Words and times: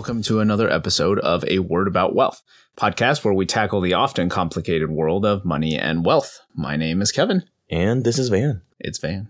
Welcome 0.00 0.22
to 0.22 0.40
another 0.40 0.70
episode 0.70 1.18
of 1.18 1.44
A 1.46 1.58
Word 1.58 1.86
About 1.86 2.14
Wealth, 2.14 2.42
podcast 2.74 3.22
where 3.22 3.34
we 3.34 3.44
tackle 3.44 3.82
the 3.82 3.92
often 3.92 4.30
complicated 4.30 4.88
world 4.88 5.26
of 5.26 5.44
money 5.44 5.76
and 5.76 6.06
wealth. 6.06 6.40
My 6.54 6.74
name 6.74 7.02
is 7.02 7.12
Kevin. 7.12 7.44
And 7.68 8.02
this 8.02 8.18
is 8.18 8.30
Van. 8.30 8.62
It's 8.78 8.96
Van. 8.96 9.28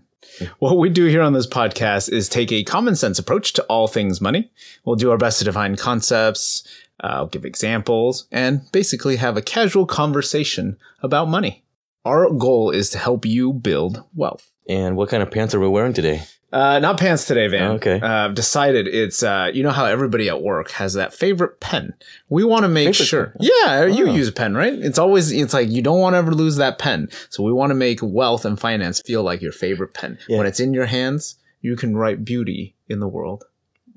What 0.59 0.77
we 0.77 0.87
do 0.87 1.07
here 1.07 1.23
on 1.23 1.33
this 1.33 1.45
podcast 1.45 2.09
is 2.09 2.29
take 2.29 2.53
a 2.53 2.63
common 2.63 2.95
sense 2.95 3.19
approach 3.19 3.51
to 3.51 3.63
all 3.63 3.89
things 3.89 4.21
money. 4.21 4.49
We'll 4.85 4.95
do 4.95 5.11
our 5.11 5.17
best 5.17 5.39
to 5.39 5.43
define 5.43 5.75
concepts, 5.75 6.65
uh, 7.01 7.25
give 7.25 7.43
examples, 7.43 8.29
and 8.31 8.61
basically 8.71 9.17
have 9.17 9.35
a 9.35 9.41
casual 9.41 9.85
conversation 9.85 10.77
about 11.01 11.27
money. 11.27 11.65
Our 12.05 12.29
goal 12.29 12.71
is 12.71 12.89
to 12.91 12.97
help 12.97 13.25
you 13.25 13.51
build 13.51 14.05
wealth. 14.15 14.49
And 14.69 14.95
what 14.95 15.09
kind 15.09 15.21
of 15.21 15.31
pants 15.31 15.53
are 15.53 15.59
we 15.59 15.67
wearing 15.67 15.91
today? 15.91 16.21
Uh, 16.51 16.79
not 16.79 16.99
pants 16.99 17.25
today, 17.25 17.47
Van. 17.47 17.71
Okay. 17.71 17.99
Uh, 18.01 18.25
I've 18.25 18.35
decided 18.35 18.87
it's, 18.87 19.23
uh, 19.23 19.49
you 19.53 19.63
know 19.63 19.69
how 19.71 19.85
everybody 19.85 20.27
at 20.27 20.41
work 20.41 20.71
has 20.71 20.93
that 20.95 21.13
favorite 21.13 21.59
pen. 21.61 21.93
We 22.29 22.43
want 22.43 22.63
to 22.63 22.67
make 22.67 22.87
Favorite 22.87 23.05
sure. 23.05 23.25
pen? 23.27 23.49
Yeah, 23.63 23.85
you 23.85 24.09
Oh. 24.09 24.13
use 24.13 24.27
a 24.27 24.33
pen, 24.33 24.53
right? 24.55 24.73
It's 24.73 24.99
always, 24.99 25.31
it's 25.31 25.53
like 25.53 25.69
you 25.69 25.81
don't 25.81 25.99
want 25.99 26.13
to 26.13 26.17
ever 26.17 26.31
lose 26.33 26.57
that 26.57 26.77
pen. 26.77 27.09
So 27.29 27.41
we 27.43 27.53
want 27.53 27.69
to 27.71 27.75
make 27.75 27.99
wealth 28.01 28.43
and 28.43 28.59
finance 28.59 29.01
feel 29.05 29.23
like 29.23 29.41
your 29.41 29.53
favorite 29.53 29.93
pen. 29.93 30.17
Yeah. 30.27 30.39
When 30.39 30.47
it's 30.47 30.59
in 30.59 30.73
your 30.73 30.87
hands, 30.87 31.35
you 31.61 31.75
can 31.77 31.95
write 31.95 32.25
beauty 32.25 32.75
in 32.89 32.99
the 32.99 33.07
world. 33.07 33.45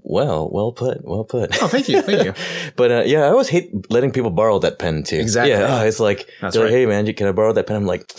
Well, 0.07 0.51
well 0.53 0.71
put, 0.71 1.03
well 1.03 1.25
put. 1.25 1.61
Oh, 1.63 1.67
thank 1.67 1.89
you. 1.89 2.03
Thank 2.03 2.25
you. 2.25 2.35
but 2.77 2.93
uh, 2.93 3.03
yeah, 3.07 3.23
I 3.25 3.29
always 3.31 3.49
hate 3.49 3.91
letting 3.91 4.13
people 4.13 4.31
borrow 4.31 4.59
that 4.61 4.79
pen 4.79 5.03
too. 5.03 5.17
Exactly. 5.17 5.53
Yeah, 5.53 5.81
oh, 5.81 5.85
it's 5.87 5.99
like, 5.99 6.29
That's 6.41 6.55
they're 6.55 6.67
like, 6.67 6.73
hey 6.75 6.87
man, 6.87 7.11
can 7.15 7.27
I 7.27 7.33
borrow 7.33 7.53
that 7.55 7.67
pen? 7.67 7.77
I'm 7.77 7.87
like, 7.87 8.13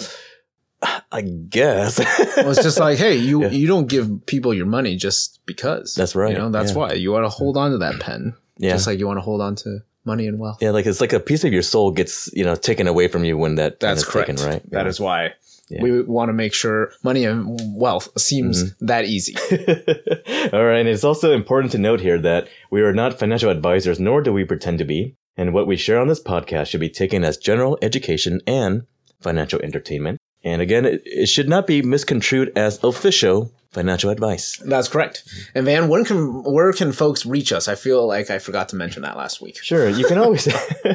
I 0.82 1.22
guess. 1.22 1.98
Well, 2.38 2.52
it's 2.52 2.62
just 2.64 2.80
like, 2.80 2.98
hey, 2.98 3.16
you, 3.16 3.42
Yeah. 3.44 3.50
you 3.50 3.68
don't 3.68 3.88
give 3.88 4.26
people 4.26 4.54
your 4.54 4.66
money 4.66 4.96
just 4.98 5.40
because. 5.46 5.96
That's 5.96 6.16
right, 6.16 6.32
You 6.34 6.38
know, 6.38 6.50
that's 6.50 6.72
yeah. 6.72 6.78
why 6.78 6.94
you 6.94 7.12
want 7.12 7.26
to 7.26 7.30
hold 7.30 7.58
on 7.58 7.72
to 7.72 7.78
that 7.80 8.00
pen. 8.00 8.36
yeah. 8.58 8.72
Just 8.74 8.86
like 8.88 9.00
you 9.00 9.08
want 9.08 9.18
to 9.18 9.22
hold 9.22 9.42
on 9.42 9.56
to 9.58 9.80
money 10.04 10.28
and 10.28 10.38
wealth. 10.38 10.58
yeah, 10.62 10.70
like 10.72 10.86
it's 10.86 11.02
like 11.02 11.14
a 11.14 11.20
piece 11.20 11.44
of 11.44 11.52
your 11.54 11.64
soul 11.64 11.92
gets, 11.92 12.30
you 12.34 12.44
know, 12.44 12.56
taken 12.56 12.88
away 12.88 13.08
from 13.08 13.24
you 13.24 13.38
when 13.38 13.56
that 13.56 13.80
That's 13.80 14.02
is 14.02 14.08
correct. 14.08 14.30
taken, 14.38 14.46
right? 14.46 14.62
That 14.72 14.86
is 14.86 15.00
why 15.00 15.34
Yeah. 15.70 15.82
we 15.82 16.02
want 16.04 16.30
to 16.30 16.34
make 16.34 16.54
sure 16.54 16.92
money 17.04 17.26
and 17.26 17.58
wealth 17.76 18.10
seems 18.20 18.64
Mm-hmm. 18.64 18.86
that 18.86 19.06
easy. 19.06 19.36
All 20.54 20.64
right. 20.66 20.80
And 20.80 20.90
it's 20.90 21.04
also 21.04 21.32
important 21.34 21.72
to 21.72 21.78
note 21.80 22.02
here 22.02 22.20
that 22.20 22.48
we 22.70 22.82
are 22.82 22.94
not 22.94 23.18
financial 23.18 23.50
advisors, 23.50 24.00
nor 24.00 24.22
do 24.22 24.32
we 24.34 24.44
pretend 24.46 24.78
to 24.80 24.86
be. 24.86 25.16
And 25.38 25.54
what 25.54 25.68
we 25.68 25.76
share 25.76 26.00
on 26.00 26.08
this 26.08 26.22
podcast 26.22 26.68
should 26.68 26.80
be 26.82 26.90
taken 26.90 27.24
as 27.24 27.38
general 27.38 27.78
education 27.82 28.42
and 28.48 28.84
financial 29.22 29.60
entertainment. 29.62 30.20
And 30.46 30.62
again, 30.62 30.86
it, 30.86 31.02
it 31.06 31.26
should 31.26 31.50
not 31.50 31.66
be 31.66 31.82
misconstrued 31.82 32.54
as 32.56 32.82
official 32.84 33.52
financial 33.76 34.10
advice. 34.10 34.58
That's 34.66 34.88
correct. 34.88 35.24
And 35.54 35.66
Van, 35.66 35.88
when 35.88 36.04
can 36.06 36.42
where 36.44 36.74
can 36.74 36.92
folks 36.92 37.26
reach 37.26 37.52
us? 37.54 37.68
I 37.68 37.76
feel 37.76 38.08
like 38.08 38.30
I 38.32 38.40
forgot 38.40 38.70
to 38.70 38.76
mention 38.76 39.04
that 39.04 39.16
last 39.18 39.42
week. 39.42 39.58
Sure, 39.62 39.88
you 39.90 40.06
can 40.06 40.18
always, 40.18 40.48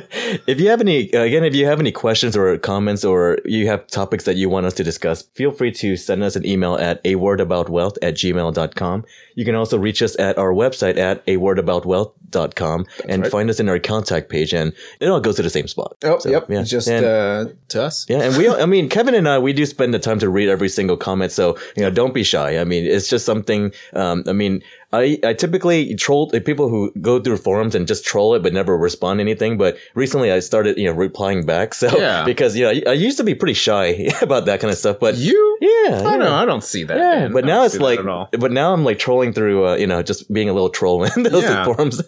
if 0.46 0.60
you 0.60 0.68
have 0.70 0.80
any, 0.80 1.10
again, 1.10 1.44
if 1.44 1.54
you 1.54 1.66
have 1.66 1.78
any 1.80 1.92
questions 1.92 2.36
or 2.36 2.58
comments 2.58 3.04
or 3.04 3.38
you 3.44 3.66
have 3.68 3.86
topics 3.86 4.24
that 4.24 4.36
you 4.36 4.48
want 4.48 4.66
us 4.66 4.74
to 4.74 4.84
discuss, 4.84 5.22
feel 5.34 5.52
free 5.52 5.70
to 5.72 5.96
send 5.96 6.22
us 6.22 6.34
an 6.36 6.44
email 6.46 6.74
at 6.76 7.00
a 7.04 7.14
word 7.16 7.40
about 7.40 7.68
wealth 7.68 7.96
at 8.02 8.14
gmail.com. 8.14 9.04
You 9.36 9.44
can 9.44 9.54
also 9.54 9.78
reach 9.78 10.02
us 10.02 10.18
at 10.18 10.38
our 10.38 10.52
website 10.52 10.96
at 10.98 11.22
a 11.26 11.36
word 11.36 11.58
about 11.58 11.84
wealth.com 11.86 12.86
and 13.08 13.22
right. 13.22 13.30
find 13.30 13.50
us 13.50 13.60
in 13.60 13.68
our 13.68 13.78
contact 13.78 14.28
page 14.28 14.52
and 14.52 14.72
it 15.00 15.08
all 15.08 15.20
goes 15.20 15.36
to 15.36 15.42
the 15.42 15.50
same 15.50 15.68
spot. 15.68 15.96
Oh, 16.04 16.18
So, 16.18 16.30
yep. 16.30 16.46
yeah. 16.48 16.62
Just 16.62 16.88
And- 16.88 17.04
uh, 17.06 17.44
to 17.68 17.82
us. 17.82 18.06
yeah, 18.08 18.22
and 18.22 18.36
we, 18.36 18.48
I 18.48 18.66
mean, 18.66 18.88
Kevin 18.88 19.14
and 19.14 19.28
I, 19.28 19.38
we 19.38 19.52
do 19.52 19.64
spend 19.66 19.94
the 19.94 19.98
time 19.98 20.18
to 20.20 20.28
read 20.28 20.48
every 20.48 20.68
single 20.68 20.96
comment. 20.96 21.32
So, 21.32 21.56
you 21.76 21.82
know, 21.82 21.90
don't 21.90 22.14
be 22.14 22.22
shy. 22.24 22.58
I 22.58 22.64
mean, 22.64 22.69
it's 22.78 23.08
just 23.08 23.24
something, 23.26 23.72
um, 23.94 24.24
I 24.26 24.32
mean, 24.32 24.62
I, 24.92 25.18
I 25.24 25.34
typically 25.34 25.94
troll 25.94 26.30
people 26.30 26.68
who 26.68 26.90
go 27.00 27.20
through 27.20 27.36
forums 27.36 27.76
and 27.76 27.86
just 27.86 28.04
troll 28.04 28.34
it, 28.34 28.42
but 28.42 28.52
never 28.52 28.76
respond 28.76 29.18
to 29.18 29.22
anything. 29.22 29.56
But 29.56 29.76
recently 29.94 30.32
I 30.32 30.40
started, 30.40 30.78
you 30.78 30.86
know, 30.86 30.92
replying 30.92 31.46
back. 31.46 31.74
So, 31.80 31.96
Yeah. 31.96 32.24
because, 32.24 32.56
you 32.56 32.64
know, 32.64 32.70
I, 32.70 32.90
I 32.90 32.92
used 32.94 33.16
to 33.18 33.24
be 33.24 33.34
pretty 33.34 33.54
shy 33.54 34.10
about 34.22 34.46
that 34.46 34.60
kind 34.60 34.70
of 34.72 34.76
stuff, 34.78 34.98
but 35.00 35.14
You? 35.16 35.58
yeah. 35.60 35.68
I 35.68 36.12
yeah. 36.12 36.16
don't. 36.18 36.22
I 36.22 36.44
don't 36.44 36.64
see 36.64 36.82
that. 36.84 36.96
Yeah, 36.96 37.20
man. 37.20 37.32
but 37.32 37.44
now 37.44 37.64
it's 37.64 37.78
like, 37.78 38.00
but 38.04 38.50
now 38.52 38.72
I'm 38.72 38.84
like 38.84 38.98
trolling 38.98 39.32
through, 39.32 39.66
uh, 39.68 39.76
you 39.76 39.86
know, 39.86 40.02
just 40.02 40.30
being 40.32 40.48
a 40.48 40.52
little 40.52 40.70
troll 40.70 41.04
in 41.16 41.22
those 41.22 41.42
Yeah. 41.44 41.64
forums. 41.64 42.02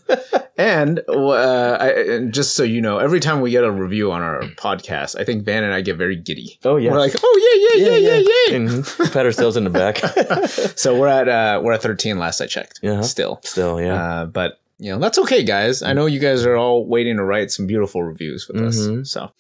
And 0.59 1.01
uh, 1.09 1.79
I, 1.81 2.27
just 2.31 2.55
so 2.57 2.63
you 2.63 2.81
know, 2.83 2.99
every 2.99 3.21
time 3.21 3.41
we 3.41 3.51
get 3.51 3.65
a 3.65 3.71
review 3.71 4.13
on 4.13 4.23
our 4.23 4.43
podcast, 4.57 5.19
I 5.19 5.25
think 5.25 5.45
Van 5.45 5.65
and 5.65 5.73
I 5.73 5.81
get 5.81 5.97
very 5.97 6.15
giddy. 6.17 6.59
Oh, 6.65 6.77
yeah. 6.77 6.91
We're 6.93 6.99
like, 6.99 7.15
oh 7.23 7.77
yeah, 7.79 7.87
yeah, 7.87 7.97
yeah, 7.97 8.17
yeah, 8.17 8.23
yeah. 8.51 8.59
Mhm. 8.59 9.02
Pat 9.13 9.27
ourselves 9.27 9.57
in 9.57 9.65
the 9.65 9.71
back. 9.71 10.01
So 10.77 10.99
we're 10.99 11.09
at 11.09 11.29
uh, 11.29 11.61
we're 11.63 11.73
at 11.73 11.83
thirteen. 11.83 12.19
Last 12.19 12.41
I 12.41 12.47
checked. 12.47 12.81
Uh-huh. 12.83 13.03
Still. 13.03 13.41
Still, 13.45 13.81
yeah. 13.81 13.95
Uh, 14.23 14.27
but 14.27 14.61
you 14.79 14.91
know 14.93 14.99
that's 14.99 15.19
okay, 15.19 15.45
guys. 15.45 15.83
I 15.83 15.93
know 15.93 16.07
you 16.07 16.19
guys 16.19 16.45
are 16.47 16.57
all 16.57 16.87
waiting 16.87 17.17
to 17.19 17.25
write 17.25 17.51
some 17.51 17.67
beautiful 17.67 18.03
reviews 18.03 18.49
with 18.49 18.57
Mhm. 18.61 19.03
us. 19.03 19.11
So, 19.11 19.31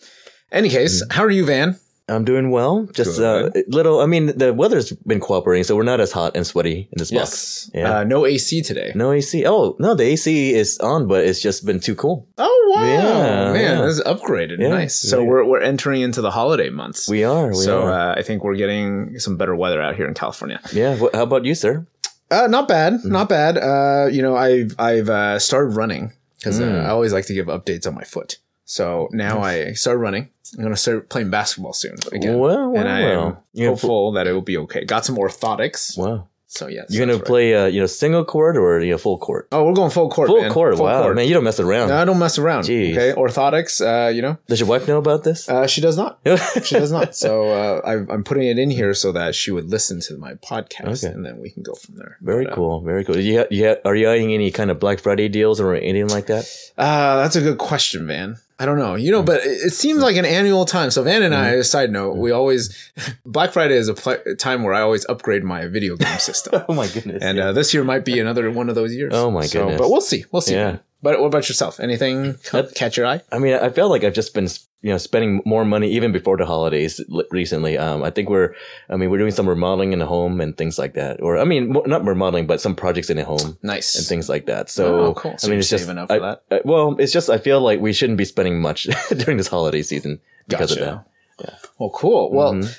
any 0.52 0.68
case, 0.68 1.02
how 1.10 1.24
are 1.24 1.30
you, 1.30 1.44
Van? 1.44 1.76
I'm 2.14 2.24
doing 2.24 2.50
well. 2.50 2.88
Just 2.92 3.20
uh, 3.20 3.50
little. 3.68 4.00
I 4.00 4.06
mean, 4.06 4.26
the 4.38 4.52
weather's 4.52 4.92
been 4.92 5.20
cooperating, 5.20 5.64
so 5.64 5.76
we're 5.76 5.82
not 5.82 6.00
as 6.00 6.12
hot 6.12 6.36
and 6.36 6.46
sweaty 6.46 6.88
in 6.92 6.98
this 6.98 7.10
box. 7.10 7.20
Yes. 7.20 7.70
Yeah. 7.74 7.98
Uh, 7.98 8.04
no 8.04 8.26
AC 8.26 8.62
today. 8.62 8.92
No 8.94 9.12
AC. 9.12 9.44
Oh 9.46 9.76
no, 9.78 9.94
the 9.94 10.04
AC 10.04 10.52
is 10.54 10.78
on, 10.78 11.06
but 11.08 11.24
it's 11.24 11.40
just 11.40 11.64
been 11.66 11.80
too 11.80 11.94
cool. 11.94 12.26
Oh 12.38 12.72
wow, 12.74 12.84
Yeah, 12.84 13.52
man, 13.52 13.54
yeah. 13.60 13.82
this 13.86 13.98
is 13.98 14.02
upgraded. 14.04 14.58
Yeah, 14.60 14.68
nice. 14.68 14.96
So 14.98 15.22
we're 15.24 15.44
we're 15.44 15.60
entering 15.60 16.02
into 16.02 16.20
the 16.20 16.30
holiday 16.30 16.70
months. 16.70 17.08
We 17.08 17.24
are. 17.24 17.48
We 17.48 17.54
so 17.54 17.82
are. 17.82 17.92
uh, 17.92 18.14
I 18.18 18.22
think 18.22 18.44
we're 18.44 18.56
getting 18.56 19.18
some 19.18 19.36
better 19.36 19.54
weather 19.54 19.80
out 19.82 19.96
here 19.96 20.06
in 20.08 20.14
California. 20.14 20.60
yeah. 20.72 20.96
Wh- 20.96 21.14
how 21.14 21.22
about 21.24 21.44
you, 21.44 21.54
sir? 21.54 21.86
Uh, 22.30 22.46
not 22.46 22.66
bad, 22.66 22.94
Mm-hmm. 22.94 23.12
not 23.12 23.28
bad. 23.28 23.58
Uh, 23.58 24.08
you 24.10 24.22
know, 24.22 24.36
I've 24.36 24.74
I've 24.78 25.08
uh, 25.10 25.38
started 25.38 25.76
running 25.76 26.12
because 26.38 26.58
uh, 26.60 26.64
Mm. 26.64 26.84
I 26.86 26.88
always 26.88 27.12
like 27.12 27.26
to 27.26 27.34
give 27.34 27.46
updates 27.46 27.86
on 27.86 27.94
my 27.94 28.04
foot. 28.04 28.38
So 28.72 29.08
now 29.12 29.42
I 29.42 29.74
start 29.74 29.98
running. 29.98 30.30
I'm 30.56 30.62
gonna 30.62 30.76
start 30.76 31.10
playing 31.10 31.28
basketball 31.28 31.74
soon 31.74 31.96
again. 32.10 32.38
Well, 32.38 32.70
well, 32.72 32.80
and 32.80 32.88
I 32.88 33.00
am 33.00 33.18
well. 33.54 33.68
Hopeful 33.68 34.12
that 34.12 34.26
it 34.26 34.32
will 34.32 34.40
be 34.40 34.56
okay. 34.64 34.86
Got 34.86 35.04
some 35.04 35.16
orthotics. 35.16 35.98
wow. 35.98 36.28
So 36.46 36.68
yes, 36.68 36.86
You're 36.90 37.06
gonna 37.06 37.16
right. 37.18 37.24
play, 37.26 37.54
uh, 37.54 37.64
you 37.66 37.80
know, 37.80 37.86
single 37.86 38.24
court 38.26 38.56
or 38.58 38.80
you 38.80 38.90
know, 38.92 38.98
full 38.98 39.16
court? 39.18 39.48
Oh, 39.52 39.64
we're 39.64 39.72
going 39.74 39.90
full 39.90 40.08
court. 40.10 40.28
full 40.28 40.40
man. 40.42 40.50
court. 40.52 40.76
Full 40.76 40.84
wow, 40.86 41.02
court. 41.02 41.16
man, 41.16 41.26
you 41.28 41.32
don't 41.34 41.44
mess 41.44 41.60
around. 41.60 41.88
No, 41.88 41.96
I 41.96 42.04
don't 42.06 42.18
mess 42.18 42.38
around. 42.38 42.64
Jeez. 42.64 42.92
Okay, 42.92 43.12
orthotics. 43.18 43.80
Uh, 43.80 44.08
you 44.08 44.20
know, 44.22 44.36
Does 44.48 44.60
your 44.60 44.68
wife 44.70 44.86
know 44.88 44.96
about 44.98 45.22
this? 45.24 45.48
uh, 45.50 45.66
she 45.66 45.80
does 45.82 45.96
not. 45.98 46.20
She 46.64 46.74
does 46.74 46.92
not. 46.92 47.14
So 47.16 47.48
uh, 47.50 47.80
I, 47.86 47.92
I'm 48.12 48.22
putting 48.24 48.44
it 48.48 48.58
in 48.58 48.70
here 48.70 48.92
so 48.94 49.12
that 49.12 49.34
she 49.34 49.50
would 49.50 49.68
listen 49.70 50.00
to 50.00 50.16
my 50.18 50.34
podcast, 50.34 51.04
Okay. 51.04 51.14
and 51.14 51.24
then 51.26 51.40
we 51.40 51.48
can 51.50 51.62
go 51.62 51.72
from 51.74 51.96
there. 51.96 52.16
Very 52.22 52.44
But, 52.44 52.52
uh, 52.52 52.56
cool. 52.56 52.80
Very 52.82 53.04
cool. 53.04 53.14
Did 53.16 53.24
you, 53.24 53.38
ha- 53.40 53.46
you 53.50 53.68
ha- 53.68 53.80
are 53.86 53.94
you 53.94 54.08
eyeing 54.10 54.32
any 54.34 54.50
kind 54.50 54.70
of 54.70 54.78
Black 54.78 54.98
Friday 55.00 55.28
deals 55.28 55.58
or 55.60 55.74
anything 55.74 56.08
like 56.08 56.26
that? 56.26 56.44
Uh, 56.78 57.16
that's 57.22 57.36
a 57.36 57.40
good 57.42 57.58
question, 57.58 58.06
Van. 58.06 58.36
I 58.58 58.66
don't 58.66 58.78
know. 58.78 58.94
You 58.94 59.10
know, 59.10 59.22
but 59.22 59.40
it 59.44 59.72
seems 59.72 60.02
like 60.02 60.16
an 60.16 60.24
annual 60.24 60.64
time. 60.64 60.90
So 60.90 61.02
Van 61.02 61.22
and 61.22 61.34
I, 61.34 61.50
a 61.50 61.64
side 61.64 61.90
note, 61.90 62.16
we 62.16 62.30
always 62.30 62.92
Black 63.26 63.52
Friday 63.52 63.74
is 63.74 63.88
a 63.88 63.94
pl- 63.94 64.36
time 64.38 64.62
where 64.62 64.74
I 64.74 64.80
always 64.82 65.04
upgrade 65.08 65.42
my 65.44 65.66
video 65.66 65.96
game 65.96 66.18
system. 66.18 66.62
Oh 66.68 66.74
my 66.74 66.86
goodness. 66.88 67.22
and 67.22 67.38
uh, 67.38 67.52
this 67.52 67.72
year 67.74 67.82
might 67.84 68.04
be 68.04 68.20
another 68.20 68.50
one 68.50 68.68
of 68.68 68.74
those 68.74 68.94
years. 68.94 69.12
Oh 69.14 69.30
my 69.30 69.46
So, 69.46 69.60
goodness. 69.60 69.80
but 69.80 69.90
we'll 69.90 70.00
see. 70.00 70.24
We'll 70.32 70.42
see. 70.42 70.54
Yeah. 70.54 70.78
But 71.02 71.18
what 71.20 71.26
about 71.26 71.48
yourself? 71.48 71.80
Anything 71.80 72.36
That- 72.52 72.74
catch 72.74 72.96
your 72.96 73.06
eye? 73.06 73.20
I 73.32 73.38
mean, 73.38 73.54
I 73.54 73.70
feel 73.70 73.88
like 73.88 74.04
I've 74.04 74.14
just 74.14 74.34
been, 74.34 74.46
you 74.82 74.90
know, 74.90 74.98
spending 74.98 75.40
more 75.44 75.64
money 75.64 75.88
even 75.92 76.10
before 76.12 76.36
the 76.36 76.44
holidays 76.44 77.00
recently. 77.30 77.78
Um, 77.78 78.02
I 78.02 78.10
think 78.10 78.28
we're, 78.28 78.54
I 78.90 78.96
mean, 78.96 79.10
we're 79.10 79.18
doing 79.18 79.30
some 79.30 79.48
remodeling 79.48 79.92
in 79.92 80.00
the 80.00 80.06
home 80.06 80.40
and 80.40 80.56
things 80.56 80.76
like 80.78 80.94
that. 80.94 81.22
Or, 81.22 81.38
I 81.38 81.44
mean, 81.44 81.72
not 81.86 82.04
remodeling, 82.04 82.46
but 82.48 82.60
some 82.60 82.74
projects 82.74 83.08
in 83.08 83.16
the 83.16 83.24
home 83.24 83.56
Nice. 83.62 83.94
and 83.96 84.04
things 84.06 84.28
like 84.28 84.46
that. 84.46 84.68
So, 84.70 84.98
Oh, 85.06 85.14
cool. 85.14 85.38
So 85.38 85.46
I 85.46 85.50
mean, 85.50 85.60
it's 85.60 85.68
just, 85.70 85.88
I- 85.88 85.94
that? 86.18 86.42
I- 86.50 86.60
well, 86.64 86.96
it's 86.98 87.12
just, 87.12 87.30
I 87.30 87.38
feel 87.38 87.60
like 87.60 87.80
we 87.80 87.92
shouldn't 87.92 88.18
be 88.18 88.24
spending 88.24 88.60
much 88.60 88.84
during 89.16 89.36
this 89.38 89.48
holiday 89.48 89.82
season 89.82 90.20
because 90.48 90.72
of 90.72 90.78
that. 90.78 91.04
Yeah. 91.40 91.54
Well, 91.78 91.90
cool. 91.90 92.32
Well, 92.32 92.54
Mhm. 92.54 92.78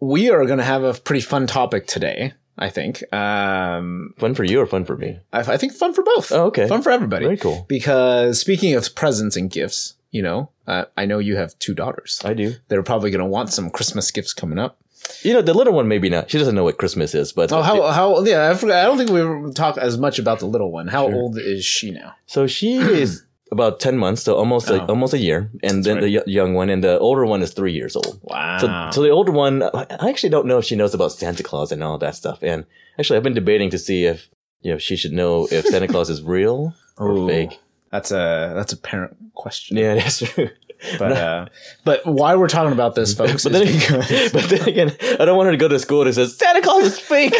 we 0.00 0.30
are 0.30 0.44
going 0.46 0.58
to 0.58 0.64
have 0.64 0.82
a 0.84 0.94
pretty 0.94 1.20
fun 1.22 1.46
topic 1.46 1.86
today. 1.86 2.32
I 2.56 2.68
think. 2.70 3.02
Um, 3.12 4.14
Fun 4.16 4.34
for 4.34 4.44
you 4.44 4.60
or 4.60 4.66
fun 4.66 4.84
for 4.84 4.96
me? 4.96 5.18
I, 5.32 5.40
I 5.40 5.56
think 5.56 5.72
fun 5.72 5.92
for 5.92 6.04
both. 6.04 6.30
Oh, 6.30 6.46
okay. 6.46 6.68
Fun 6.68 6.82
for 6.82 6.90
everybody. 6.90 7.24
Very 7.24 7.36
cool. 7.36 7.64
Because 7.68 8.38
speaking 8.40 8.74
of 8.74 8.94
presents 8.94 9.36
and 9.36 9.50
gifts, 9.50 9.94
you 10.14 10.22
know, 10.22 10.50
uh, 10.72 10.84
I 10.96 11.04
know 11.06 11.18
you 11.18 11.34
have 11.36 11.58
two 11.58 11.74
daughters. 11.74 12.20
I 12.24 12.34
do. 12.34 12.54
They're 12.68 12.82
probably 12.84 13.10
going 13.10 13.24
to 13.26 13.32
want 13.36 13.48
some 13.50 13.68
Christmas 13.76 14.10
gifts 14.16 14.32
coming 14.32 14.58
up. 14.64 14.78
You 15.22 15.32
know, 15.34 15.42
the 15.42 15.52
little 15.60 15.74
one, 15.74 15.88
maybe 15.88 16.08
not. 16.08 16.30
She 16.30 16.38
doesn't 16.38 16.54
know 16.54 16.64
what 16.64 16.78
Christmas 16.78 17.14
is, 17.14 17.32
but 17.32 17.52
Oh, 17.52 17.62
how 17.62 17.76
how 17.98 18.24
yeah, 18.24 18.50
I 18.50 18.54
forgot. 18.54 18.78
I 18.82 18.84
don't 18.88 18.96
think 18.98 19.10
we 19.10 19.52
talk 19.52 19.76
as 19.76 19.98
much 19.98 20.18
about 20.18 20.38
the 20.38 20.46
little 20.46 20.70
one. 20.70 20.86
How 20.88 21.04
Sure. 21.08 21.14
old 21.16 21.36
is 21.38 21.64
she 21.64 21.90
now? 21.90 22.14
So 22.26 22.46
she 22.46 22.76
is 23.02 23.22
about 23.52 23.80
10 23.80 23.98
months, 23.98 24.22
so 24.22 24.34
almost 24.36 24.70
a, 24.70 24.82
Oh. 24.82 24.86
almost 24.94 25.12
a 25.14 25.18
year. 25.18 25.50
And 25.62 25.84
then 25.84 25.96
right. 25.96 26.04
the 26.04 26.16
y- 26.18 26.24
young 26.38 26.54
one, 26.54 26.70
and 26.70 26.82
the 26.82 26.98
older 26.98 27.26
one 27.26 27.42
is 27.42 27.52
three 27.52 27.72
years 27.74 27.94
old. 27.96 28.18
Wow. 28.22 28.58
So, 28.60 28.66
so 28.94 29.02
the 29.02 29.10
older 29.10 29.32
one, 29.32 29.62
I 29.62 29.86
I 30.04 30.08
actually 30.12 30.30
don't 30.30 30.46
know 30.46 30.58
if 30.58 30.64
she 30.64 30.76
knows 30.76 30.94
about 30.94 31.12
Santa 31.12 31.42
Claus 31.42 31.70
and 31.72 31.82
all 31.82 31.98
that 31.98 32.14
stuff. 32.14 32.38
And 32.42 32.64
actually, 32.98 33.16
I've 33.18 33.28
been 33.28 33.34
debating 33.42 33.70
to 33.70 33.78
see 33.78 34.06
if 34.12 34.28
you 34.62 34.70
know 34.72 34.78
she 34.78 34.96
should 34.96 35.12
know 35.12 35.46
if 35.50 35.66
Santa 35.66 35.88
Claus 35.88 36.08
is 36.08 36.22
real 36.22 36.72
or 36.96 37.10
Ooh. 37.10 37.28
fake. 37.28 37.58
That's 37.94 38.10
a 38.10 38.52
that's 38.54 38.72
a 38.72 38.76
parent 38.76 39.16
question. 39.34 39.76
Yeah, 39.76 39.94
that's 39.94 40.18
true. 40.18 40.50
But 40.98 41.12
uh, 41.12 41.46
but 41.84 42.04
why 42.04 42.34
we're 42.36 42.48
talking 42.48 42.72
about 42.72 42.94
this, 42.94 43.14
folks? 43.20 43.44
But 43.44 43.52
then, 43.52 43.66
because- 43.66 44.32
but 44.36 44.50
then 44.50 44.68
again, 44.68 44.92
I 45.18 45.24
don't 45.24 45.36
want 45.38 45.46
her 45.46 45.52
to 45.52 45.56
go 45.56 45.68
to 45.68 45.78
school 45.78 46.04
that 46.04 46.12
says 46.12 46.36
Santa 46.36 46.60
Claus 46.60 46.84
is 46.84 46.98
fake, 46.98 47.32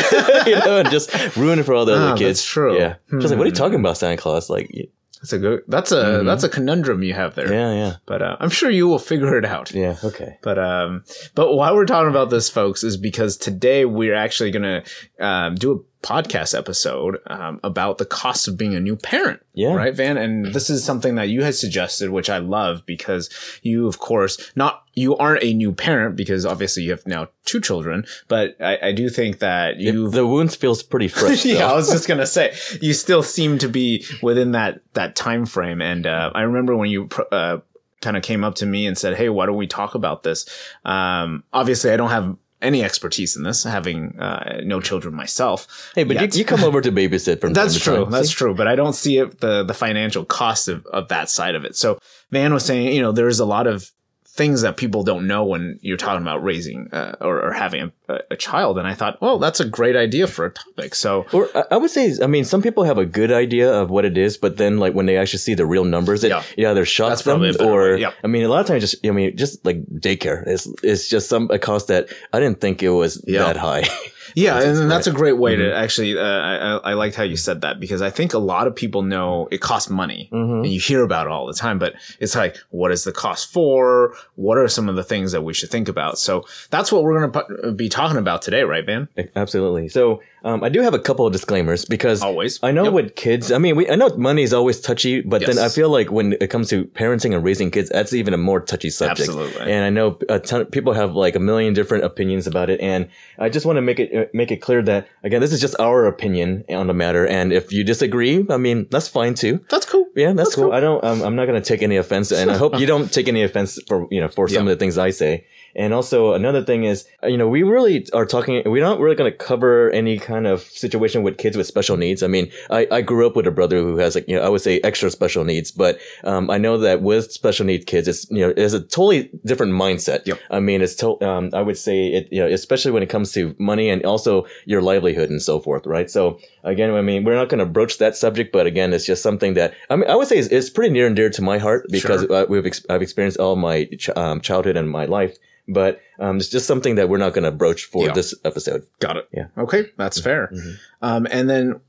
you 0.46 0.54
know, 0.54 0.78
and 0.78 0.88
just 0.90 1.10
ruin 1.36 1.58
it 1.58 1.64
for 1.64 1.74
all 1.74 1.84
the 1.84 1.92
other 1.94 2.12
Ah, 2.12 2.16
kids. 2.16 2.38
that's 2.40 2.44
true. 2.48 2.78
Yeah, 2.78 2.94
just 3.20 3.28
like, 3.30 3.36
what 3.38 3.44
are 3.44 3.46
you 3.46 3.50
Hmm. 3.50 3.56
talking 3.64 3.80
about, 3.80 3.98
Santa 3.98 4.16
Claus? 4.16 4.48
Like, 4.48 4.70
y- 4.72 4.84
that's 5.20 5.32
a 5.34 5.38
good. 5.38 5.62
That's 5.68 5.92
a 5.92 6.04
Mhm. 6.04 6.26
that's 6.26 6.44
a 6.44 6.48
conundrum 6.48 7.02
you 7.02 7.12
have 7.14 7.34
there. 7.34 7.52
yeah, 7.52 7.74
yeah, 7.74 7.92
But 8.06 8.22
uh, 8.22 8.36
I'm 8.40 8.50
sure 8.50 8.70
you 8.70 8.86
will 8.88 8.98
figure 8.98 9.36
it 9.36 9.44
out. 9.44 9.72
yeah. 9.74 9.96
Okay. 10.04 10.38
But 10.42 10.58
um, 10.58 11.04
but 11.34 11.52
why 11.54 11.72
we're 11.72 11.86
talking 11.86 12.10
about 12.10 12.30
this, 12.30 12.48
folks, 12.48 12.82
is 12.84 12.96
because 12.96 13.36
today 13.36 13.84
we're 13.84 14.14
actually 14.14 14.52
gonna 14.52 14.84
um, 15.20 15.54
do 15.56 15.72
a 15.72 15.78
podcast 16.04 16.56
episode 16.56 17.18
um, 17.28 17.58
about 17.64 17.98
the 17.98 18.04
cost 18.04 18.46
of 18.46 18.58
being 18.58 18.74
a 18.74 18.80
new 18.80 18.94
parent. 18.94 19.40
Yeah. 19.54 19.74
Right, 19.74 19.94
Van? 19.94 20.16
And 20.16 20.46
this 20.52 20.68
is 20.68 20.84
something 20.84 21.14
that 21.14 21.28
you 21.30 21.42
had 21.42 21.54
suggested, 21.54 22.10
which 22.10 22.28
I 22.28 22.38
love 22.38 22.84
because 22.84 23.30
you, 23.62 23.86
of 23.88 23.98
course, 23.98 24.52
not 24.54 24.84
you 24.92 25.16
aren't 25.16 25.42
a 25.42 25.54
new 25.54 25.72
parent 25.72 26.14
because 26.14 26.44
obviously 26.44 26.82
you 26.82 26.90
have 26.90 27.06
now 27.06 27.28
two 27.44 27.60
children, 27.60 28.04
but 28.28 28.56
I, 28.60 28.78
I 28.88 28.92
do 28.92 29.08
think 29.08 29.38
that 29.38 29.78
you 29.78 30.08
the 30.10 30.26
wounds 30.26 30.54
feels 30.54 30.82
pretty 30.82 31.08
fresh. 31.20 31.44
yeah, 31.44 31.70
I 31.70 31.74
was 31.74 31.90
just 31.90 32.06
gonna 32.06 32.26
say 32.26 32.54
you 32.80 32.92
still 32.92 33.22
seem 33.22 33.58
to 33.58 33.68
be 33.68 34.04
within 34.22 34.52
that 34.52 34.80
that 34.92 35.16
time 35.16 35.46
frame, 35.46 35.80
and 35.80 36.06
uh, 36.06 36.30
I 36.34 36.42
remember 36.42 36.76
when 36.76 36.90
you 36.90 37.06
pr- 37.06 37.22
uh, 37.32 37.58
kind 38.02 38.16
of 38.18 38.22
came 38.22 38.44
up 38.44 38.56
to 38.56 38.66
me 38.66 38.86
and 38.86 38.96
said, 38.98 39.16
"Hey, 39.16 39.30
why 39.30 39.46
don't 39.46 39.56
we 39.56 39.66
talk 39.66 39.94
about 39.94 40.22
this?" 40.22 40.46
Um, 40.84 41.42
obviously, 41.52 41.90
I 41.90 41.96
don't 41.96 42.10
have 42.10 42.36
any 42.64 42.82
expertise 42.82 43.36
in 43.36 43.42
this, 43.42 43.62
having 43.64 44.18
uh, 44.18 44.60
no 44.64 44.80
children 44.80 45.14
myself. 45.14 45.92
Hey, 45.94 46.04
but 46.04 46.16
you, 46.16 46.22
yet. 46.22 46.36
you 46.36 46.44
come 46.44 46.64
over 46.64 46.80
to 46.80 46.90
babysit 46.90 47.40
from 47.40 47.52
That's 47.54 47.78
true. 47.78 48.04
time. 48.04 48.10
That's 48.10 48.30
See? 48.30 48.34
true. 48.34 48.54
But 48.54 48.66
I 48.66 48.74
don't 48.74 48.94
see 48.94 49.18
it, 49.18 49.40
the 49.40 49.62
the 49.62 49.74
financial 49.74 50.24
cost 50.24 50.68
of, 50.68 50.84
of 50.86 51.08
that 51.08 51.30
side 51.30 51.54
of 51.54 51.64
it. 51.64 51.76
So 51.76 51.98
Van 52.30 52.52
was 52.52 52.64
saying, 52.64 52.94
you 52.94 53.02
know, 53.02 53.12
there's 53.12 53.40
a 53.40 53.44
lot 53.46 53.66
of 53.66 53.90
things 54.36 54.62
that 54.62 54.76
people 54.76 55.04
don't 55.04 55.28
know 55.28 55.44
when 55.44 55.78
you're 55.80 55.96
talking 55.96 56.20
about 56.20 56.42
raising 56.42 56.88
uh, 56.92 57.14
or, 57.20 57.40
or 57.40 57.52
having 57.52 57.92
a, 58.08 58.18
a 58.32 58.36
child. 58.36 58.78
And 58.78 58.86
I 58.88 58.92
thought, 58.92 59.20
well, 59.22 59.38
that's 59.38 59.60
a 59.60 59.64
great 59.64 59.94
idea 59.94 60.26
for 60.26 60.46
a 60.46 60.50
topic. 60.50 60.96
So 60.96 61.24
Or 61.32 61.48
I- 61.72 61.76
would 61.76 61.90
say, 61.90 62.12
I 62.20 62.26
mean, 62.26 62.44
some 62.44 62.60
people 62.60 62.82
have 62.82 62.98
a 62.98 63.06
good 63.06 63.30
idea 63.30 63.72
of 63.72 63.90
what 63.90 64.04
it 64.04 64.18
is, 64.18 64.36
but 64.36 64.56
then 64.56 64.78
like 64.78 64.92
when 64.92 65.06
they 65.06 65.16
actually 65.16 65.38
see 65.38 65.54
the 65.54 65.64
real 65.66 65.84
numbers, 65.84 66.24
it, 66.24 66.30
Yeah. 66.30 66.42
yeah, 66.56 66.72
they're 66.74 66.84
shocked 66.84 67.10
That's 67.10 67.22
from 67.22 67.40
probably 67.42 67.50
it. 67.50 67.60
Or 67.60 67.96
yep. 67.96 68.14
I 68.24 68.26
mean, 68.26 68.42
a 68.44 68.48
lot 68.48 68.60
of 68.60 68.66
times, 68.66 68.82
just 68.82 69.06
I 69.06 69.12
mean, 69.12 69.36
just 69.36 69.64
like 69.64 69.84
daycare 69.86 70.46
is 70.48 70.66
is 70.82 71.08
just 71.08 71.28
some 71.28 71.48
a 71.52 71.58
cost 71.58 71.86
that 71.88 72.08
I 72.32 72.40
didn't 72.40 72.60
think 72.60 72.82
it 72.82 72.90
was 72.90 73.22
Yeah. 73.28 73.44
that 73.44 73.56
high. 73.56 73.84
Yeah, 74.34 74.60
and 74.60 74.90
that's 74.90 75.06
a 75.06 75.12
great 75.12 75.38
way 75.38 75.56
to 75.56 75.62
Mhm. 75.62 75.74
actually. 75.74 76.18
Uh, 76.18 76.22
I, 76.22 76.90
I 76.90 76.92
liked 76.94 77.14
how 77.16 77.22
you 77.22 77.36
said 77.36 77.60
that 77.62 77.78
because 77.80 78.02
I 78.02 78.10
think 78.10 78.34
a 78.34 78.38
lot 78.38 78.66
of 78.66 78.74
people 78.74 79.02
know 79.02 79.48
it 79.50 79.60
costs 79.60 79.88
money, 79.90 80.28
Mhm. 80.32 80.64
and 80.64 80.66
you 80.66 80.80
hear 80.80 81.02
about 81.02 81.26
it 81.26 81.32
all 81.32 81.46
the 81.46 81.54
time. 81.54 81.78
But 81.78 81.94
it's 82.20 82.34
like, 82.34 82.56
what 82.70 82.90
is 82.92 83.04
the 83.04 83.12
cost 83.12 83.52
for? 83.52 84.14
What 84.34 84.58
are 84.58 84.68
some 84.68 84.88
of 84.88 84.96
the 84.96 85.04
things 85.04 85.32
that 85.32 85.42
we 85.42 85.54
should 85.54 85.70
think 85.70 85.88
about? 85.88 86.18
So 86.18 86.44
that's 86.70 86.90
what 86.90 87.02
we're 87.04 87.20
going 87.20 87.32
to 87.62 87.72
be 87.72 87.88
talking 87.88 88.18
about 88.18 88.42
today, 88.42 88.62
right, 88.64 88.84
Van? 88.84 89.08
Absolutely. 89.36 89.88
So 89.88 90.20
um, 90.44 90.62
I 90.62 90.68
do 90.68 90.80
have 90.82 90.94
a 90.94 90.98
couple 90.98 91.26
of 91.26 91.32
disclaimers 91.32 91.84
because 91.84 92.22
Always. 92.22 92.60
I 92.62 92.70
know 92.70 92.84
Yep. 92.84 92.92
with 92.92 93.14
kids, 93.16 93.50
I 93.50 93.58
mean, 93.58 93.76
we, 93.76 93.88
I 93.88 93.96
know 93.96 94.10
money 94.16 94.42
is 94.42 94.52
always 94.52 94.80
touchy, 94.80 95.22
but 95.22 95.44
then 95.46 95.58
I 95.58 95.68
feel 95.68 95.88
like 95.88 96.12
when 96.12 96.34
it 96.40 96.48
comes 96.50 96.68
to 96.68 96.84
parenting 96.84 97.34
and 97.34 97.42
raising 97.42 97.70
kids, 97.70 97.88
that's 97.88 98.12
even 98.12 98.34
a 98.34 98.38
more 98.38 98.60
touchy 98.60 98.90
subject. 98.90 99.28
Absolutely. 99.28 99.72
And 99.72 99.84
I 99.84 99.90
know 99.90 100.18
a 100.28 100.38
ton 100.38 100.60
of 100.60 100.70
people 100.70 100.92
have 100.92 101.14
like 101.14 101.34
a 101.34 101.40
million 101.40 101.72
different 101.74 102.04
opinions 102.04 102.46
about 102.46 102.68
it. 102.70 102.80
And 102.80 103.08
I 103.38 103.48
just 103.48 103.64
want 103.66 103.78
to 103.78 103.82
make 103.82 103.98
it, 103.98 104.14
uh, 104.14 104.26
make 104.34 104.50
it 104.52 104.58
clear 104.58 104.82
that 104.82 105.08
again, 105.22 105.40
this 105.40 105.52
is 105.52 105.60
just 105.60 105.74
our 105.80 106.06
opinion 106.06 106.64
on 106.68 106.86
the 106.86 106.94
matter. 106.94 107.26
And 107.26 107.52
if 107.52 107.72
you 107.72 107.82
disagree, 107.82 108.44
I 108.50 108.56
mean, 108.58 108.86
that's 108.90 109.08
fine 109.08 109.34
too. 109.34 109.64
That's 109.70 109.86
cool. 109.86 110.06
Yeah, 110.14 110.32
that's, 110.32 110.50
That's 110.50 110.54
cool. 110.54 110.64
cool. 110.66 110.72
I 110.74 110.78
don't. 110.80 111.02
Um, 111.02 111.22
I'm 111.22 111.34
not 111.34 111.46
going 111.46 111.60
to 111.60 111.66
take 111.68 111.82
any 111.82 111.96
offense, 111.96 112.30
and 112.30 112.48
I 112.48 112.56
hope 112.56 112.78
you 112.78 112.86
don't 112.92 113.12
take 113.12 113.26
any 113.26 113.42
offense 113.42 113.80
for 113.88 114.06
you 114.12 114.20
know 114.20 114.28
for 114.28 114.46
some 114.46 114.66
Yeah. 114.66 114.72
of 114.72 114.78
the 114.78 114.82
things 114.82 114.96
I 114.96 115.10
say. 115.10 115.44
And 115.76 115.92
also 115.92 116.34
another 116.34 116.64
thing 116.64 116.84
is, 116.84 117.06
uh, 117.22 117.26
you 117.26 117.36
know, 117.36 117.48
we 117.48 117.62
really 117.62 118.06
are 118.12 118.26
talking. 118.26 118.62
We're 118.64 118.82
not 118.82 119.00
really 119.00 119.16
going 119.16 119.30
to 119.30 119.36
cover 119.36 119.90
any 119.90 120.18
kind 120.18 120.46
of 120.46 120.62
situation 120.62 121.22
with 121.22 121.38
kids 121.38 121.56
with 121.56 121.66
special 121.66 121.96
needs. 121.96 122.22
I 122.22 122.26
mean, 122.26 122.50
I, 122.70 122.86
I 122.90 123.02
grew 123.02 123.26
up 123.26 123.36
with 123.36 123.46
a 123.46 123.50
brother 123.50 123.78
who 123.78 123.96
has 123.98 124.14
like 124.14 124.28
you 124.28 124.36
know 124.36 124.42
I 124.42 124.48
would 124.48 124.60
say 124.60 124.80
extra 124.80 125.10
special 125.10 125.44
needs, 125.44 125.70
but 125.70 125.98
um, 126.24 126.50
I 126.50 126.58
know 126.58 126.78
that 126.78 127.02
with 127.02 127.32
special 127.32 127.66
need 127.66 127.86
kids, 127.86 128.08
it's 128.08 128.30
you 128.30 128.40
know 128.40 128.54
it's 128.56 128.74
a 128.74 128.80
totally 128.80 129.30
different 129.44 129.72
mindset. 129.72 130.26
Yep. 130.26 130.38
I 130.50 130.60
mean, 130.60 130.82
it's 130.82 130.94
to, 130.96 131.20
um, 131.22 131.50
I 131.52 131.62
would 131.62 131.78
say 131.78 132.08
it 132.08 132.28
you 132.30 132.40
know 132.40 132.46
especially 132.46 132.92
when 132.92 133.02
it 133.02 133.08
comes 133.10 133.32
to 133.32 133.54
money 133.58 133.90
and 133.90 134.04
also 134.04 134.46
your 134.66 134.82
livelihood 134.82 135.30
and 135.30 135.42
so 135.42 135.60
forth, 135.60 135.86
right? 135.86 136.10
So 136.10 136.38
again, 136.64 136.90
I 136.92 137.00
mean, 137.02 137.24
we're 137.24 137.34
not 137.34 137.48
going 137.48 137.60
to 137.60 137.66
broach 137.66 137.98
that 137.98 138.16
subject, 138.16 138.52
but 138.52 138.66
again, 138.66 138.92
it's 138.92 139.06
just 139.06 139.22
something 139.22 139.54
that 139.54 139.74
I 139.90 139.96
mean, 139.96 140.08
I 140.10 140.16
would 140.16 140.26
say 140.28 140.36
is, 140.38 140.48
is 140.48 140.70
pretty 140.70 140.92
near 140.92 141.06
and 141.06 141.14
dear 141.14 141.30
to 141.30 141.42
my 141.42 141.58
heart 141.58 141.86
because 141.90 142.22
Sure. 142.22 142.46
we've 142.46 142.66
ex- 142.66 142.84
I've 142.90 143.02
experienced 143.02 143.38
all 143.38 143.56
my 143.56 143.84
ch- 143.98 144.10
um, 144.16 144.40
childhood 144.40 144.76
and 144.76 144.90
my 144.90 145.04
life, 145.04 145.36
but 145.68 146.00
um, 146.18 146.38
it's 146.38 146.48
just 146.48 146.66
something 146.66 146.96
that 146.96 147.08
we're 147.08 147.18
not 147.18 147.34
going 147.34 147.44
to 147.44 147.50
broach 147.52 147.84
for 147.84 148.06
Yeah. 148.06 148.12
this 148.12 148.34
episode. 148.44 148.86
Got 149.00 149.16
it. 149.18 149.28
Yeah. 149.32 149.46
Okay, 149.58 149.86
that's 149.96 150.20
fair. 150.20 150.50
Mhm. 150.52 150.76
Um, 151.02 151.26
and 151.30 151.48
then, 151.50 151.80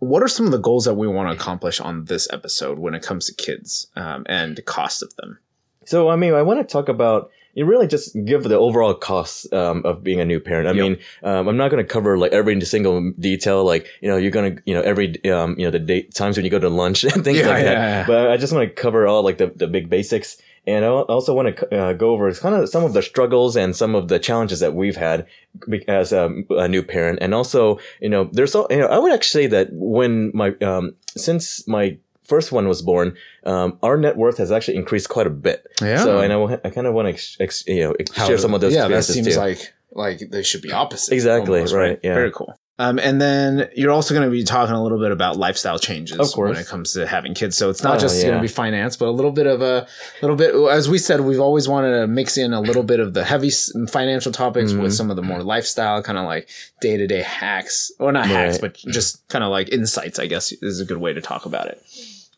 what 0.00 0.22
are 0.22 0.28
some 0.28 0.44
of 0.46 0.52
the 0.52 0.58
goals 0.58 0.84
that 0.84 0.94
we 0.94 1.08
want 1.08 1.28
to 1.30 1.34
accomplish 1.34 1.80
on 1.80 2.04
this 2.06 2.28
episode 2.32 2.78
when 2.78 2.94
it 2.94 3.02
comes 3.02 3.26
to 3.26 3.34
kids 3.34 3.86
um, 3.96 4.24
and 4.28 4.56
the 4.56 4.62
cost 4.62 5.02
of 5.02 5.14
them? 5.16 5.38
So, 5.86 6.08
I 6.10 6.16
mean, 6.16 6.34
I 6.34 6.42
want 6.42 6.60
to 6.60 6.70
talk 6.72 6.88
about 6.88 7.30
you 7.54 7.64
really 7.64 7.86
just 7.86 8.16
give 8.24 8.42
the 8.44 8.56
overall 8.56 8.94
costs 8.94 9.50
um, 9.52 9.82
of 9.84 10.02
being 10.02 10.20
a 10.20 10.24
new 10.24 10.40
parent. 10.40 10.68
I 10.68 10.72
Yep. 10.72 10.82
mean, 10.82 10.96
um, 11.22 11.48
I'm 11.48 11.56
not 11.56 11.70
going 11.70 11.84
to 11.84 11.88
cover 11.92 12.18
like 12.18 12.32
every 12.32 12.60
single 12.62 13.12
detail, 13.18 13.64
like 13.64 13.86
you 14.00 14.08
know, 14.08 14.16
you're 14.16 14.30
going 14.30 14.56
to 14.56 14.62
you 14.66 14.74
know 14.74 14.82
every 14.82 15.24
um, 15.30 15.54
you 15.58 15.64
know 15.64 15.70
the 15.70 15.78
date 15.78 16.14
times 16.14 16.36
when 16.36 16.44
you 16.44 16.50
go 16.50 16.58
to 16.58 16.68
lunch 16.68 17.04
and 17.14 17.24
things 17.24 17.38
Yeah, 17.38 17.46
like 17.48 17.64
that. 17.64 17.72
yeah, 17.72 17.88
yeah. 18.00 18.06
But 18.06 18.30
I 18.30 18.36
just 18.36 18.52
want 18.52 18.68
to 18.68 18.74
cover 18.74 19.06
all 19.06 19.22
like 19.22 19.38
the, 19.38 19.46
the 19.54 19.66
big 19.66 19.88
basics. 19.88 20.36
And 20.66 20.82
I 20.82 20.88
also 20.88 21.34
want 21.34 21.54
to 21.58 21.76
uh, 21.76 21.92
go 21.92 22.12
over 22.12 22.32
kind 22.32 22.54
of 22.54 22.70
some 22.70 22.84
of 22.84 22.94
the 22.94 23.02
struggles 23.02 23.54
and 23.54 23.76
some 23.76 23.94
of 23.94 24.08
the 24.08 24.18
challenges 24.18 24.60
that 24.60 24.74
we've 24.74 24.96
had 24.96 25.26
as 25.88 26.10
um, 26.10 26.46
a 26.48 26.66
new 26.66 26.82
parent. 26.82 27.18
And 27.20 27.34
also, 27.34 27.78
you 28.00 28.08
know, 28.08 28.30
there's 28.32 28.54
all, 28.54 28.66
you 28.70 28.78
know, 28.78 28.86
I 28.86 28.96
would 28.98 29.12
actually 29.12 29.42
say 29.42 29.46
that 29.48 29.68
when 29.72 30.30
my, 30.32 30.54
um, 30.62 30.94
since 31.18 31.68
my 31.68 31.98
first 32.24 32.52
one 32.52 32.68
was 32.68 32.82
born, 32.82 33.16
um, 33.44 33.78
our 33.82 33.96
net 33.96 34.16
worth 34.16 34.38
has 34.38 34.50
actually 34.52 34.76
increased 34.76 35.08
quite 35.08 35.26
a 35.26 35.30
bit. 35.30 35.66
Yeah. 35.80 36.02
So, 36.02 36.20
and 36.20 36.32
I, 36.32 36.60
I 36.64 36.70
kind 36.70 36.86
of 36.86 36.94
want 36.94 37.06
to, 37.06 37.12
ex- 37.14 37.36
ex- 37.40 37.66
you 37.66 37.84
know, 37.84 37.94
ex- 37.98 38.14
share 38.14 38.38
some 38.38 38.54
of 38.54 38.60
those 38.60 38.74
Yeah, 38.74 38.88
that 38.88 39.04
seems 39.04 39.28
too. 39.34 39.40
like 39.40 39.72
like 39.92 40.18
they 40.30 40.42
should 40.42 40.62
be 40.62 40.72
opposite. 40.72 41.14
Exactly, 41.14 41.60
right, 41.72 42.00
yeah. 42.02 42.14
Very 42.14 42.32
cool. 42.32 42.52
Um, 42.76 42.98
and 42.98 43.20
then 43.20 43.68
you're 43.76 43.92
also 43.92 44.14
going 44.14 44.26
to 44.26 44.32
be 44.32 44.42
talking 44.42 44.74
a 44.74 44.82
little 44.82 44.98
bit 44.98 45.12
about 45.12 45.36
lifestyle 45.36 45.78
changes 45.78 46.36
when 46.36 46.56
it 46.56 46.66
comes 46.66 46.94
to 46.94 47.06
having 47.06 47.32
kids. 47.32 47.56
So 47.56 47.70
it's 47.70 47.84
not 47.84 47.98
Oh, 47.98 48.00
just 48.00 48.20
going 48.20 48.34
to 48.34 48.40
be 48.40 48.48
finance, 48.48 48.96
but 48.96 49.06
a 49.06 49.12
little 49.12 49.30
bit 49.30 49.46
of 49.46 49.62
a 49.62 49.86
little 50.22 50.36
bit. 50.36 50.52
As 50.72 50.88
we 50.88 50.98
said, 50.98 51.20
we've 51.20 51.38
always 51.38 51.68
wanted 51.68 52.00
to 52.00 52.08
mix 52.08 52.36
in 52.36 52.52
a 52.52 52.60
little 52.60 52.82
bit 52.82 52.98
of 52.98 53.14
the 53.14 53.22
heavy 53.22 53.50
financial 53.88 54.32
topics 54.32 54.72
Mhm. 54.72 54.82
with 54.82 54.92
some 54.92 55.08
of 55.08 55.14
the 55.14 55.22
more 55.22 55.44
lifestyle, 55.44 56.02
kind 56.02 56.18
of 56.18 56.24
like 56.24 56.48
day 56.80 56.96
to 56.96 57.06
day 57.06 57.22
hacks, 57.22 57.92
or 58.00 58.10
not 58.10 58.26
hacks, 58.26 58.58
but 58.58 58.74
just 58.74 59.24
kind 59.28 59.44
of 59.44 59.52
like 59.52 59.68
insights. 59.68 60.18
I 60.18 60.26
guess 60.26 60.50
is 60.50 60.80
a 60.80 60.84
good 60.84 60.98
way 60.98 61.12
to 61.12 61.20
talk 61.20 61.46
about 61.46 61.68
it. 61.68 61.80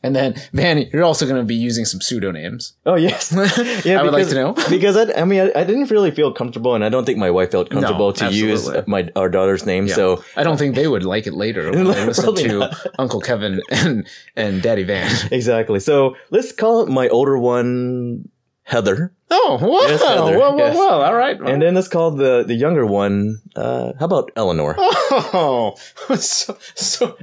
And 0.02 0.14
then, 0.14 0.34
Vanny, 0.52 0.88
you're 0.92 1.02
also 1.04 1.26
going 1.26 1.40
to 1.40 1.44
be 1.44 1.54
using 1.54 1.84
some 1.84 2.00
pseudonames. 2.00 2.72
Oh 2.84 2.94
yes, 2.94 3.32
yeah. 3.84 3.98
I 4.00 4.02
would 4.02 4.12
like 4.12 4.26
because- 4.26 4.28
to 4.28 4.34
know. 4.34 4.52
because 4.70 4.96
I, 4.96 5.20
I 5.20 5.24
mean, 5.24 5.40
I, 5.40 5.60
I 5.60 5.64
didn't 5.64 5.90
really 5.90 6.10
feel 6.10 6.32
comfortable, 6.32 6.74
and 6.74 6.84
I 6.84 6.88
don't 6.88 7.04
think 7.04 7.18
my 7.18 7.30
wife 7.30 7.50
felt 7.50 7.70
comfortable 7.70 8.12
to 8.12 8.30
use 8.32 8.68
my 8.86 9.08
our 9.16 9.28
daughter's 9.28 9.64
name. 9.66 9.86
Yeah. 9.86 9.94
So 9.94 10.24
I 10.36 10.42
don't 10.44 10.58
think 10.58 10.74
they 10.74 10.86
would 10.86 11.04
like 11.04 11.26
it 11.26 11.34
later 11.34 11.70
when 11.70 11.84
they 11.84 12.06
listen 12.06 12.34
to 12.34 12.58
not. 12.58 12.86
Uncle 12.98 13.20
Kevin 13.20 13.60
and 13.70 14.06
and 14.36 14.62
Daddy 14.62 14.84
Van. 14.84 15.10
exactly. 15.32 15.80
So 15.80 16.16
let's 16.30 16.52
call 16.52 16.86
my 16.86 17.08
older 17.08 17.38
one 17.38 18.28
Heather, 18.64 19.12
Oh, 19.28 19.58
whoa, 19.60 19.80
Yes, 19.88 20.02
Heather, 20.02 20.38
whoa, 20.38 20.50
whoa, 20.52 20.56
yes. 20.58 20.76
whoa! 20.76 21.02
All 21.02 21.14
right, 21.14 21.36
and 21.40 21.60
then 21.60 21.74
let's 21.74 21.88
call 21.88 22.12
the 22.12 22.44
the 22.46 22.54
younger 22.54 22.86
one. 22.86 23.40
Uh, 23.56 23.92
how 23.98 24.04
about 24.06 24.30
Eleanor? 24.36 24.76
oh, 24.78 25.74
so, 26.16 26.56
so 26.76 27.16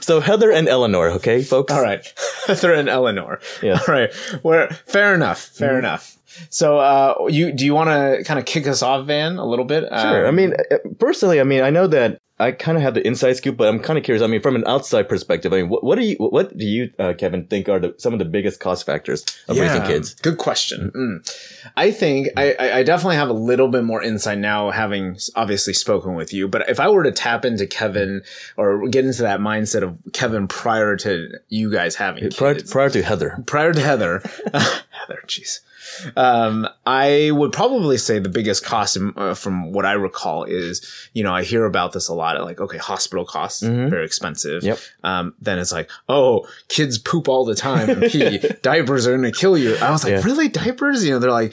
So 0.00 0.20
Heather 0.20 0.50
and 0.50 0.68
Eleanor, 0.68 1.10
okay, 1.10 1.42
folks. 1.44 1.72
all 1.72 1.80
right, 1.82 2.02
Heather 2.46 2.72
and 2.74 2.88
Eleanor. 2.88 3.38
Yeah. 3.62 3.78
All 3.86 3.94
right, 3.94 4.12
where 4.42 4.68
fair 4.86 5.14
enough, 5.14 5.40
fair 5.40 5.70
Mm-hmm. 5.70 5.78
enough. 5.78 6.16
So, 6.50 6.78
uh, 6.78 7.26
you 7.28 7.52
do 7.52 7.64
you 7.64 7.74
want 7.74 7.90
to 7.90 8.24
kind 8.24 8.38
of 8.38 8.46
kick 8.46 8.66
us 8.66 8.82
off, 8.82 9.06
Van, 9.06 9.36
a 9.36 9.44
little 9.46 9.64
bit? 9.64 9.84
Sure. 9.84 10.26
I 10.26 10.28
Um, 10.28 10.36
mean, 10.36 10.54
uh, 10.70 10.76
personally, 10.98 11.40
I 11.40 11.44
mean, 11.44 11.62
I 11.62 11.70
know 11.70 11.86
that 11.88 12.18
I 12.36 12.50
kind 12.50 12.76
of 12.76 12.82
have 12.82 12.94
the 12.94 13.06
inside 13.06 13.34
scoop, 13.34 13.56
but 13.56 13.68
I'm 13.68 13.78
kind 13.78 13.96
of 13.96 14.04
curious. 14.04 14.20
I 14.20 14.26
mean, 14.26 14.40
from 14.40 14.56
an 14.56 14.64
outside 14.66 15.08
perspective, 15.08 15.52
I 15.52 15.58
mean, 15.58 15.68
what, 15.68 15.84
what 15.84 15.96
do 15.96 16.04
you, 16.04 16.16
what 16.18 16.56
do 16.58 16.66
you, 16.66 16.90
uh, 16.98 17.12
Kevin, 17.16 17.46
think 17.46 17.68
are 17.68 17.78
the, 17.78 17.94
some 17.96 18.12
of 18.12 18.18
the 18.18 18.24
biggest 18.24 18.58
cost 18.58 18.84
factors 18.84 19.24
of 19.46 19.56
raising 19.56 19.82
kids? 19.82 20.14
Good 20.14 20.36
question. 20.38 20.90
Mm. 20.96 21.70
I 21.76 21.92
think 21.92 22.28
I, 22.36 22.56
I 22.58 22.78
I 22.78 22.82
definitely 22.82 23.16
have 23.16 23.28
a 23.28 23.32
little 23.34 23.68
bit 23.68 23.84
more 23.84 24.02
insight 24.02 24.38
now, 24.38 24.70
having 24.72 25.16
obviously 25.36 25.74
spoken 25.74 26.14
with 26.16 26.32
you. 26.34 26.48
But 26.48 26.68
if 26.68 26.80
I 26.80 26.88
were 26.88 27.04
to 27.04 27.12
tap 27.12 27.44
into 27.44 27.68
Kevin 27.68 28.22
or 28.56 28.88
get 28.88 29.04
into 29.04 29.22
that 29.22 29.38
mindset 29.38 29.82
of 29.84 29.96
Kevin 30.12 30.48
prior 30.48 30.96
to 30.96 31.28
you 31.50 31.70
guys 31.70 31.94
having 31.94 32.30
Prior, 32.32 32.54
kids, 32.54 32.68
prior 32.72 32.90
to 32.90 33.00
Heather. 33.00 33.44
prior 33.46 33.72
to 33.72 33.80
Heather, 33.80 34.22
Heather, 35.08 35.22
jeez. 35.26 35.60
Um, 36.16 36.66
I 36.86 37.30
would 37.32 37.52
probably 37.52 37.98
say 37.98 38.18
the 38.18 38.28
biggest 38.28 38.64
cost 38.64 38.96
uh, 39.16 39.34
from 39.34 39.72
what 39.72 39.84
I 39.84 39.92
recall 39.92 40.44
is, 40.44 41.08
you 41.12 41.22
know, 41.22 41.32
I 41.34 41.42
hear 41.44 41.64
about 41.66 41.92
this 41.92 42.08
a 42.08 42.14
lot. 42.14 42.40
Like, 42.42 42.60
okay, 42.60 42.78
hospital 42.78 43.24
costs 43.24 43.62
Mhm. 43.62 43.90
very 43.90 44.04
expensive. 44.06 44.62
Yep. 44.62 44.78
Um, 45.02 45.34
then 45.40 45.58
it's 45.58 45.72
like, 45.72 45.90
oh, 46.08 46.46
kids 46.68 46.98
poop 46.98 47.28
all 47.28 47.44
the 47.44 47.54
time 47.54 47.90
and 47.90 48.02
pee. 48.10 48.38
diapers 48.62 49.06
are 49.06 49.16
going 49.16 49.30
to 49.30 49.38
kill 49.38 49.58
you. 49.58 49.76
I 49.76 49.90
was 49.90 50.04
like, 50.04 50.12
Yeah. 50.12 50.22
really, 50.24 50.48
diapers? 50.48 51.04
You 51.04 51.12
know, 51.12 51.18
they're 51.18 51.30
like, 51.30 51.52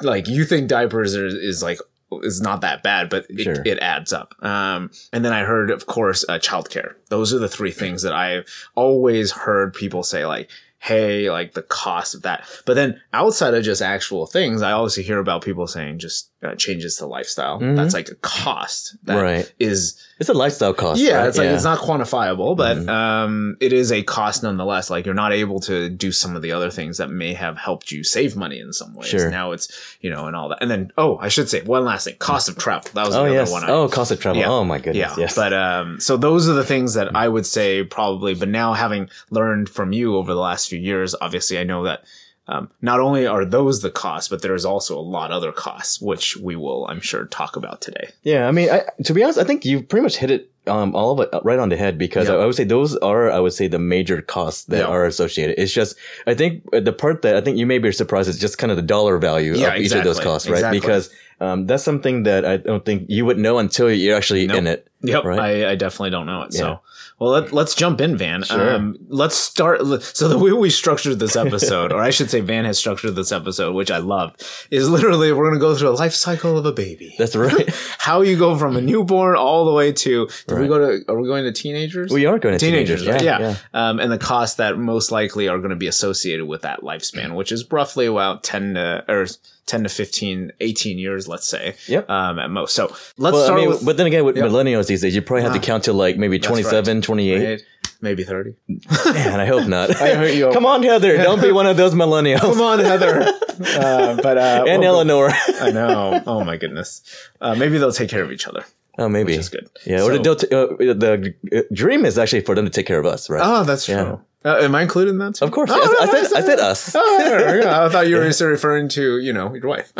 like 0.00 0.26
you 0.28 0.44
think 0.44 0.68
diapers 0.68 1.14
are, 1.16 1.26
is 1.26 1.62
like 1.62 1.78
is 2.24 2.40
not 2.40 2.62
that 2.62 2.82
bad, 2.82 3.08
but 3.08 3.24
it, 3.28 3.42
Sure. 3.44 3.62
it 3.64 3.78
adds 3.78 4.12
up. 4.12 4.34
Um, 4.42 4.90
and 5.12 5.24
then 5.24 5.32
I 5.32 5.44
heard, 5.44 5.70
of 5.70 5.86
course, 5.86 6.24
uh, 6.28 6.38
childcare. 6.40 6.94
Those 7.08 7.32
are 7.32 7.38
the 7.38 7.48
three 7.48 7.70
things 7.70 8.02
that 8.02 8.12
I've 8.12 8.46
always 8.74 9.30
heard 9.30 9.74
people 9.74 10.02
say, 10.02 10.26
like, 10.26 10.50
hey, 10.80 11.30
like 11.30 11.52
the 11.52 11.62
cost 11.62 12.14
of 12.14 12.22
that. 12.22 12.44
But 12.66 12.74
then 12.74 13.00
outside 13.12 13.54
of 13.54 13.62
just 13.62 13.82
actual 13.82 14.26
things, 14.26 14.62
I 14.62 14.72
also 14.72 15.02
hear 15.02 15.18
about 15.18 15.44
people 15.44 15.66
saying 15.66 15.98
just 15.98 16.29
uh, 16.42 16.54
changes 16.54 16.96
to 16.96 17.04
lifestyle. 17.06 17.60
Mhm. 17.60 17.76
That's 17.76 17.92
like 17.92 18.08
a 18.08 18.14
cost 18.16 18.96
that 19.04 19.20
Right. 19.20 19.52
is 19.58 19.96
It's 20.18 20.30
a 20.30 20.32
lifestyle 20.34 20.72
cost. 20.72 20.98
yeah, 21.00 21.18
right? 21.18 21.28
it's 21.28 21.36
like 21.36 21.48
it's 21.48 21.64
not 21.64 21.78
quantifiable, 21.80 22.56
but 22.56 22.78
Mhm. 22.78 22.88
um, 22.88 23.56
it 23.60 23.72
is 23.74 23.92
a 23.92 24.02
cost 24.02 24.42
nonetheless. 24.42 24.88
Like 24.88 25.04
you're 25.04 25.14
not 25.14 25.32
able 25.34 25.60
to 25.60 25.90
do 25.90 26.10
some 26.12 26.34
of 26.36 26.40
the 26.42 26.52
other 26.52 26.70
things 26.70 26.96
that 26.96 27.10
may 27.10 27.34
have 27.34 27.58
helped 27.58 27.92
you 27.92 28.02
save 28.02 28.36
money 28.36 28.58
in 28.58 28.72
some 28.72 28.94
ways. 28.94 29.08
Sure. 29.08 29.30
Now 29.30 29.52
it's 29.52 29.68
you 30.00 30.08
know 30.10 30.26
and 30.26 30.34
all 30.34 30.48
that, 30.48 30.58
and 30.62 30.70
then 30.70 30.90
oh, 30.96 31.18
I 31.20 31.28
should 31.28 31.50
say 31.50 31.60
one 31.62 31.84
last 31.84 32.04
thing: 32.04 32.16
cost 32.18 32.48
of 32.48 32.56
travel. 32.56 32.90
That 32.94 33.06
was 33.06 33.14
Oh 33.16 33.24
the 33.24 33.28
other 33.30 33.34
yes. 33.34 33.50
one. 33.52 33.64
I, 33.64 33.68
oh, 33.68 33.88
cost 33.88 34.10
of 34.10 34.18
travel. 34.20 34.40
Yeah. 34.40 34.48
Oh 34.48 34.64
my 34.64 34.78
goodness. 34.78 34.96
yeah, 34.96 35.14
Yes. 35.18 35.34
but 35.34 35.52
um, 35.52 36.00
so 36.00 36.16
those 36.16 36.48
are 36.48 36.54
the 36.54 36.64
things 36.64 36.94
that 36.94 37.14
I 37.14 37.28
would 37.28 37.44
say 37.46 37.82
probably. 37.84 38.34
But 38.34 38.48
now 38.48 38.72
having 38.72 39.10
learned 39.30 39.68
from 39.68 39.92
you 39.92 40.16
over 40.16 40.32
the 40.32 40.40
last 40.40 40.68
few 40.70 40.78
years, 40.78 41.14
obviously 41.20 41.58
I 41.58 41.64
know 41.64 41.84
that. 41.84 42.04
Um, 42.50 42.68
not 42.82 42.98
only 42.98 43.26
are 43.28 43.44
those 43.44 43.80
the 43.80 43.90
costs, 43.92 44.28
but 44.28 44.42
there's 44.42 44.64
also 44.64 44.98
a 44.98 45.06
lot 45.16 45.30
other 45.30 45.52
costs, 45.52 46.00
which 46.00 46.36
we 46.36 46.56
will, 46.56 46.84
I'm 46.88 47.00
sure, 47.00 47.26
talk 47.26 47.54
about 47.54 47.80
today. 47.80 48.08
Yeah, 48.24 48.48
I 48.48 48.50
mean, 48.50 48.68
I, 48.68 48.82
to 49.04 49.14
be 49.14 49.22
honest, 49.22 49.38
I 49.38 49.44
think 49.44 49.64
you've 49.64 49.88
pretty 49.88 50.02
much 50.02 50.16
hit 50.16 50.32
it 50.32 50.50
um, 50.66 50.94
all 50.94 51.12
of 51.12 51.20
it 51.20 51.30
right 51.44 51.58
on 51.60 51.68
the 51.68 51.76
head 51.76 51.96
because 51.96 52.28
Yeah. 52.28 52.34
I, 52.34 52.42
I 52.42 52.46
would 52.46 52.54
say 52.56 52.64
those 52.64 52.96
are, 52.96 53.30
I 53.30 53.38
would 53.38 53.52
say, 53.52 53.68
the 53.68 53.78
major 53.78 54.20
costs 54.20 54.64
that 54.64 54.80
Yeah. 54.80 54.86
are 54.86 55.06
associated. 55.06 55.58
It's 55.62 55.72
just, 55.72 55.96
I 56.26 56.34
think 56.34 56.64
uh, 56.72 56.80
the 56.80 56.92
part 56.92 57.22
that 57.22 57.36
I 57.36 57.40
think 57.40 57.56
you 57.56 57.66
may 57.66 57.78
be 57.78 57.92
surprised 57.92 58.28
is 58.28 58.38
just 58.38 58.58
kind 58.58 58.70
of 58.70 58.76
the 58.76 58.82
dollar 58.82 59.18
value 59.18 59.54
Yeah, 59.54 59.74
of 59.74 59.80
each 59.80 59.92
of 59.92 60.02
those 60.04 60.18
costs, 60.20 60.48
right? 60.48 60.56
Exactly. 60.58 60.80
Because 60.80 61.10
um, 61.40 61.66
that's 61.66 61.82
something 61.84 62.24
that 62.24 62.44
I 62.44 62.58
don't 62.58 62.84
think 62.84 63.06
you 63.08 63.24
would 63.26 63.38
know 63.38 63.58
until 63.58 63.90
you're 63.90 64.16
actually 64.16 64.46
Nope. 64.48 64.58
in 64.58 64.66
it. 64.66 64.88
Yep, 65.02 65.24
Right? 65.24 65.38
I, 65.40 65.70
I 65.70 65.74
definitely 65.76 66.10
don't 66.10 66.26
know 66.26 66.42
it. 66.42 66.50
Yeah. 66.52 66.58
So, 66.58 66.80
well, 67.18 67.30
let, 67.32 67.52
let's 67.52 67.74
jump 67.74 68.00
in, 68.00 68.16
Van. 68.16 68.42
Sure. 68.42 68.74
Um, 68.74 68.96
let's 69.08 69.34
start. 69.36 69.80
So 70.02 70.28
the 70.28 70.38
way 70.38 70.52
we 70.52 70.70
structured 70.70 71.18
this 71.18 71.36
episode, 71.36 71.92
or 71.92 72.00
I 72.00 72.10
should 72.10 72.30
say, 72.30 72.40
Van 72.40 72.64
has 72.64 72.78
structured 72.78 73.14
this 73.14 73.30
episode, 73.32 73.74
which 73.74 73.90
I 73.90 73.98
love, 73.98 74.34
is 74.70 74.88
literally 74.88 75.32
we're 75.32 75.44
going 75.44 75.54
to 75.54 75.60
go 75.60 75.74
through 75.74 75.90
a 75.90 75.96
life 75.96 76.14
cycle 76.14 76.56
of 76.58 76.64
a 76.66 76.72
baby. 76.72 77.14
That's 77.18 77.36
right. 77.36 77.68
How 77.98 78.22
you 78.22 78.38
go 78.38 78.56
from 78.56 78.76
a 78.76 78.80
newborn 78.80 79.36
all 79.36 79.64
the 79.66 79.72
way 79.72 79.92
to? 79.92 80.28
Did 80.46 80.58
we 80.58 80.66
go 80.68 80.78
to? 80.78 81.04
Are 81.12 81.18
we 81.20 81.26
going 81.28 81.44
to 81.44 81.52
teenagers? 81.52 82.10
we 82.12 82.26
are 82.26 82.38
going 82.38 82.58
to 82.58 82.58
teenagers, 82.58 83.02
teenagers. 83.02 83.24
right? 83.26 83.40
Yeah. 83.40 83.56
yeah. 83.74 83.88
Um, 83.88 84.00
and 84.00 84.10
the 84.10 84.18
costs 84.18 84.56
that 84.56 84.78
most 84.78 85.10
likely 85.12 85.48
are 85.48 85.58
going 85.58 85.70
to 85.70 85.76
be 85.76 85.86
associated 85.86 86.46
with 86.46 86.62
that 86.62 86.80
lifespan, 86.80 87.34
which 87.36 87.52
is 87.52 87.70
roughly 87.70 88.06
about 88.06 88.42
10 88.44 88.74
to, 88.74 89.04
or 89.08 89.26
10 89.66 89.82
to 89.84 89.88
15, 89.88 90.52
18 90.60 90.98
years, 90.98 91.28
let's 91.28 91.46
say. 91.46 91.74
Yep. 91.86 92.08
Um, 92.10 92.38
at 92.38 92.50
most. 92.50 92.74
So 92.74 92.86
let's 93.18 93.34
Well, 93.34 93.36
I 93.42 93.44
start 93.44 93.60
mean, 93.60 93.68
with, 93.68 93.84
but 93.84 93.96
then 93.98 94.06
again, 94.06 94.24
with 94.24 94.36
Yep. 94.36 94.46
millennials 94.46 94.89
these 94.90 95.00
days, 95.02 95.14
you 95.14 95.22
probably 95.22 95.44
have 95.44 95.52
to 95.54 95.58
Ah. 95.58 95.62
count 95.62 95.84
to 95.84 95.92
like 95.94 96.18
maybe 96.18 96.36
That's 96.38 96.48
27, 96.48 97.00
28. 97.02 97.48
right? 97.48 97.62
maybe 98.02 98.24
30. 98.24 98.54
Man, 98.68 99.40
I 99.40 99.46
hope 99.46 99.66
not. 99.68 99.90
I 100.00 100.14
hope 100.14 100.34
you- 100.34 100.50
Come 100.56 100.64
on, 100.66 100.82
Heather. 100.82 101.16
Don't 101.18 101.40
be 101.42 101.52
one 101.52 101.66
of 101.66 101.76
those 101.76 101.94
millennials. 101.94 102.40
Come 102.40 102.60
on, 102.60 102.78
Heather. 102.80 103.32
Uh, 103.60 104.16
but, 104.22 104.38
uh, 104.38 104.64
and 104.66 104.80
well, 104.80 104.94
Eleanor. 105.04 105.28
I 105.60 105.70
know. 105.70 106.22
Oh 106.26 106.42
my 106.44 106.56
goodness. 106.56 107.02
Uh, 107.42 107.54
maybe 107.54 107.76
they'll 107.76 107.92
take 107.92 108.08
care 108.08 108.22
of 108.22 108.32
each 108.32 108.46
other, 108.48 108.64
oh, 108.98 109.06
maybe. 109.06 109.32
which 109.32 109.38
is 109.40 109.48
good. 109.50 109.68
Yeah, 109.84 109.96
or 110.00 110.16
So- 110.16 110.22
they'll 110.22 110.36
t- 110.36 110.46
uh, 110.46 110.66
the 110.94 111.34
uh, 111.54 111.60
dream 111.70 112.06
is 112.06 112.16
actually 112.16 112.40
for 112.40 112.54
them 112.54 112.64
to 112.64 112.70
take 112.70 112.86
care 112.86 112.98
of 112.98 113.04
us, 113.04 113.28
right? 113.28 113.42
Oh, 113.44 113.62
that's 113.64 113.86
Yeah. 113.86 114.02
true. 114.04 114.20
Uh, 114.46 114.56
am 114.64 114.74
I 114.74 114.80
included 114.80 115.10
in 115.10 115.18
that? 115.18 115.34
Too? 115.34 115.44
of 115.44 115.50
course. 115.50 115.68
Oh, 115.70 115.76
I, 116.00 116.04
I 116.04 116.06
no, 116.06 116.12
said, 116.24 116.36
I 116.38 116.40
said 116.46 116.58
us. 116.58 116.96
Oh, 116.96 117.18
yeah, 117.62 117.84
I 117.84 117.88
thought 117.90 118.08
you 118.08 118.16
were 118.16 118.22
referring 118.48 118.88
to 118.96 119.18
you 119.18 119.34
know 119.34 119.52
your 119.54 119.68
wife 119.68 119.92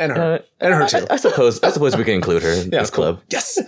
and 0.00 0.12
her 0.12 0.34
Uh, 0.34 0.38
and 0.60 0.74
her 0.74 0.86
too. 0.88 1.06
I, 1.10 1.14
I 1.14 1.16
suppose. 1.16 1.62
I 1.62 1.70
suppose 1.70 1.96
we 1.96 2.04
can 2.04 2.14
include 2.14 2.42
her 2.42 2.50
in 2.50 2.70
Yeah, 2.72 2.80
this 2.80 2.90
cool. 2.90 3.04
club. 3.04 3.20
Yes. 3.30 3.58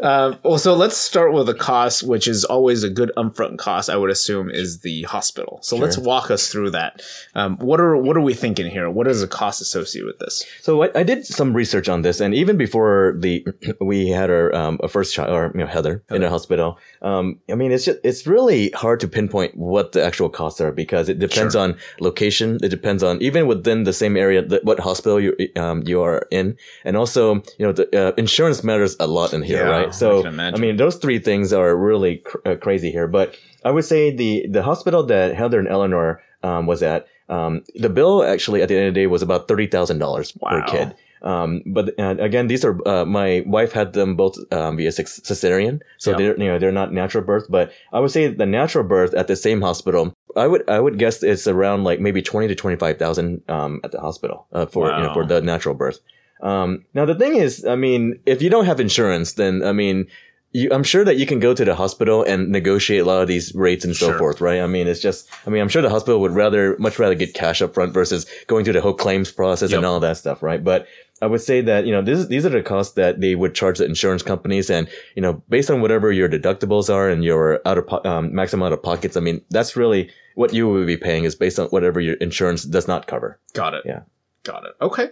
um, 0.00 0.38
well, 0.42 0.58
so 0.58 0.74
let's 0.74 0.96
start 0.96 1.32
with 1.32 1.46
the 1.46 1.54
cost, 1.54 2.02
which 2.02 2.26
is 2.26 2.44
always 2.44 2.82
a 2.82 2.90
good 2.90 3.12
upfront 3.16 3.58
cost. 3.58 3.88
I 3.88 3.96
would 3.96 4.10
assume 4.10 4.50
is 4.50 4.80
the 4.80 5.02
hospital. 5.04 5.58
So 5.62 5.76
let's 5.76 5.96
walk 5.98 6.30
us 6.30 6.50
through 6.50 6.70
that. 6.70 7.02
Um, 7.34 7.56
what 7.58 7.80
are 7.80 7.96
what 7.96 8.16
are 8.16 8.20
we 8.20 8.34
thinking 8.34 8.66
here? 8.70 8.90
What 8.90 9.06
is 9.06 9.20
the 9.20 9.28
cost 9.28 9.60
associated 9.60 10.06
with 10.06 10.18
this? 10.18 10.44
So 10.62 10.82
I, 10.84 10.90
I 10.94 11.02
did 11.02 11.24
some 11.26 11.52
research 11.54 11.88
on 11.88 12.02
this, 12.02 12.20
and 12.20 12.34
even 12.34 12.56
before 12.56 13.14
the 13.18 13.46
we 13.80 14.08
had 14.08 14.30
our 14.30 14.54
um, 14.54 14.78
a 14.82 14.88
first 14.88 15.14
child, 15.14 15.30
or 15.30 15.50
you 15.54 15.60
know 15.60 15.66
Heather, 15.66 16.02
in 16.10 16.20
the 16.22 16.30
hospital. 16.30 16.78
Um, 17.02 17.38
I 17.50 17.54
mean, 17.54 17.72
it's 17.72 17.84
just 17.84 17.98
it's 18.04 18.26
really 18.26 18.70
hard 18.70 19.00
to 19.00 19.08
pinpoint 19.08 19.56
what 19.56 19.92
the 19.92 20.02
actual 20.04 20.28
costs 20.28 20.60
are 20.60 20.72
because 20.72 21.08
it 21.08 21.18
depends 21.18 21.54
Sure. 21.54 21.62
on 21.62 21.76
location. 22.00 22.58
It 22.62 22.68
depends 22.70 23.02
on 23.02 23.20
even 23.22 23.46
within 23.46 23.84
the 23.84 23.92
same 23.92 24.16
area 24.16 24.42
what 24.62 24.78
hospital 24.80 25.20
you 25.20 25.34
um, 25.56 25.73
you 25.82 26.02
are 26.02 26.26
in, 26.30 26.56
and 26.84 26.96
also 26.96 27.34
you 27.58 27.66
know 27.66 27.72
the 27.72 27.86
uh, 28.08 28.12
insurance 28.16 28.62
matters 28.64 28.96
a 29.00 29.06
lot 29.06 29.32
in 29.34 29.42
here, 29.42 29.64
Yeah, 29.64 29.70
right? 29.70 29.94
So 29.94 30.24
imagine. 30.26 30.54
I 30.54 30.60
mean, 30.60 30.76
those 30.76 30.96
three 30.96 31.18
things 31.18 31.52
are 31.52 31.74
really 31.76 32.18
cr- 32.18 32.38
uh, 32.46 32.56
crazy 32.56 32.90
here, 32.90 33.08
but 33.08 33.36
I 33.64 33.70
would 33.70 33.84
say 33.84 34.10
the 34.14 34.46
the 34.48 34.62
hospital 34.62 35.02
that 35.04 35.34
Heather 35.34 35.58
and 35.58 35.68
Eleanor 35.68 36.22
um, 36.42 36.66
was 36.66 36.82
at, 36.82 37.06
um, 37.28 37.62
the 37.74 37.88
bill 37.88 38.22
actually 38.22 38.60
at 38.62 38.68
the 38.68 38.76
end 38.76 38.88
of 38.88 38.94
the 38.94 39.00
day 39.00 39.06
was 39.06 39.22
about 39.22 39.48
thirty 39.48 39.66
thousand 39.66 39.98
dollars 39.98 40.32
per 40.32 40.62
kid. 40.64 40.94
Um, 41.22 41.62
but 41.64 41.98
uh, 41.98 42.16
again, 42.20 42.48
these 42.48 42.66
are 42.66 42.76
uh, 42.86 43.06
my 43.06 43.42
wife 43.46 43.72
had 43.72 43.94
them 43.94 44.14
both 44.14 44.36
um, 44.52 44.76
via 44.76 44.90
cesarean, 44.90 45.80
so 45.96 46.10
Yeah. 46.10 46.16
they're 46.18 46.36
you 46.38 46.48
know 46.48 46.58
they're 46.58 46.70
not 46.82 46.92
natural 46.92 47.24
birth. 47.24 47.46
But 47.48 47.72
I 47.94 48.00
would 48.00 48.10
say 48.10 48.28
the 48.28 48.44
natural 48.44 48.84
birth 48.84 49.14
at 49.14 49.26
the 49.26 49.36
same 49.36 49.62
hospital, 49.62 50.12
I 50.36 50.46
would 50.46 50.68
I 50.68 50.80
would 50.80 50.98
guess 50.98 51.22
it's 51.22 51.46
around 51.46 51.84
like 51.84 52.00
maybe 52.00 52.22
twenty 52.22 52.48
to 52.48 52.54
twenty 52.54 52.76
five 52.76 52.98
thousand 52.98 53.42
um, 53.48 53.80
at 53.84 53.92
the 53.92 54.00
hospital 54.00 54.46
uh, 54.52 54.66
for 54.66 54.88
you 54.90 55.02
know 55.02 55.12
for 55.14 55.24
the 55.26 55.40
natural 55.40 55.74
birth. 55.74 55.98
Um, 56.42 56.84
now 56.94 57.04
the 57.04 57.14
thing 57.14 57.36
is, 57.36 57.64
I 57.64 57.76
mean, 57.76 58.18
if 58.26 58.42
you 58.42 58.50
don't 58.50 58.66
have 58.66 58.80
insurance, 58.80 59.32
then 59.34 59.62
I 59.62 59.72
mean, 59.72 60.06
you, 60.52 60.68
I'm 60.72 60.84
sure 60.84 61.04
that 61.04 61.16
you 61.16 61.26
can 61.26 61.40
go 61.40 61.54
to 61.54 61.64
the 61.64 61.74
hospital 61.74 62.22
and 62.22 62.50
negotiate 62.50 63.00
a 63.00 63.04
lot 63.04 63.22
of 63.22 63.28
these 63.28 63.54
rates 63.54 63.84
and 63.84 63.94
so 63.96 64.08
Sure. 64.08 64.18
forth, 64.18 64.40
right? 64.40 64.60
I 64.60 64.66
mean, 64.66 64.86
it's 64.86 65.00
just, 65.00 65.28
I 65.46 65.50
mean, 65.50 65.60
I'm 65.62 65.68
sure 65.68 65.82
the 65.82 65.90
hospital 65.90 66.20
would 66.20 66.32
rather, 66.32 66.76
much 66.78 66.98
rather 66.98 67.14
get 67.16 67.34
cash 67.34 67.60
up 67.60 67.74
front 67.74 67.92
versus 67.92 68.26
going 68.46 68.64
through 68.64 68.74
the 68.74 68.80
whole 68.80 68.94
claims 68.94 69.32
process 69.32 69.72
and 69.72 69.84
all 69.84 69.98
that 70.00 70.16
stuff, 70.16 70.42
right? 70.44 70.62
But 70.62 70.86
I 71.20 71.26
would 71.26 71.40
say 71.40 71.60
that, 71.62 71.86
you 71.86 71.92
know, 71.92 72.02
this, 72.02 72.26
these 72.26 72.46
are 72.46 72.50
the 72.50 72.62
costs 72.62 72.94
that 72.94 73.20
they 73.20 73.34
would 73.34 73.54
charge 73.54 73.78
the 73.78 73.84
insurance 73.86 74.22
companies. 74.22 74.70
And, 74.70 74.86
you 75.16 75.22
know, 75.22 75.42
based 75.48 75.70
on 75.70 75.80
whatever 75.80 76.12
your 76.12 76.28
deductibles 76.28 76.92
are 76.92 77.08
and 77.08 77.24
your 77.24 77.60
out 77.66 77.78
of, 77.78 77.86
po- 77.88 78.04
um, 78.04 78.32
maximum 78.34 78.64
out 78.64 78.72
of 78.72 78.82
pockets, 78.82 79.16
I 79.16 79.20
mean, 79.20 79.40
that's 79.50 79.74
really 79.76 80.10
what 80.34 80.52
you 80.52 80.68
would 80.68 80.86
be 80.86 80.96
paying 80.96 81.24
is 81.24 81.34
based 81.34 81.58
on 81.58 81.66
whatever 81.68 82.00
your 82.00 82.14
insurance 82.14 82.64
does 82.64 82.88
not 82.88 83.06
cover. 83.06 83.38
Got 83.52 83.74
it. 83.74 83.82
Yeah. 83.84 84.02
Got 84.42 84.64
it. 84.64 84.72
Okay. 84.80 85.10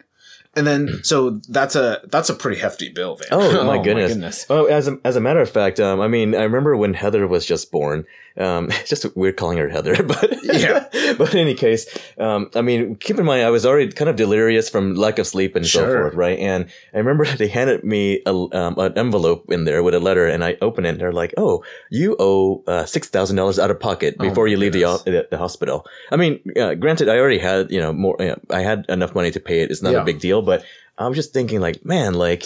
And 0.54 0.66
then 0.66 0.88
so 1.02 1.40
that's 1.48 1.76
a 1.76 2.00
that's 2.04 2.28
a 2.28 2.34
pretty 2.34 2.60
hefty 2.60 2.90
bill, 2.90 3.16
Van. 3.16 3.28
Oh, 3.32 3.64
my 3.64 3.82
goodness. 3.82 4.46
Well, 4.48 4.68
as 4.68 4.88
a, 4.88 4.98
as 5.04 5.16
a 5.16 5.20
matter 5.20 5.40
of 5.40 5.50
fact, 5.50 5.80
um, 5.80 6.00
I 6.00 6.08
mean, 6.08 6.34
I 6.34 6.42
remember 6.42 6.76
when 6.76 6.94
Heather 6.94 7.26
was 7.26 7.46
just 7.46 7.70
born. 7.70 8.04
Um, 8.36 8.70
it's 8.70 8.88
just 8.94 9.16
weird 9.16 9.36
calling 9.36 9.58
her 9.58 9.68
Heather, 9.68 10.02
but 10.02 10.32
Yeah. 10.42 10.88
but 11.18 11.32
in 11.34 11.40
any 11.40 11.54
case, 11.54 11.86
um, 12.18 12.50
I 12.54 12.62
mean, 12.62 12.96
keep 12.96 13.18
in 13.18 13.24
mind, 13.24 13.42
I 13.44 13.50
was 13.50 13.66
already 13.66 13.92
kind 13.92 14.08
of 14.08 14.16
delirious 14.16 14.68
from 14.70 14.94
lack 14.94 15.18
of 15.18 15.26
sleep 15.26 15.54
and 15.56 15.66
so 15.66 15.84
forth, 15.86 16.14
right? 16.14 16.38
And 16.38 16.66
I 16.94 16.98
remember 16.98 17.24
they 17.26 17.48
handed 17.48 17.84
me 17.84 18.22
a, 18.26 18.30
um, 18.32 18.78
an 18.78 18.96
envelope 18.96 19.50
in 19.52 19.64
there 19.64 19.82
with 19.82 19.94
a 19.94 20.00
letter, 20.00 20.26
and 20.26 20.42
I 20.44 20.56
opened 20.62 20.86
it. 20.86 20.90
and 20.90 21.00
They're 21.00 21.12
like, 21.12 21.34
"Oh, 21.36 21.62
you 21.90 22.16
owe 22.18 22.62
uh, 22.66 22.84
six 22.86 23.08
thousand 23.08 23.36
dollars 23.36 23.58
out 23.58 23.70
of 23.70 23.78
pocket 23.80 24.16
Oh, 24.18 24.28
before 24.28 24.44
my 24.46 24.50
you 24.52 24.56
leave 24.56 24.72
the, 24.72 24.82
the 25.04 25.28
the 25.30 25.38
hospital." 25.38 25.84
I 26.10 26.16
mean, 26.16 26.40
uh, 26.58 26.74
granted, 26.74 27.08
I 27.08 27.18
already 27.18 27.38
had 27.38 27.70
you 27.70 27.80
know 27.80 27.92
more. 27.92 28.16
You 28.18 28.26
know, 28.28 28.38
I 28.50 28.60
had 28.62 28.86
enough 28.88 29.14
money 29.14 29.30
to 29.32 29.40
pay 29.40 29.60
it. 29.62 29.70
It's 29.70 29.82
not 29.82 29.92
Yeah. 29.92 30.02
a 30.02 30.04
big 30.04 30.20
deal, 30.20 30.42
but 30.42 30.64
I 31.04 31.08
was 31.08 31.16
just 31.16 31.32
thinking, 31.32 31.60
like, 31.60 31.84
man, 31.84 32.14
like 32.14 32.44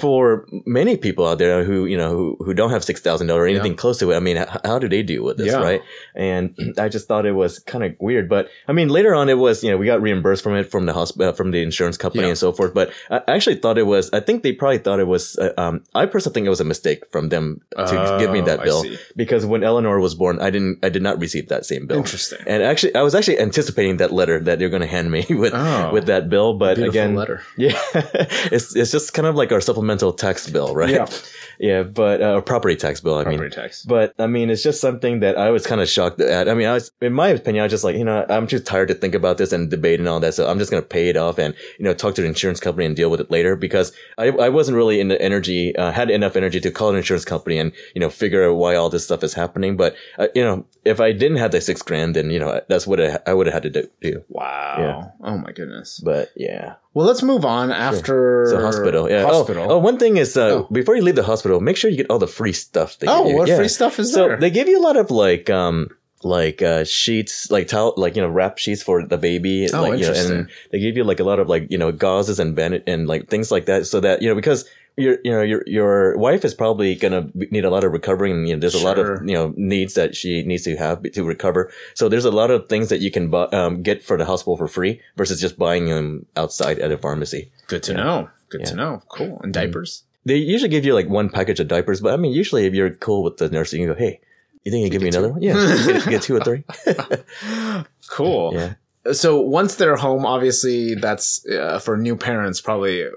for 0.00 0.46
many 0.66 0.96
people 0.96 1.26
out 1.26 1.38
there 1.38 1.64
who 1.64 1.86
you 1.86 1.96
know 1.96 2.10
who, 2.10 2.36
who 2.44 2.54
don't 2.54 2.70
have 2.70 2.84
six 2.84 3.00
thousand 3.00 3.26
dollars 3.28 3.42
or 3.42 3.46
anything 3.46 3.72
Yeah. 3.72 3.78
close 3.78 3.98
to 4.00 4.10
it. 4.12 4.16
I 4.16 4.20
mean, 4.20 4.36
h- 4.36 4.48
how 4.64 4.78
do 4.78 4.88
they 4.88 5.02
deal 5.02 5.24
with 5.24 5.36
this, 5.36 5.48
Yeah. 5.52 5.62
right? 5.62 5.82
And 6.14 6.54
I 6.78 6.88
just 6.88 7.08
thought 7.08 7.26
it 7.26 7.32
was 7.32 7.58
kind 7.60 7.84
of 7.84 7.94
weird. 8.00 8.28
But 8.28 8.48
I 8.68 8.72
mean, 8.72 8.88
later 8.88 9.14
on, 9.14 9.28
it 9.28 9.38
was 9.38 9.62
you 9.64 9.70
know 9.70 9.76
we 9.76 9.86
got 9.86 10.02
reimbursed 10.02 10.42
from 10.42 10.54
it 10.54 10.70
from 10.70 10.86
the 10.86 10.92
hospital 10.92 11.32
from 11.32 11.50
the 11.50 11.62
insurance 11.62 11.96
company 11.96 12.24
Yeah. 12.24 12.30
and 12.30 12.38
so 12.38 12.52
forth. 12.52 12.74
But 12.74 12.92
I 13.10 13.22
actually 13.28 13.56
thought 13.56 13.78
it 13.78 13.86
was. 13.86 14.10
I 14.12 14.20
think 14.20 14.42
they 14.42 14.52
probably 14.52 14.78
thought 14.78 15.00
it 15.00 15.06
was. 15.06 15.36
Uh, 15.38 15.52
um, 15.58 15.84
I 15.94 16.06
personally 16.06 16.34
think 16.34 16.46
it 16.46 16.50
was 16.50 16.60
a 16.60 16.64
mistake 16.64 17.04
from 17.12 17.28
them 17.28 17.60
to 17.76 18.16
give 18.18 18.30
me 18.30 18.40
Oh, 18.40 18.44
that 18.44 18.62
bill 18.64 18.84
because 19.16 19.46
when 19.46 19.62
Eleanor 19.62 20.00
was 20.00 20.14
born, 20.14 20.40
I 20.40 20.50
didn't. 20.50 20.78
I 20.82 20.88
did 20.88 21.02
not 21.02 21.18
receive 21.20 21.48
that 21.48 21.64
same 21.66 21.86
bill. 21.86 21.98
Interesting. 21.98 22.38
And 22.46 22.62
actually, 22.62 22.94
I 22.94 23.02
was 23.02 23.14
actually 23.14 23.38
anticipating 23.38 23.98
that 23.98 24.12
letter 24.12 24.40
that 24.40 24.58
they're 24.58 24.68
going 24.70 24.82
to 24.82 24.88
hand 24.88 25.10
me 25.10 25.24
with 25.30 25.52
Oh. 25.54 25.90
with 25.92 26.06
that 26.06 26.28
bill. 26.28 26.54
But 26.54 26.78
again, 26.78 27.14
letter. 27.14 27.42
yeah, 27.56 27.78
it's 28.52 28.74
it's 28.76 28.90
just 28.90 29.12
kind 29.14 29.26
of 29.26 29.34
like 29.34 29.52
our 29.52 29.60
supplemental 29.60 30.12
tax 30.12 30.48
bill, 30.48 30.74
right? 30.74 30.90
Yeah. 30.90 31.06
yeah, 31.58 31.82
but 31.82 32.20
uh, 32.22 32.40
property 32.40 32.76
tax 32.76 33.00
bill. 33.00 33.14
I 33.14 33.24
mean, 33.24 33.38
Property 33.38 33.54
tax. 33.54 33.84
but 33.84 34.14
I 34.18 34.26
mean, 34.26 34.50
it's 34.50 34.62
just 34.62 34.80
something 34.80 35.20
that 35.20 35.36
I 35.38 35.50
was 35.50 35.66
kind 35.66 35.80
of 35.80 35.88
shocked 35.88 36.20
at. 36.20 36.48
I 36.48 36.54
mean, 36.54 36.66
I 36.68 36.74
was, 36.74 36.90
in 37.00 37.12
my 37.12 37.28
opinion, 37.28 37.62
I 37.62 37.64
was 37.66 37.72
just 37.72 37.84
like, 37.84 37.96
you 37.96 38.04
know, 38.04 38.24
I'm 38.28 38.46
too 38.46 38.58
tired 38.58 38.88
to 38.88 38.94
think 38.94 39.14
about 39.14 39.38
this 39.38 39.52
and 39.52 39.70
debate 39.70 40.00
and 40.00 40.08
all 40.08 40.20
that. 40.20 40.34
So 40.34 40.48
I'm 40.48 40.58
just 40.58 40.70
going 40.70 40.82
to 40.82 40.88
pay 40.88 41.08
it 41.08 41.16
off 41.16 41.38
and, 41.38 41.54
you 41.78 41.84
know, 41.84 41.94
talk 41.94 42.14
to 42.16 42.22
the 42.22 42.26
insurance 42.28 42.60
company 42.60 42.86
and 42.86 42.96
deal 42.96 43.10
with 43.10 43.20
it 43.20 43.30
later 43.30 43.56
because 43.56 43.92
I, 44.18 44.28
I 44.28 44.48
wasn't 44.48 44.76
really 44.76 45.00
in 45.00 45.08
the 45.08 45.20
energy, 45.20 45.74
uh, 45.76 45.92
had 45.92 46.10
enough 46.10 46.36
energy 46.36 46.60
to 46.60 46.70
call 46.70 46.90
an 46.90 46.96
insurance 46.96 47.24
company 47.24 47.58
and, 47.58 47.72
you 47.94 48.00
know, 48.00 48.10
figure 48.10 48.48
out 48.48 48.54
why 48.54 48.74
all 48.74 48.90
this 48.90 49.04
stuff 49.04 49.22
is 49.22 49.34
happening. 49.34 49.76
But, 49.76 49.94
uh, 50.18 50.28
you 50.34 50.42
know, 50.42 50.64
if 50.84 51.00
I 51.00 51.12
didn't 51.12 51.38
have 51.38 51.52
the 51.52 51.60
six 51.60 51.82
grand, 51.82 52.16
then, 52.16 52.30
you 52.30 52.38
know, 52.38 52.60
that's 52.68 52.86
what 52.86 53.00
I, 53.00 53.18
I 53.26 53.34
would 53.34 53.46
have 53.46 53.54
had 53.54 53.62
to 53.64 53.70
do- 53.70 53.88
do. 54.00 54.24
Wow. 54.28 54.76
Yeah. 54.78 55.28
Oh 55.28 55.38
my 55.38 55.52
goodness. 55.52 56.00
But 56.04 56.30
yeah. 56.36 56.74
Well, 56.94 57.06
let's 57.06 57.22
move 57.22 57.44
on 57.46 57.71
after 57.72 58.46
So 58.50 58.60
hospital. 58.60 59.10
Yeah. 59.10 59.24
Oh, 59.24 59.38
Hospital. 59.38 59.66
Oh, 59.72 59.78
one 59.78 59.98
thing 59.98 60.16
is, 60.16 60.36
uh, 60.36 60.48
Oh. 60.64 60.68
before 60.72 60.96
you 60.96 61.02
leave 61.02 61.16
the 61.16 61.22
hospital, 61.22 61.60
make 61.60 61.76
sure 61.76 61.90
you 61.90 61.96
get 61.96 62.10
all 62.10 62.18
the 62.18 62.26
free 62.28 62.52
stuff. 62.52 62.98
They 62.98 63.06
Oh, 63.08 63.22
what 63.36 63.48
Yeah. 63.48 63.56
free 63.56 63.68
stuff 63.68 63.98
is 63.98 64.12
So 64.12 64.28
there? 64.28 64.36
they 64.38 64.50
give 64.50 64.68
you 64.68 64.78
a 64.78 64.84
lot 64.84 64.96
of 64.96 65.10
like 65.10 65.50
um 65.50 65.88
like 66.24 66.62
uh 66.62 66.84
sheets 66.84 67.50
like 67.50 67.66
towel 67.66 67.94
like 67.96 68.14
you 68.14 68.22
know 68.22 68.28
wrap 68.28 68.56
sheets 68.56 68.80
for 68.80 69.04
the 69.04 69.18
baby 69.18 69.66
Oh, 69.74 69.82
like 69.82 69.98
you 69.98 70.06
know 70.06 70.12
interesting. 70.14 70.36
and 70.38 70.48
they 70.70 70.78
give 70.78 70.96
you 70.96 71.02
like 71.02 71.18
a 71.18 71.24
lot 71.24 71.40
of 71.40 71.48
like 71.48 71.66
you 71.68 71.76
know 71.78 71.90
gauzes 71.92 72.38
and 72.38 72.54
bandage 72.54 72.84
and 72.86 73.08
like 73.08 73.26
things 73.28 73.50
like 73.50 73.66
that 73.66 73.86
so 73.86 73.98
that 73.98 74.22
you 74.22 74.28
know 74.28 74.36
because 74.36 74.64
your 74.96 75.18
you 75.24 75.30
know 75.30 75.40
your 75.42 75.62
your 75.66 76.16
wife 76.18 76.44
is 76.44 76.54
probably 76.54 76.94
gonna 76.94 77.28
need 77.34 77.64
a 77.64 77.70
lot 77.70 77.82
of 77.84 77.92
recovering 77.92 78.32
and 78.32 78.48
you 78.48 78.54
know 78.54 78.60
there's 78.60 78.74
a 78.74 78.84
lot 78.84 78.98
of 78.98 79.26
you 79.26 79.34
know 79.34 79.52
needs 79.56 79.94
that 79.94 80.14
she 80.14 80.42
needs 80.42 80.64
to 80.64 80.76
have 80.76 81.02
to 81.02 81.24
recover 81.24 81.72
so 81.94 82.08
there's 82.08 82.24
a 82.26 82.30
lot 82.30 82.50
of 82.50 82.68
things 82.68 82.88
that 82.90 83.00
you 83.00 83.10
can 83.10 83.30
buy, 83.30 83.44
um, 83.52 83.82
get 83.82 84.02
for 84.02 84.16
the 84.18 84.24
hospital 84.24 84.56
for 84.56 84.68
free 84.68 85.00
versus 85.16 85.40
just 85.40 85.58
buying 85.58 85.86
them 85.86 86.26
outside 86.36 86.78
at 86.78 86.90
a 86.92 86.98
pharmacy 86.98 87.50
Good 87.68 87.82
to 87.84 87.94
know. 87.94 88.28
Good 88.50 88.66
to 88.66 88.74
know. 88.74 89.02
Cool. 89.08 89.40
And 89.42 89.52
diapers. 89.54 90.04
they 90.26 90.36
usually 90.36 90.68
give 90.68 90.84
you 90.84 90.92
like 90.94 91.08
one 91.08 91.30
package 91.30 91.58
of 91.60 91.68
diapers 91.68 92.00
but 92.00 92.12
i 92.12 92.16
mean 92.16 92.32
usually 92.32 92.66
if 92.66 92.74
you're 92.74 92.90
cool 92.90 93.22
with 93.22 93.38
the 93.38 93.48
nurse 93.48 93.72
you 93.72 93.78
can 93.78 93.88
go 93.88 93.94
hey 93.98 94.20
you 94.64 94.70
think 94.70 94.84
you 94.84 94.90
can 94.90 94.92
give 94.92 95.02
me 95.02 95.10
get 95.10 95.18
another 95.18 95.28
two. 95.28 95.32
one 95.32 95.42
yeah 95.42 95.86
get, 95.86 96.08
get 96.10 96.22
two 96.22 96.36
or 96.36 96.40
three 96.40 96.62
Cool. 98.08 98.52
yeah 98.54 98.74
So 99.12 99.40
once 99.40 99.74
they're 99.76 99.96
home, 99.96 100.24
obviously 100.24 100.94
that's 100.94 101.44
uh, 101.48 101.80
for 101.80 101.96
new 101.96 102.14
parents 102.14 102.60
probably 102.60 103.00
is 103.00 103.12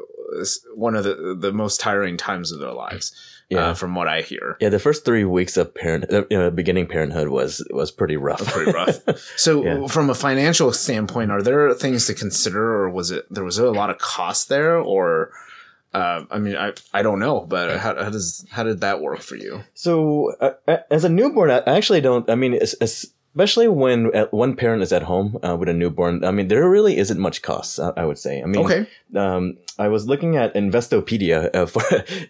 one 0.76 0.96
of 0.96 1.04
the 1.04 1.36
the 1.40 1.52
most 1.52 1.80
tiring 1.80 2.18
times 2.18 2.52
of 2.52 2.60
their 2.60 2.74
lives. 2.74 3.14
Yeah. 3.48 3.68
Uh, 3.68 3.74
from 3.76 3.94
what 3.94 4.08
I 4.08 4.22
hear. 4.22 4.58
Yeah, 4.60 4.70
the 4.70 4.80
first 4.80 5.06
three 5.06 5.24
weeks 5.24 5.56
of 5.56 5.72
parent, 5.76 6.12
uh, 6.12 6.24
you 6.32 6.38
know, 6.40 6.50
beginning 6.50 6.88
parenthood 6.88 7.28
was 7.28 7.64
was 7.70 7.92
pretty 7.92 8.18
rough. 8.18 8.44
Pretty 8.44 8.72
rough. 8.72 8.98
So, 9.38 9.64
Yeah. 9.64 9.86
from 9.88 10.10
a 10.10 10.16
financial 10.16 10.74
standpoint, 10.74 11.30
are 11.30 11.44
there 11.44 11.72
things 11.76 12.08
to 12.08 12.16
consider, 12.16 12.64
or 12.74 12.90
was 12.90 13.12
it 13.12 13.24
there 13.30 13.44
was 13.44 13.60
a 13.60 13.70
lot 13.70 13.92
of 13.92 14.00
cost 14.00 14.50
there, 14.50 14.80
or 14.80 15.30
uh, 15.94 16.26
I 16.32 16.40
mean, 16.40 16.56
I 16.58 16.74
I 16.92 17.04
don't 17.04 17.20
know, 17.20 17.42
but 17.42 17.78
how, 17.78 17.94
how 18.04 18.10
does 18.10 18.48
how 18.50 18.64
did 18.64 18.82
that 18.82 19.00
work 19.00 19.22
for 19.22 19.36
you? 19.36 19.62
so, 19.76 20.34
uh, 20.42 20.54
uh, 20.68 20.78
as 20.90 21.04
a 21.04 21.10
newborn, 21.10 21.52
I 21.52 21.60
actually 21.68 22.02
don't. 22.02 22.28
I 22.28 22.34
mean, 22.34 22.56
es- 22.56 22.76
es- 22.82 23.06
especially 23.36 23.68
when 23.68 24.16
uh, 24.16 24.26
one 24.32 24.56
parent 24.56 24.82
is 24.82 24.92
at 24.92 25.04
home 25.04 25.38
uh, 25.44 25.56
with 25.56 25.70
a 25.70 25.74
newborn. 25.74 26.24
I 26.26 26.32
mean, 26.32 26.48
there 26.48 26.68
really 26.68 26.98
isn't 26.98 27.20
much 27.20 27.44
cost. 27.44 27.80
I, 27.80 27.92
I 27.98 28.06
would 28.06 28.18
say. 28.18 28.42
I 28.42 28.46
mean, 28.46 28.66
Okay, 28.66 28.88
um, 29.16 29.58
I 29.78 29.88
was 29.90 30.08
looking 30.08 30.38
at 30.38 30.54
Investopedia 30.56 31.54
uh, 31.56 31.66
for 31.74 31.82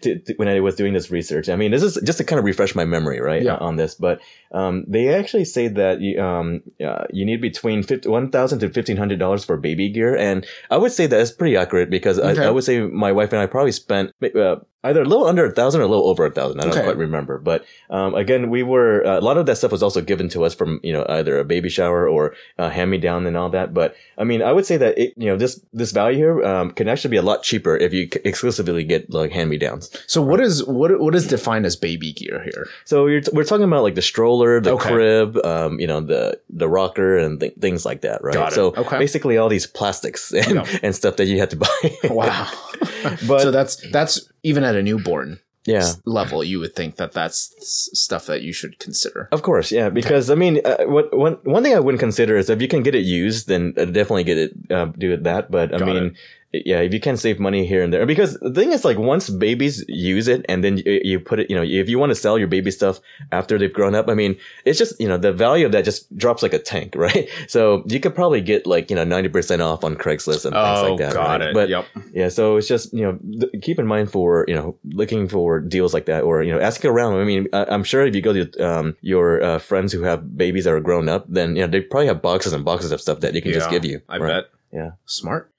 to, 0.02 0.18
to- 0.18 0.34
when 0.36 0.48
I 0.48 0.60
was 0.60 0.74
doing 0.76 0.92
this 0.92 1.10
research. 1.10 1.48
I 1.48 1.56
mean, 1.56 1.70
this 1.70 1.82
is 1.82 1.98
just 2.04 2.18
to 2.18 2.24
kind 2.24 2.38
of 2.38 2.44
refresh 2.44 2.74
my 2.74 2.84
memory, 2.84 3.20
right, 3.20 3.42
Yeah. 3.42 3.56
on 3.56 3.76
this. 3.76 3.94
But 3.94 4.20
um, 4.52 4.84
they 4.88 5.14
actually 5.14 5.44
say 5.44 5.68
that 5.68 6.00
you, 6.00 6.20
um, 6.20 6.62
uh, 6.84 7.04
you 7.12 7.24
need 7.24 7.40
between 7.40 7.84
one 8.04 8.30
thousand 8.30 8.60
to 8.60 8.68
fifteen 8.70 8.96
hundred 8.96 9.18
dollars 9.18 9.44
for 9.44 9.56
baby 9.56 9.88
gear, 9.90 10.16
and 10.16 10.46
I 10.70 10.76
would 10.76 10.92
say 10.92 11.06
that 11.06 11.20
is 11.20 11.32
pretty 11.32 11.56
accurate 11.56 11.90
because 11.90 12.18
Okay. 12.18 12.42
I, 12.42 12.46
I 12.48 12.50
would 12.50 12.64
say 12.64 12.80
my 12.80 13.12
wife 13.12 13.32
and 13.32 13.40
I 13.40 13.46
probably 13.46 13.72
spent 13.72 14.12
uh, 14.22 14.56
either 14.84 15.02
a 15.02 15.04
little 15.04 15.26
under 15.26 15.44
a 15.44 15.50
thousand 15.50 15.80
or 15.80 15.84
a 15.84 15.88
little 15.88 16.08
over 16.08 16.24
a 16.26 16.30
thousand. 16.30 16.60
I 16.60 16.64
don't 16.64 16.72
Okay. 16.72 16.84
quite 16.84 16.96
remember, 16.96 17.38
but 17.38 17.64
um, 17.90 18.14
again, 18.14 18.50
we 18.50 18.62
were 18.62 19.04
uh, 19.06 19.18
a 19.18 19.20
lot 19.20 19.36
of 19.36 19.46
that 19.46 19.56
stuff 19.56 19.72
was 19.72 19.82
also 19.82 20.00
given 20.00 20.28
to 20.30 20.44
us 20.44 20.54
from 20.54 20.80
you 20.82 20.92
know 20.92 21.04
either 21.08 21.38
a 21.38 21.44
baby 21.44 21.68
shower 21.68 22.08
or 22.08 22.34
uh, 22.58 22.70
hand 22.70 22.90
me 22.90 22.98
down 22.98 23.26
and 23.26 23.36
all 23.36 23.50
that. 23.50 23.74
But 23.74 23.96
I 24.16 24.24
mean, 24.24 24.42
I 24.42 24.52
would 24.52 24.64
say 24.66 24.76
that 24.78 24.96
it, 24.98 25.12
you 25.16 25.26
know 25.26 25.36
this 25.36 25.60
this 25.72 25.92
value 25.92 26.16
here 26.18 26.44
um, 26.44 26.70
can 26.70 26.88
actually 26.88 27.10
be 27.10 27.16
a 27.18 27.22
lot 27.22 27.35
cheaper 27.42 27.76
if 27.76 27.92
you 27.92 28.08
exclusively 28.24 28.84
get 28.84 29.10
like 29.12 29.32
hand 29.32 29.50
me 29.50 29.58
downs. 29.58 29.90
so 30.06 30.20
what 30.22 30.40
is 30.40 30.64
what 30.66 30.98
what 31.00 31.14
is 31.14 31.26
defined 31.26 31.66
as 31.66 31.76
baby 31.76 32.12
gear 32.12 32.42
here? 32.44 32.68
So 32.84 33.06
you're 33.06 33.20
t- 33.20 33.30
we're 33.32 33.44
talking 33.44 33.64
about 33.64 33.82
like 33.82 33.94
the 33.94 34.02
stroller, 34.02 34.60
the 34.60 34.72
Okay. 34.72 34.90
crib, 34.90 35.36
um, 35.44 35.80
you 35.80 35.86
know, 35.86 36.00
the 36.00 36.40
the 36.50 36.68
rocker 36.68 37.16
and 37.18 37.40
th- 37.40 37.54
things 37.60 37.84
like 37.84 38.00
that, 38.02 38.22
right? 38.22 38.34
Got 38.34 38.52
it. 38.52 38.54
So 38.54 38.74
Okay. 38.76 38.98
basically, 38.98 39.36
all 39.36 39.48
these 39.48 39.66
plastics 39.66 40.32
and, 40.46 40.66
and 40.82 40.94
stuff 40.94 41.16
that 41.16 41.26
you 41.26 41.38
had 41.38 41.50
to 41.50 41.56
buy. 41.56 41.66
Wow, 42.10 42.48
But- 43.26 43.40
so 43.42 43.50
that's 43.50 43.76
that's 43.92 44.28
even 44.42 44.64
at 44.64 44.74
a 44.76 44.82
newborn 44.82 45.38
yeah. 45.66 45.92
level, 46.04 46.44
you 46.44 46.60
would 46.60 46.74
think 46.76 46.94
that 46.96 47.12
that's 47.12 47.50
stuff 47.98 48.26
that 48.26 48.42
you 48.42 48.52
should 48.52 48.78
consider. 48.78 49.28
Of 49.32 49.42
course, 49.42 49.72
yeah. 49.72 49.88
Because 49.90 50.30
I 50.30 50.34
mean, 50.36 50.60
uh, 50.64 50.84
what 50.86 51.16
one 51.16 51.38
one 51.42 51.62
thing 51.64 51.74
I 51.74 51.80
wouldn't 51.80 51.98
consider 52.00 52.36
is 52.36 52.48
if 52.48 52.62
you 52.62 52.68
can 52.68 52.82
get 52.84 52.94
it 52.94 53.04
used, 53.04 53.48
then 53.48 53.74
uh, 53.76 53.84
definitely 53.86 54.24
get 54.24 54.38
it 54.38 54.52
uh, 54.70 54.86
do 54.96 55.12
it 55.12 55.24
that. 55.24 55.50
But 55.50 55.74
I 55.74 55.78
Got 55.78 55.88
mean, 55.88 56.16
yeah, 56.52 56.80
if 56.80 56.92
you 56.94 57.00
can 57.00 57.16
save 57.16 57.38
money 57.38 57.66
here 57.66 57.82
and 57.82 57.92
there, 57.92 58.06
because 58.06 58.38
the 58.40 58.52
thing 58.52 58.72
is, 58.72 58.84
like, 58.84 58.96
once 58.98 59.28
babies 59.28 59.84
use 59.88 60.26
it, 60.28 60.46
and 60.48 60.62
then 60.64 60.78
you, 60.78 61.00
you 61.04 61.20
put 61.20 61.40
it, 61.40 61.50
you 61.50 61.56
know, 61.56 61.62
if 61.62 61.88
you 61.88 61.98
want 61.98 62.10
to 62.10 62.14
sell 62.14 62.38
your 62.38 62.48
baby 62.48 62.70
stuff 62.70 63.00
after 63.32 63.58
they've 63.58 63.72
grown 63.72 63.94
up, 63.94 64.08
I 64.08 64.14
mean, 64.14 64.36
it's 64.64 64.78
just 64.78 64.98
you 65.00 65.08
know 65.08 65.18
the 65.18 65.32
value 65.32 65.66
of 65.66 65.72
that 65.72 65.84
just 65.84 66.14
drops 66.16 66.42
like 66.42 66.52
a 66.54 66.58
tank, 66.58 66.94
right? 66.96 67.28
So 67.48 67.82
you 67.86 68.00
could 68.00 68.14
probably 68.14 68.40
get 68.40 68.66
like 68.66 68.90
you 68.90 68.96
know 68.96 69.04
ninety 69.04 69.28
percent 69.28 69.60
off 69.60 69.84
on 69.84 69.96
Craigslist 69.96 70.44
and 70.44 70.54
things 70.54 70.78
Oh, 70.80 70.90
like 70.94 70.98
that. 71.00 71.12
got 71.12 71.40
right? 71.40 71.48
it. 71.50 71.54
But 71.54 71.68
yep. 71.68 71.86
yeah, 72.12 72.28
so 72.28 72.56
it's 72.56 72.68
just 72.68 72.92
you 72.94 73.02
know 73.02 73.18
th- 73.40 73.62
keep 73.62 73.78
in 73.78 73.86
mind 73.86 74.10
for 74.10 74.44
you 74.48 74.54
know 74.54 74.76
looking 74.84 75.28
for 75.28 75.60
deals 75.60 75.92
like 75.92 76.06
that, 76.06 76.22
or 76.22 76.42
you 76.42 76.52
know 76.52 76.60
asking 76.60 76.90
around. 76.90 77.14
I 77.20 77.24
mean, 77.24 77.48
I- 77.52 77.66
I'm 77.68 77.84
sure 77.84 78.06
if 78.06 78.14
you 78.14 78.22
go 78.22 78.32
to 78.32 78.66
um, 78.66 78.96
your 79.02 79.42
uh, 79.42 79.58
friends 79.58 79.92
who 79.92 80.02
have 80.02 80.36
babies 80.38 80.64
that 80.64 80.72
are 80.72 80.80
grown 80.80 81.08
up, 81.08 81.26
then 81.28 81.56
you 81.56 81.62
know 81.62 81.68
they 81.68 81.80
probably 81.80 82.06
have 82.06 82.22
boxes 82.22 82.52
and 82.52 82.64
boxes 82.64 82.92
of 82.92 83.00
stuff 83.00 83.20
that 83.20 83.32
they 83.32 83.40
can 83.40 83.52
just 83.52 83.68
give 83.70 83.84
you. 83.84 84.00
I 84.08 84.18
right? 84.18 84.28
bet. 84.28 84.44
Yeah. 84.72 84.90
Smart. 85.06 85.50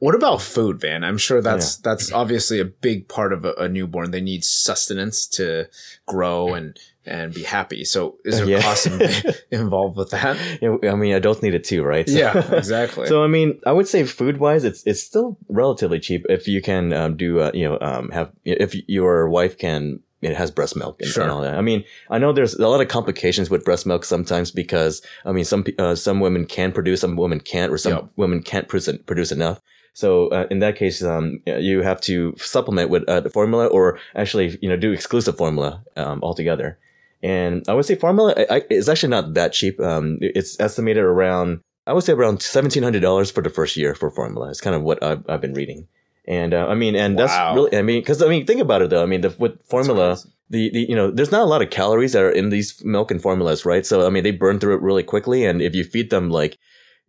What 0.00 0.14
about 0.14 0.42
food, 0.42 0.80
Van? 0.80 1.04
I'm 1.04 1.18
sure 1.18 1.40
that's 1.40 1.76
that's 1.76 2.12
obviously 2.12 2.60
a 2.60 2.64
big 2.64 3.08
part 3.08 3.32
of 3.32 3.44
a, 3.44 3.52
a 3.54 3.68
newborn. 3.68 4.10
They 4.10 4.20
need 4.20 4.44
sustenance 4.44 5.26
to 5.28 5.68
grow 6.06 6.52
and 6.54 6.78
and 7.06 7.32
be 7.34 7.42
happy. 7.42 7.84
So 7.84 8.16
is 8.24 8.36
there 8.38 8.46
Yeah. 8.46 8.60
cost 8.62 8.86
involved 9.50 9.96
with 9.96 10.10
that? 10.10 10.36
Yeah, 10.60 10.76
I 10.90 10.94
mean, 10.94 11.14
adults 11.14 11.42
need 11.42 11.54
it 11.54 11.64
too, 11.64 11.82
right? 11.84 12.08
So- 12.08 12.18
Yeah, 12.18 12.54
exactly. 12.54 13.06
So 13.06 13.22
I 13.22 13.28
mean, 13.28 13.60
I 13.66 13.72
would 13.72 13.88
say 13.88 14.04
food 14.04 14.38
wise, 14.38 14.64
it's 14.64 14.82
it's 14.84 15.02
still 15.02 15.38
relatively 15.48 16.00
cheap 16.00 16.26
if 16.28 16.48
you 16.48 16.60
can 16.60 16.92
um, 16.92 17.16
do 17.16 17.40
uh, 17.40 17.50
you 17.54 17.68
know 17.68 17.78
um, 17.80 18.10
have 18.10 18.30
if 18.44 18.74
your 18.88 19.28
wife 19.28 19.56
can 19.58 20.00
it 20.22 20.34
has 20.34 20.50
breast 20.50 20.74
milk 20.74 21.02
and, 21.02 21.10
Sure. 21.10 21.22
and 21.22 21.30
all 21.32 21.42
that. 21.42 21.54
I 21.54 21.60
mean, 21.60 21.84
I 22.08 22.16
know 22.18 22.32
there's 22.32 22.54
a 22.54 22.66
lot 22.66 22.80
of 22.80 22.88
complications 22.88 23.50
with 23.50 23.62
breast 23.62 23.86
milk 23.86 24.04
sometimes 24.06 24.50
because 24.50 25.02
I 25.24 25.32
mean 25.32 25.44
some 25.44 25.64
uh, 25.78 25.94
some 25.94 26.20
women 26.20 26.46
can 26.46 26.72
produce, 26.72 27.00
some 27.02 27.16
women 27.16 27.40
can't, 27.40 27.70
or 27.72 27.78
some 27.78 27.92
Yep. 27.92 28.08
women 28.16 28.42
can't 28.42 28.66
produce 28.68 28.98
produce 29.06 29.30
enough. 29.32 29.60
So 29.94 30.28
uh, 30.28 30.46
in 30.50 30.58
that 30.58 30.76
case, 30.76 31.02
um, 31.02 31.40
you 31.46 31.82
have 31.82 32.00
to 32.02 32.34
supplement 32.36 32.90
with 32.90 33.04
uh, 33.08 33.20
the 33.20 33.30
formula, 33.30 33.66
or 33.66 33.98
actually, 34.14 34.58
you 34.60 34.68
know, 34.68 34.76
do 34.76 34.92
exclusive 34.92 35.36
formula 35.36 35.82
um, 35.96 36.20
altogether. 36.22 36.78
And 37.22 37.64
I 37.68 37.74
would 37.74 37.86
say 37.86 37.94
formula 37.94 38.34
I, 38.36 38.56
I, 38.56 38.62
is 38.68 38.88
actually 38.88 39.10
not 39.10 39.34
that 39.34 39.52
cheap. 39.52 39.80
Um, 39.80 40.18
it's 40.20 40.60
estimated 40.60 41.02
around 41.04 41.60
I 41.86 41.92
would 41.92 42.04
say 42.04 42.12
around 42.12 42.42
seventeen 42.42 42.82
hundred 42.82 43.00
dollars 43.00 43.30
for 43.30 43.42
the 43.42 43.50
first 43.50 43.76
year 43.76 43.94
for 43.94 44.10
formula. 44.10 44.50
It's 44.50 44.60
kind 44.60 44.76
of 44.76 44.82
what 44.82 45.02
I've, 45.02 45.24
I've 45.28 45.40
been 45.40 45.54
reading, 45.54 45.86
and 46.26 46.54
uh, 46.54 46.66
I 46.66 46.74
mean, 46.74 46.96
and 46.96 47.16
Wow. 47.16 47.26
that's 47.26 47.56
really 47.56 47.78
I 47.78 47.82
mean, 47.82 48.00
because 48.00 48.22
I 48.22 48.28
mean, 48.28 48.46
think 48.46 48.60
about 48.60 48.82
it 48.82 48.90
though. 48.90 49.02
I 49.02 49.06
mean, 49.06 49.20
the, 49.20 49.34
with 49.38 49.62
formula, 49.68 50.18
the, 50.50 50.70
the 50.70 50.86
you 50.88 50.94
know, 50.96 51.10
there's 51.10 51.30
not 51.30 51.42
a 51.42 51.46
lot 51.46 51.62
of 51.62 51.70
calories 51.70 52.12
that 52.12 52.22
are 52.22 52.30
in 52.30 52.48
these 52.50 52.82
milk 52.84 53.10
and 53.10 53.20
formulas, 53.20 53.64
right? 53.64 53.84
So 53.84 54.06
I 54.06 54.10
mean, 54.10 54.24
they 54.24 54.32
burn 54.32 54.58
through 54.58 54.76
it 54.76 54.82
really 54.82 55.02
quickly, 55.02 55.44
and 55.44 55.60
if 55.60 55.74
you 55.74 55.84
feed 55.84 56.10
them 56.10 56.30
like 56.30 56.58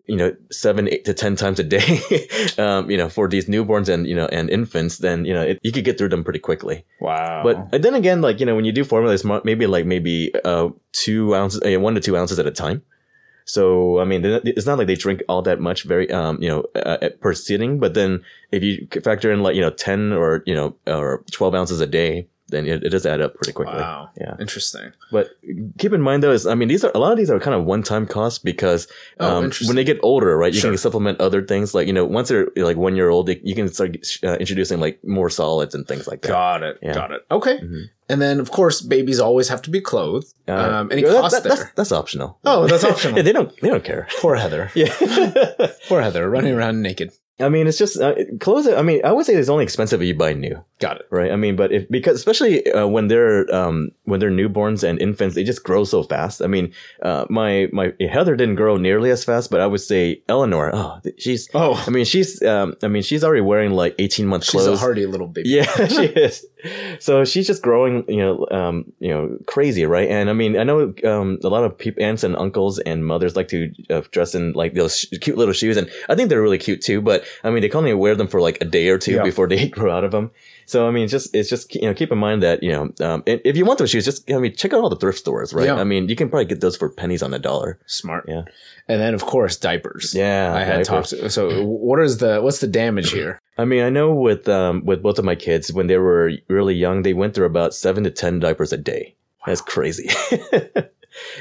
you 0.07 0.15
know 0.15 0.35
seven 0.51 0.87
eight 0.87 1.05
to 1.05 1.13
ten 1.13 1.35
times 1.35 1.59
a 1.59 1.63
day 1.63 2.01
um, 2.57 2.89
you 2.89 2.97
know 2.97 3.09
for 3.09 3.27
these 3.27 3.47
newborns 3.47 3.89
and 3.89 4.07
you 4.07 4.15
know 4.15 4.27
and 4.27 4.49
infants 4.49 4.99
then 4.99 5.25
you 5.25 5.33
know 5.33 5.41
it, 5.41 5.59
you 5.63 5.71
could 5.71 5.85
get 5.85 5.97
through 5.97 6.09
them 6.09 6.23
pretty 6.23 6.39
quickly 6.39 6.85
wow. 6.99 7.41
but 7.43 7.65
and 7.71 7.83
then 7.83 7.95
again, 7.95 8.21
like 8.21 8.39
you 8.39 8.45
know, 8.45 8.55
when 8.55 8.65
you 8.65 8.71
do 8.71 8.83
formula, 8.83 9.13
it's 9.13 9.25
maybe 9.43 9.67
like 9.67 9.85
maybe 9.85 10.33
uh 10.43 10.69
two 10.91 11.35
ounces, 11.35 11.61
uh, 11.61 11.79
one 11.79 11.95
to 11.95 12.01
two 12.01 12.17
ounces 12.17 12.39
at 12.39 12.47
a 12.47 12.51
time. 12.51 12.81
So 13.45 13.99
I 13.99 14.05
mean, 14.05 14.23
it's 14.23 14.65
not 14.65 14.77
like 14.77 14.87
they 14.87 14.95
drink 14.95 15.21
all 15.29 15.41
that 15.43 15.59
much, 15.59 15.83
very 15.83 16.09
um, 16.11 16.41
you 16.41 16.49
know, 16.49 16.63
uh, 16.73 17.09
per 17.19 17.33
sitting. 17.33 17.79
But 17.79 17.93
then 17.93 18.23
if 18.51 18.63
you 18.63 18.87
factor 19.03 19.31
in 19.31 19.43
like 19.43 19.55
you 19.55 19.61
know 19.61 19.71
ten 19.71 20.13
or 20.13 20.41
you 20.45 20.55
know 20.55 20.75
or 20.87 21.23
twelve 21.31 21.53
ounces 21.53 21.81
a 21.81 21.87
day, 21.87 22.27
then 22.49 22.67
it, 22.67 22.84
it 22.84 22.89
does 22.89 23.05
add 23.05 23.21
up 23.21 23.34
pretty 23.36 23.51
quickly. 23.53 23.73
wow. 23.75 24.10
Yeah. 24.19 24.36
Interesting. 24.39 24.91
But 25.12 25.29
keep 25.79 25.93
in 25.93 26.01
mind 26.01 26.21
though, 26.23 26.31
is 26.31 26.45
I 26.45 26.53
mean, 26.55 26.67
these 26.67 26.84
are 26.84 26.91
a 26.93 26.99
lot 26.99 27.12
of 27.12 27.17
these 27.17 27.29
are 27.31 27.39
kind 27.39 27.55
of 27.55 27.65
one 27.65 27.81
time 27.84 28.05
costs 28.05 28.38
because 28.39 28.88
Oh, 29.19 29.38
um, 29.38 29.45
interesting. 29.45 29.67
when 29.69 29.75
they 29.77 29.84
get 29.84 29.99
older, 30.03 30.38
right, 30.38 30.53
you 30.53 30.60
Sure. 30.60 30.71
can 30.71 30.77
supplement 30.77 31.19
other 31.19 31.41
things 31.41 31.73
like 31.73 31.88
you 31.88 31.93
know 31.93 32.05
once 32.05 32.29
they're 32.29 32.47
like 32.55 32.77
one 32.77 32.95
year 32.95 33.10
old, 33.10 33.27
they, 33.27 33.39
you 33.43 33.55
can 33.55 33.67
start 33.69 33.97
uh, 34.23 34.38
introducing 34.38 34.79
like 34.79 35.03
more 35.03 35.29
solids 35.29 35.73
and 35.75 35.88
things 35.88 36.08
like 36.08 36.21
that. 36.21 36.27
Got 36.29 36.63
it. 36.63 36.77
Yeah. 36.81 36.93
Got 36.93 37.12
it. 37.12 37.21
Okay. 37.31 37.58
Mhm. 37.60 37.84
And 38.10 38.21
then 38.21 38.39
of 38.39 38.51
course 38.51 38.81
babies 38.81 39.19
always 39.19 39.47
have 39.49 39.62
to 39.63 39.71
be 39.71 39.81
clothed. 39.81 40.31
Uh, 40.47 40.51
um, 40.53 40.91
any 40.91 41.01
that- 41.01 41.12
cost 41.21 41.34
that- 41.36 41.43
there? 41.43 41.55
That's, 41.58 41.71
that's 41.75 41.91
optional. 41.91 42.38
Oh, 42.45 42.67
that's 42.67 42.84
optional. 42.84 43.17
yeah, 43.17 43.23
they 43.27 43.34
don't. 43.34 43.51
They 43.62 43.69
don't 43.69 43.84
care. 43.84 44.08
Poor 44.21 44.36
Heather. 44.36 44.69
Yeah. 44.75 44.93
Poor 45.89 46.01
Heather 46.01 46.29
running 46.29 46.53
around 46.53 46.81
naked. 46.84 47.12
I 47.37 47.49
mean, 47.49 47.67
it's 47.67 47.77
just 47.77 47.99
uh, 47.99 48.15
clothes. 48.39 48.65
I 48.67 48.81
mean, 48.81 49.01
I 49.03 49.11
would 49.11 49.25
say 49.25 49.33
it's 49.35 49.49
only 49.49 49.65
expensive 49.65 50.01
if 50.01 50.07
you 50.07 50.15
buy 50.15 50.31
new, 50.31 50.63
Got 50.79 51.01
it. 51.01 51.07
right? 51.11 51.31
I 51.31 51.35
mean, 51.35 51.57
but 51.57 51.73
if 51.73 51.89
because 51.89 52.15
especially 52.15 52.65
uh, 52.71 52.87
when 52.87 53.07
they're 53.07 53.53
um, 53.53 53.91
when 54.05 54.21
they're 54.21 54.31
newborns 54.31 54.87
and 54.87 55.01
infants, 55.01 55.35
they 55.35 55.43
just 55.43 55.61
grow 55.63 55.83
so 55.83 56.01
fast. 56.03 56.41
I 56.41 56.47
mean, 56.47 56.71
uh, 57.01 57.25
my 57.29 57.67
my 57.73 57.93
Heather 57.99 58.37
didn't 58.37 58.55
grow 58.55 58.77
nearly 58.77 59.09
as 59.11 59.25
fast, 59.25 59.51
but 59.51 59.59
I 59.59 59.67
would 59.67 59.81
say 59.81 60.21
Eleanor, 60.29 60.71
oh, 60.73 61.01
she's. 61.17 61.49
Oh, 61.53 61.83
I 61.85 61.89
mean, 61.89 62.05
she's. 62.05 62.41
Um, 62.41 62.75
I 62.81 62.87
mean, 62.87 63.03
she's 63.03 63.21
already 63.23 63.41
wearing 63.41 63.71
like 63.71 63.95
eighteen 63.99 64.27
month 64.27 64.45
she's 64.45 64.51
clothes. 64.63 64.77
a 64.79 64.81
hardy 64.81 65.05
little 65.05 65.27
baby. 65.27 65.49
Yeah, 65.49 65.65
she 65.87 66.05
is. 66.05 66.45
So 66.99 67.25
she's 67.25 67.47
just 67.47 67.62
growing, 67.62 68.04
you 68.08 68.17
know, 68.17 68.47
um, 68.51 68.91
you 68.99 69.10
know, 69.10 69.38
crazy, 69.47 69.86
right? 69.86 70.10
And 70.10 70.30
I 70.30 70.34
mean, 70.34 70.58
I 70.58 70.63
know 70.63 70.93
um, 71.04 71.39
a 71.43 71.47
lot 71.49 71.63
of 71.63 71.78
peop 71.78 71.97
aunts 71.99 72.23
and 72.23 72.36
uncles 72.38 72.80
and 72.80 73.06
mothers 73.06 73.36
like 73.36 73.47
to 73.49 73.71
uh, 73.89 74.01
dress 74.12 74.36
in 74.36 74.54
like 74.54 74.73
those 74.73 74.99
sh- 74.99 75.08
cute 75.21 75.38
little 75.38 75.54
shoes, 75.54 75.78
and 75.78 75.89
I 76.10 76.15
think 76.15 76.30
they're 76.30 76.41
really 76.41 76.58
cute 76.58 76.82
too. 76.82 77.01
But 77.01 77.23
I 77.43 77.49
mean, 77.51 77.62
they 77.62 77.69
can 77.69 77.80
only 77.80 77.93
wear 77.93 78.15
them 78.15 78.28
for 78.28 78.41
like 78.41 78.60
a 78.62 78.65
day 78.65 78.89
or 78.89 78.97
two 78.97 79.13
Yeah. 79.15 79.23
before 79.23 79.47
they 79.47 79.67
grow 79.78 79.91
out 79.95 80.04
of 80.04 80.12
them. 80.12 80.32
So 80.65 80.88
I 80.88 80.91
mean, 80.91 81.04
it's 81.04 81.12
just 81.12 81.36
it's 81.36 81.49
just 81.49 81.73
you 81.75 81.84
know 81.84 81.93
keep 81.93 82.12
in 82.12 82.17
mind 82.17 82.43
that 82.43 82.63
you 82.63 82.71
know 82.71 82.91
um, 83.06 83.23
if 83.25 83.56
you 83.56 83.65
want 83.65 83.80
those 83.80 83.89
shoes, 83.89 84.06
just 84.06 84.30
I 84.32 84.38
mean 84.38 84.56
check 84.56 84.73
out 84.73 84.82
all 84.82 84.89
the 84.89 84.95
thrift 84.95 85.19
stores, 85.19 85.54
right? 85.54 85.67
Yeah. 85.67 85.75
I 85.75 85.84
mean, 85.84 86.10
you 86.10 86.15
can 86.15 86.30
probably 86.30 86.45
get 86.45 86.62
those 86.62 86.75
for 86.75 86.89
pennies 86.89 87.21
on 87.23 87.32
the 87.32 87.39
dollar. 87.39 87.80
Smart. 87.86 88.25
Yeah. 88.28 88.43
And 88.88 89.01
then 89.01 89.13
of 89.13 89.25
course 89.25 89.58
diapers. 89.58 90.13
Yeah, 90.13 90.54
I 90.54 90.63
had 90.63 90.86
diapers. 90.86 91.12
talked. 91.12 91.32
So 91.32 91.63
what 91.63 91.99
is 91.99 92.17
the 92.17 92.41
what's 92.41 92.60
the 92.60 92.67
damage 92.67 93.12
here? 93.12 93.39
I 93.58 93.65
mean, 93.65 93.84
I 93.84 93.89
know 93.89 94.13
with 94.13 94.49
um, 94.49 94.86
with 94.86 95.01
both 95.01 95.19
of 95.19 95.25
my 95.25 95.36
kids 95.36 95.71
when 95.71 95.88
they 95.88 95.97
were 95.97 96.32
really 96.49 96.75
young, 96.75 97.04
they 97.04 97.13
went 97.13 97.34
through 97.34 97.45
about 97.45 97.73
seven 97.73 98.04
to 98.04 98.12
ten 98.12 98.39
diapers 98.39 98.73
a 98.73 98.78
day. 98.78 99.15
That's 99.45 99.62
crazy. 99.62 100.10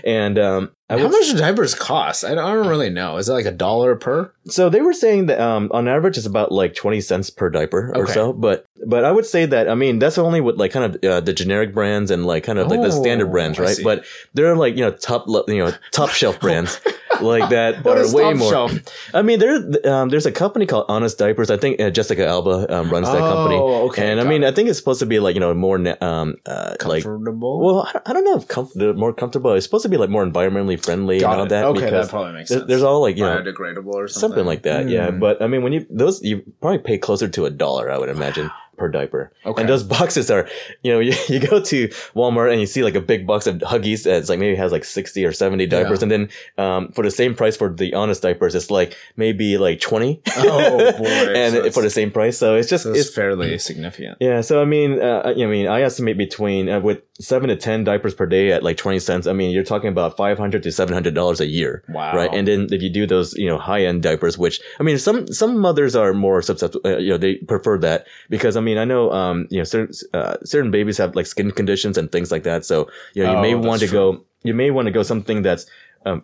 and 0.04 0.38
um, 0.38 0.70
I 0.88 0.96
How 0.98 1.04
would, 1.04 1.12
much 1.12 1.30
do 1.30 1.38
diapers 1.38 1.74
cost? 1.74 2.24
I 2.24 2.34
don't, 2.34 2.44
I 2.44 2.52
don't 2.54 2.68
really 2.68 2.90
know. 2.90 3.16
Is 3.16 3.28
it 3.28 3.32
like 3.32 3.46
a 3.46 3.50
dollar 3.52 3.96
per? 3.96 4.32
so 4.46 4.68
they 4.68 4.80
were 4.82 4.92
saying 4.92 5.26
that 5.26 5.40
um, 5.40 5.70
on 5.72 5.88
average 5.88 6.18
it's 6.18 6.26
about 6.26 6.52
like 6.52 6.74
twenty 6.74 7.00
cents 7.00 7.30
per 7.30 7.48
diaper 7.50 7.90
or 7.94 8.02
Okay. 8.04 8.12
so. 8.12 8.32
But 8.32 8.66
but 8.86 9.04
I 9.04 9.10
would 9.10 9.24
say 9.26 9.46
that 9.46 9.68
I 9.68 9.74
mean 9.74 9.98
that's 9.98 10.18
only 10.18 10.40
with 10.40 10.56
like 10.56 10.72
kind 10.72 10.94
of 10.94 11.04
uh, 11.04 11.20
the 11.20 11.32
generic 11.32 11.72
brands 11.72 12.10
and 12.10 12.26
like 12.26 12.44
kind 12.44 12.58
of 12.58 12.68
like 12.68 12.82
the 12.82 12.90
standard 12.92 13.28
Oh, 13.28 13.32
brands, 13.32 13.58
right? 13.58 13.78
But 13.82 14.04
they're 14.34 14.56
like 14.56 14.74
you 14.76 14.82
know 14.82 14.90
top 14.90 15.26
you 15.48 15.64
know 15.64 15.72
top 15.90 16.10
shelf 16.10 16.38
brands 16.44 16.80
like 17.24 17.50
that 17.50 17.86
are 17.86 18.14
way 18.14 18.34
more. 18.34 18.50
shelf? 18.50 18.72
I 19.12 19.22
mean, 19.22 19.38
there 19.40 19.56
um, 19.92 20.08
there's 20.10 20.26
a 20.26 20.32
company 20.32 20.66
called 20.66 20.86
Honest 20.88 21.18
Diapers. 21.18 21.50
I 21.50 21.56
think 21.56 21.80
uh, 21.80 21.90
Jessica 21.90 22.26
Alba 22.26 22.72
um, 22.74 22.90
runs 22.90 23.06
that 23.08 23.18
company. 23.18 23.56
Oh, 23.56 23.88
okay, 23.88 24.10
And 24.10 24.20
I 24.20 24.24
mean, 24.24 24.42
it. 24.42 24.48
I 24.48 24.52
think 24.52 24.68
it's 24.68 24.78
supposed 24.78 25.00
to 25.00 25.06
be 25.06 25.18
like 25.18 25.34
you 25.34 25.40
know 25.40 25.52
more 25.54 25.76
um 26.02 26.36
uh, 26.46 26.74
like 26.84 27.02
Comfortable. 27.02 27.60
well, 27.64 27.90
I- 28.06 28.12
don't 28.12 28.24
know 28.24 28.36
if 28.36 28.46
com- 28.48 28.70
they're 28.74 28.94
more 28.94 29.12
comfortable. 29.12 29.52
It's 29.54 29.66
supposed 29.66 29.82
to 29.82 29.88
be 29.88 29.96
like 29.96 30.10
more 30.10 30.24
environmentally 30.24 30.82
friendly 30.82 31.18
Got 31.20 31.32
and 31.32 31.40
all 31.40 31.46
it. 31.46 31.48
that 31.50 31.64
okay, 31.64 31.90
that 31.90 32.08
probably 32.08 32.32
makes 32.34 32.50
sense. 32.50 32.64
there's 32.68 32.82
all 32.82 33.00
like 33.00 33.16
you 33.16 33.24
know 33.24 33.36
biodegradable 33.40 33.94
or 33.94 34.06
something. 34.08 34.20
something 34.20 34.46
like 34.46 34.62
that. 34.62 34.88
Yeah, 34.88 35.10
Hmm. 35.10 35.18
but 35.18 35.42
I 35.42 35.46
mean, 35.48 35.62
when 35.62 35.72
you 35.72 35.86
those 35.90 36.22
you 36.22 36.42
probably 36.60 36.78
pay 36.78 36.98
closer 36.98 37.28
to 37.28 37.44
a 37.46 37.50
dollar, 37.50 37.90
I 37.90 37.98
would 37.98 38.08
imagine. 38.08 38.50
Per 38.76 38.88
diaper, 38.88 39.32
Okay. 39.46 39.60
and 39.60 39.68
those 39.68 39.82
boxes 39.96 40.30
are, 40.30 40.48
you 40.82 40.92
know, 40.92 41.00
you, 41.08 41.12
you 41.28 41.38
go 41.40 41.60
to 41.60 41.88
Walmart 42.14 42.50
and 42.50 42.60
you 42.60 42.66
see 42.66 42.82
like 42.82 42.94
a 42.94 43.00
big 43.00 43.26
box 43.26 43.46
of 43.46 43.56
Huggies 43.56 44.04
that's 44.04 44.28
like 44.28 44.38
maybe 44.38 44.56
has 44.56 44.72
like 44.72 44.84
sixty 44.84 45.24
or 45.24 45.32
seventy 45.32 45.66
diapers, 45.66 46.00
Yeah. 46.00 46.04
and 46.04 46.10
then 46.12 46.28
um, 46.58 46.92
for 46.92 47.02
the 47.04 47.10
same 47.10 47.34
price 47.34 47.56
for 47.56 47.68
the 47.72 47.94
Honest 47.94 48.22
diapers, 48.22 48.54
it's 48.54 48.70
like 48.70 48.96
maybe 49.16 49.58
like 49.58 49.80
twenty. 49.80 50.20
Oh, 50.36 50.92
boy. 50.98 51.04
and 51.06 51.54
So 51.54 51.70
for 51.70 51.82
the 51.82 51.90
same 51.90 52.10
price, 52.10 52.36
so 52.38 52.54
it's 52.56 52.68
just 52.68 52.84
So 52.84 52.90
it's 52.90 53.00
it's 53.06 53.14
fairly 53.14 53.58
significant. 53.58 54.18
yeah, 54.20 54.40
so 54.40 54.60
I 54.60 54.64
mean, 54.64 55.00
uh, 55.00 55.22
I 55.24 55.34
mean, 55.46 55.66
I 55.68 55.82
estimate 55.82 56.16
between 56.18 56.68
uh, 56.68 56.80
with 56.80 57.02
seven 57.20 57.48
to 57.48 57.56
ten 57.56 57.84
diapers 57.84 58.14
per 58.14 58.26
day 58.26 58.50
at 58.52 58.62
like 58.62 58.76
twenty 58.76 58.98
cents. 58.98 59.26
I 59.26 59.32
mean, 59.32 59.50
you're 59.52 59.62
talking 59.64 59.88
about 59.88 60.16
five 60.16 60.38
hundred 60.38 60.62
to 60.64 60.72
seven 60.72 60.94
hundred 60.94 61.14
dollars 61.14 61.40
a 61.40 61.46
year, 61.46 61.82
Wow. 61.88 62.16
right? 62.16 62.30
And 62.32 62.48
then 62.48 62.66
if 62.72 62.82
you 62.82 62.90
do 62.90 63.06
those, 63.06 63.34
you 63.34 63.48
know, 63.48 63.58
high 63.58 63.84
end 63.84 64.02
diapers, 64.02 64.36
which 64.36 64.60
I 64.80 64.82
mean, 64.82 64.98
some 64.98 65.26
some 65.28 65.58
mothers 65.58 65.94
are 65.94 66.12
more 66.14 66.42
susceptible, 66.42 66.80
uh, 66.90 66.98
you 66.98 67.10
know, 67.10 67.18
they 67.18 67.36
prefer 67.36 67.78
that 67.78 68.06
because 68.30 68.56
I 68.56 68.60
mean, 68.64 68.78
I 68.78 68.84
know, 68.84 69.12
um, 69.12 69.46
you 69.50 69.58
know, 69.58 69.64
certain 69.64 69.94
uh, 70.12 70.36
certain 70.44 70.70
babies 70.72 70.98
have 70.98 71.14
like 71.14 71.26
skin 71.26 71.50
conditions 71.52 71.96
and 71.98 72.10
things 72.10 72.32
like 72.32 72.42
that. 72.44 72.64
So 72.64 72.88
you 73.14 73.22
know, 73.22 73.30
you 73.32 73.36
Oh, 73.38 73.42
may 73.42 73.54
want 73.54 73.80
to 73.82 73.86
true. 73.88 73.98
go, 73.98 74.24
you 74.42 74.54
may 74.54 74.70
want 74.70 74.86
to 74.86 74.92
go 74.92 75.02
something 75.02 75.42
that's 75.42 75.66
um, 76.06 76.22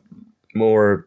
more 0.55 1.07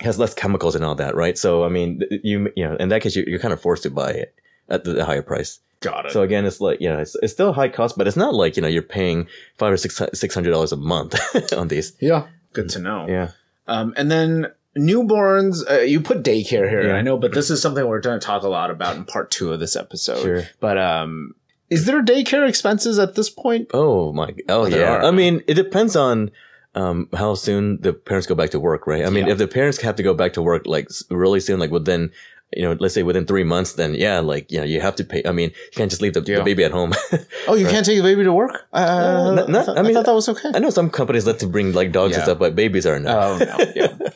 has 0.00 0.18
less 0.18 0.32
chemicals 0.34 0.74
and 0.76 0.84
all 0.84 0.94
that, 0.94 1.14
right? 1.14 1.36
So 1.36 1.64
I 1.64 1.68
mean, 1.68 2.00
you 2.22 2.50
you 2.56 2.66
know, 2.68 2.76
in 2.76 2.88
that 2.88 3.02
case, 3.02 3.16
you, 3.16 3.24
you're 3.26 3.40
kind 3.40 3.52
of 3.52 3.60
forced 3.60 3.82
to 3.82 3.90
buy 3.90 4.10
it 4.12 4.34
at 4.68 4.84
the, 4.84 4.92
the 4.92 5.04
higher 5.04 5.22
price. 5.22 5.60
Got 5.80 6.06
it. 6.06 6.12
So 6.12 6.22
again, 6.22 6.44
it's 6.44 6.60
like 6.60 6.80
you 6.80 6.88
know, 6.88 6.98
it's, 6.98 7.14
it's 7.22 7.32
still 7.32 7.50
a 7.50 7.52
high 7.52 7.68
cost, 7.68 7.96
but 7.98 8.06
it's 8.08 8.16
not 8.16 8.34
like 8.34 8.56
you 8.56 8.62
know 8.62 8.68
you're 8.68 8.82
paying 8.82 9.26
five 9.58 9.72
or 9.72 9.76
six 9.76 10.00
six 10.14 10.34
hundred 10.34 10.50
dollars 10.50 10.72
a 10.72 10.76
month 10.76 11.14
on 11.52 11.68
these. 11.68 11.92
yeah. 12.00 12.26
Good 12.54 12.70
to 12.70 12.78
know. 12.78 13.06
Yeah, 13.08 13.30
Um, 13.66 13.92
and 13.96 14.10
then 14.10 14.46
newborns, 14.76 15.68
uh, 15.70 15.80
you 15.80 16.00
put 16.00 16.22
daycare 16.22 16.68
here, 16.68 16.88
Yeah. 16.88 16.94
I 16.94 17.02
know, 17.02 17.16
but 17.18 17.32
this 17.32 17.50
is 17.50 17.60
something 17.62 17.86
we're 17.86 18.00
going 18.00 18.18
to 18.20 18.24
talk 18.26 18.42
a 18.42 18.48
lot 18.48 18.70
about 18.70 18.96
in 18.96 19.04
part 19.04 19.30
two 19.30 19.52
of 19.52 19.60
this 19.60 19.76
episode. 19.76 20.22
sure. 20.22 20.42
But 20.60 20.78
um, 20.78 21.34
is 21.70 21.84
there 21.86 22.02
daycare 22.02 22.48
expenses 22.48 22.98
at 22.98 23.14
this 23.14 23.30
point? 23.30 23.70
Oh 23.74 24.12
my, 24.12 24.34
oh 24.48 24.68
There 24.68 24.80
yeah. 24.80 24.96
are. 24.96 25.04
I 25.04 25.10
mean, 25.10 25.42
it 25.46 25.54
depends 25.54 25.96
on 25.96 26.30
um 26.74 27.08
how 27.14 27.34
soon 27.34 27.80
the 27.80 27.92
parents 27.94 28.26
go 28.26 28.34
back 28.34 28.50
to 28.50 28.60
work, 28.60 28.86
right? 28.86 29.04
I 29.04 29.10
mean, 29.10 29.26
Yeah. 29.26 29.32
if 29.32 29.38
the 29.38 29.48
parents 29.48 29.80
have 29.80 29.96
to 29.96 30.02
go 30.02 30.12
back 30.14 30.34
to 30.34 30.42
work 30.42 30.66
like 30.66 30.88
really 31.10 31.40
soon, 31.40 31.58
like 31.58 31.70
within. 31.70 32.10
You 32.56 32.62
know, 32.62 32.76
let's 32.80 32.94
say 32.94 33.02
within 33.02 33.26
three 33.26 33.44
months, 33.44 33.74
then 33.74 33.94
yeah, 33.94 34.20
like 34.20 34.50
you 34.50 34.58
know, 34.58 34.64
you 34.64 34.80
have 34.80 34.96
to 34.96 35.04
pay. 35.04 35.22
I 35.26 35.32
mean, 35.32 35.50
you 35.50 35.72
can't 35.76 35.90
just 35.90 36.00
leave 36.00 36.14
the, 36.14 36.22
Yeah. 36.26 36.38
the 36.38 36.44
baby 36.44 36.64
at 36.64 36.72
home. 36.72 36.94
Oh, 37.46 37.54
you 37.54 37.66
can't 37.66 37.84
take 37.86 37.96
the 37.96 38.02
baby 38.02 38.24
to 38.24 38.32
work? 38.32 38.66
Uh, 38.74 38.76
Uh, 38.78 39.34
not- 39.34 39.48
not- 39.48 39.62
I, 39.62 39.64
thought, 39.66 39.78
I 39.78 39.82
mean- 39.82 39.94
thought 39.94 40.04
that 40.06 40.14
was 40.14 40.28
okay. 40.28 40.50
I 40.54 40.58
know 40.58 40.68
some 40.70 40.90
companies 40.90 41.26
let 41.26 41.38
to 41.40 41.46
bring 41.46 41.72
like 41.72 41.92
dogs 41.92 42.14
and 42.14 42.22
stuff, 42.24 42.38
but 42.38 42.54
babies 42.54 42.84
are 42.86 42.98
not. 42.98 43.16
Oh, 43.16 43.38
no. 43.38 43.72
Yeah. 43.76 43.92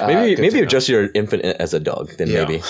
Uh, 0.00 0.06
maybe 0.06 0.34
good 0.34 0.40
maybe 0.42 0.58
you 0.58 0.64
just 0.66 0.88
your 0.88 1.10
infant 1.14 1.42
as 1.44 1.74
a 1.74 1.78
dog, 1.80 2.08
then 2.16 2.28
Yeah. 2.28 2.46
maybe. 2.48 2.62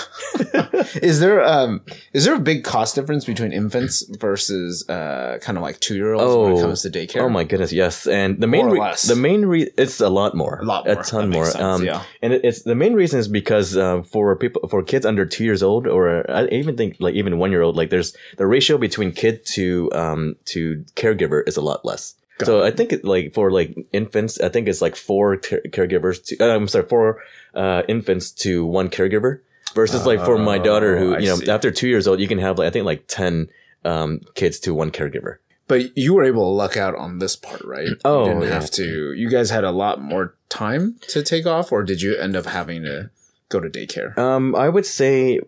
is 1.03 1.21
there 1.21 1.45
um 1.45 1.81
is 2.13 2.25
there 2.25 2.35
a 2.35 2.41
big 2.41 2.65
cost 2.65 2.95
difference 2.97 3.25
between 3.25 3.53
infants 3.53 4.03
versus 4.19 4.89
uh 4.89 5.39
kind 5.41 5.57
of 5.57 5.63
like 5.63 5.79
two 5.81 5.95
year 5.95 6.15
olds 6.15 6.35
when 6.37 6.53
it 6.53 6.59
Oh. 6.59 6.63
comes 6.67 6.83
to 6.83 6.91
daycare? 6.91 7.23
Oh 7.23 7.29
my 7.29 7.45
goodness, 7.45 7.73
yes. 7.73 8.07
And 8.07 8.41
the 8.41 8.47
main 8.47 8.67
re- 8.67 8.95
the 9.07 9.15
main 9.17 9.47
re- 9.47 9.71
it's 9.79 10.01
a 10.01 10.09
lot 10.09 10.35
more, 10.35 10.59
A 10.61 10.65
lot 10.65 10.87
more. 10.87 11.01
a 11.01 11.05
ton 11.05 11.31
more. 11.31 11.45
sense, 11.47 11.63
um, 11.63 11.85
yeah. 11.85 12.03
and 12.23 12.33
it, 12.33 12.45
it's 12.45 12.63
the 12.63 12.75
main 12.75 12.95
reason 12.95 13.21
is 13.21 13.29
because 13.29 13.77
uh, 13.77 14.03
for 14.03 14.35
people 14.37 14.67
for 14.69 14.83
kids 14.83 15.07
under 15.11 15.27
two 15.27 15.45
years 15.45 15.63
old, 15.63 15.87
or 15.87 16.25
I 16.31 16.47
even 16.49 16.77
think 16.77 16.97
like 17.01 17.15
even 17.15 17.37
one 17.39 17.51
year 17.51 17.63
old, 17.63 17.77
like 17.77 17.91
there's 17.91 18.17
the 18.39 18.47
ratio 18.47 18.79
between 18.79 19.13
kid 19.13 19.45
to 19.57 19.91
um 19.93 20.37
to 20.47 20.85
caregiver 20.97 21.47
is 21.47 21.57
a 21.59 21.61
lot 21.71 21.85
less. 21.85 22.15
Got 22.39 22.47
so 22.47 22.65
I 22.65 22.71
think 22.71 22.93
it, 22.95 23.05
like 23.05 23.35
for 23.35 23.51
like 23.51 23.77
infants, 23.93 24.41
I 24.41 24.49
think 24.49 24.69
it's 24.69 24.81
like 24.81 24.97
four 24.97 25.37
care- 25.37 25.63
caregivers 25.69 26.25
to 26.27 26.39
uh, 26.41 26.55
I'm 26.57 26.69
sorry 26.69 26.87
four 26.89 27.21
uh, 27.55 27.83
infants 27.89 28.31
to 28.45 28.65
one 28.65 28.89
caregiver 28.89 29.41
versus 29.75 30.07
like 30.07 30.25
for 30.25 30.39
my 30.39 30.59
daughter 30.59 30.97
who 30.99 31.13
Oh, 31.13 31.17
I 31.17 31.19
you 31.19 31.29
know 31.29 31.37
see. 31.37 31.51
after 31.51 31.71
two 31.71 31.89
years 31.89 32.09
old 32.09 32.19
you 32.21 32.29
can 32.29 32.39
have 32.39 32.59
like 32.59 32.69
I 32.69 32.71
think 32.71 32.87
like 32.87 33.05
ten 33.07 33.51
um 33.85 34.21
kids 34.35 34.59
to 34.61 34.73
one 34.75 34.91
caregiver. 34.91 35.37
But 35.69 35.97
you 35.97 36.15
were 36.15 36.25
able 36.25 36.43
to 36.51 36.55
luck 36.63 36.77
out 36.77 36.97
on 36.97 37.21
this 37.21 37.37
part, 37.37 37.63
right? 37.65 37.91
Oh, 38.05 38.25
you 38.25 38.29
didn't 38.31 38.43
yeah. 38.49 38.55
have 38.59 38.71
to. 38.73 39.13
You 39.13 39.29
guys 39.31 39.51
had 39.51 39.63
a 39.63 39.71
lot 39.71 40.01
more 40.01 40.35
time 40.49 40.97
to 41.15 41.23
take 41.23 41.47
off, 41.47 41.71
or 41.71 41.85
did 41.85 42.03
you 42.03 42.17
end 42.17 42.35
up 42.35 42.47
having 42.47 42.83
to 42.83 43.11
go 43.51 43.61
to 43.61 43.69
daycare? 43.69 44.17
Um, 44.17 44.55
I 44.57 44.69
would 44.71 44.87
say 44.87 45.41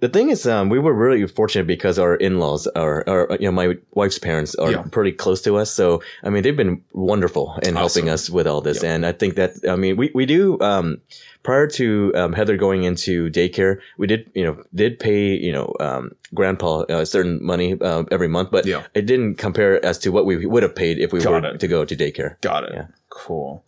the 0.00 0.08
thing 0.08 0.30
is, 0.30 0.46
um, 0.46 0.68
we 0.68 0.78
were 0.80 0.92
really 0.92 1.24
fortunate 1.28 1.66
because 1.66 1.98
our 1.98 2.16
in-laws 2.16 2.66
are, 2.74 3.04
are 3.08 3.28
you 3.38 3.46
know, 3.46 3.52
my 3.52 3.76
wife's 3.94 4.18
parents 4.18 4.54
are 4.56 4.72
Yeah. 4.72 4.82
pretty 4.90 5.12
close 5.12 5.40
to 5.42 5.56
us. 5.56 5.70
So, 5.70 6.02
I 6.24 6.30
mean, 6.30 6.42
they've 6.42 6.56
been 6.56 6.82
wonderful 6.92 7.56
in 7.62 7.76
helping 7.76 8.08
us 8.08 8.28
with 8.28 8.46
all 8.48 8.60
this. 8.60 8.82
Yep. 8.82 8.90
And 8.92 9.06
I 9.06 9.12
think 9.12 9.36
that, 9.36 9.52
I 9.68 9.76
mean, 9.76 9.96
we, 9.96 10.10
we 10.14 10.26
do, 10.26 10.58
um, 10.60 11.00
prior 11.42 11.66
to, 11.66 12.12
um, 12.14 12.32
Heather 12.32 12.56
going 12.56 12.84
into 12.84 13.28
daycare, 13.30 13.78
we 13.98 14.06
did, 14.06 14.30
you 14.34 14.44
know, 14.44 14.62
did 14.74 14.98
pay, 14.98 15.34
you 15.36 15.52
know, 15.52 15.74
um, 15.78 16.12
grandpa 16.34 16.84
a 16.88 17.04
certain 17.04 17.38
money, 17.44 17.76
uh, 17.80 18.04
every 18.10 18.28
month, 18.28 18.50
but 18.50 18.64
Yeah. 18.64 18.82
it 18.94 19.04
didn't 19.06 19.34
compare 19.36 19.84
as 19.84 19.98
to 19.98 20.10
what 20.10 20.24
we 20.24 20.46
would 20.46 20.62
have 20.62 20.74
paid 20.74 20.98
if 20.98 21.12
we 21.12 21.20
Got 21.20 21.42
were 21.42 21.48
it. 21.50 21.60
to 21.60 21.68
go 21.68 21.84
to 21.84 21.94
daycare. 21.94 22.40
Got 22.40 22.64
it. 22.64 22.70
Yeah. 22.74 22.86
Cool. 23.10 23.62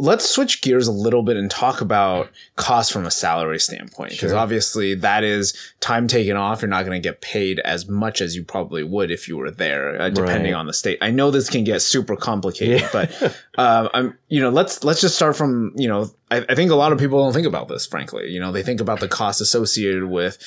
Let's 0.00 0.30
switch 0.30 0.62
gears 0.62 0.86
a 0.86 0.92
little 0.92 1.24
bit 1.24 1.36
and 1.36 1.50
talk 1.50 1.80
about 1.80 2.30
cost 2.54 2.92
from 2.92 3.04
a 3.04 3.10
salary 3.10 3.58
standpoint. 3.58 4.12
Because 4.12 4.30
Sure. 4.30 4.38
obviously, 4.38 4.94
that 4.94 5.24
is 5.24 5.54
time 5.80 6.06
taken 6.06 6.36
off. 6.36 6.62
You're 6.62 6.68
not 6.68 6.84
going 6.86 7.02
to 7.02 7.06
get 7.06 7.20
paid 7.20 7.58
as 7.60 7.88
much 7.88 8.20
as 8.20 8.36
you 8.36 8.44
probably 8.44 8.84
would 8.84 9.10
if 9.10 9.26
you 9.26 9.36
were 9.36 9.50
there, 9.50 10.00
uh, 10.00 10.08
depending 10.08 10.52
Right. 10.52 10.58
on 10.60 10.66
the 10.68 10.72
state. 10.72 10.98
I 11.02 11.10
know 11.10 11.32
this 11.32 11.50
can 11.50 11.64
get 11.64 11.82
super 11.82 12.14
complicated, 12.14 12.88
but 12.92 13.10
um, 13.58 13.88
I'm, 13.94 14.18
you 14.28 14.40
know, 14.40 14.50
let's 14.50 14.84
let's 14.84 15.00
just 15.00 15.16
start 15.16 15.34
from, 15.36 15.72
you 15.76 15.88
know, 15.88 16.10
I, 16.30 16.44
I 16.48 16.54
think 16.54 16.70
a 16.70 16.76
lot 16.76 16.92
of 16.92 16.98
people 16.98 17.22
don't 17.22 17.32
think 17.32 17.46
about 17.46 17.66
this. 17.66 17.84
Frankly, 17.84 18.30
you 18.30 18.38
know, 18.38 18.52
they 18.52 18.62
think 18.62 18.80
about 18.80 19.00
the 19.00 19.08
cost 19.08 19.40
associated 19.40 20.04
with 20.04 20.38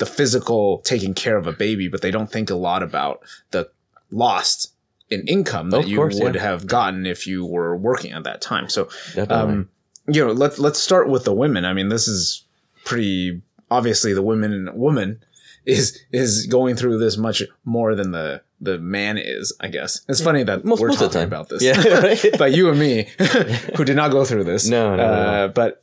the 0.00 0.06
physical 0.06 0.78
taking 0.84 1.14
care 1.14 1.38
of 1.38 1.46
a 1.46 1.52
baby, 1.52 1.88
but 1.88 2.02
they 2.02 2.10
don't 2.10 2.30
think 2.30 2.50
a 2.50 2.54
lot 2.56 2.82
about 2.82 3.20
the 3.52 3.70
lost 4.10 4.71
in 5.12 5.26
income 5.28 5.70
that 5.70 5.86
you 5.86 5.96
course, 5.96 6.18
would 6.20 6.34
yeah. 6.34 6.42
have 6.42 6.66
gotten 6.66 7.06
if 7.06 7.26
you 7.26 7.44
were 7.44 7.76
working 7.76 8.12
at 8.12 8.24
that 8.24 8.40
time. 8.40 8.68
So, 8.68 8.88
um, 9.28 9.68
you 10.08 10.24
know, 10.24 10.32
let's 10.32 10.58
let's 10.58 10.78
start 10.78 11.08
with 11.08 11.24
the 11.24 11.32
women. 11.32 11.64
I 11.64 11.72
mean, 11.72 11.88
this 11.88 12.08
is 12.08 12.44
pretty 12.84 13.42
obviously 13.70 14.12
the 14.12 14.22
women 14.22 14.68
woman 14.74 15.22
is 15.64 15.98
is 16.12 16.46
going 16.46 16.76
through 16.76 16.98
this 16.98 17.16
much 17.16 17.42
more 17.64 17.94
than 17.94 18.10
the 18.10 18.42
the 18.62 18.78
man 18.78 19.18
is. 19.18 19.52
I 19.60 19.68
guess 19.68 20.00
it's 20.08 20.20
funny 20.22 20.42
that 20.44 20.64
Most- 20.64 20.80
we're 20.80 20.88
most 20.88 21.02
of 21.02 21.12
talking 21.12 21.12
the 21.12 21.18
time. 21.20 21.28
about 21.28 21.48
this. 21.48 21.62
Yeah, 21.62 21.98
right. 22.06 22.24
but 22.38 22.52
you 22.52 22.70
and 22.70 22.78
me, 22.78 23.08
who 23.76 23.84
did 23.84 23.96
not 23.96 24.10
go 24.12 24.24
through 24.24 24.44
this. 24.44 24.68
No, 24.68 24.96
no, 24.96 24.96
no, 24.96 25.12
Uh, 25.12 25.48
but 25.48 25.82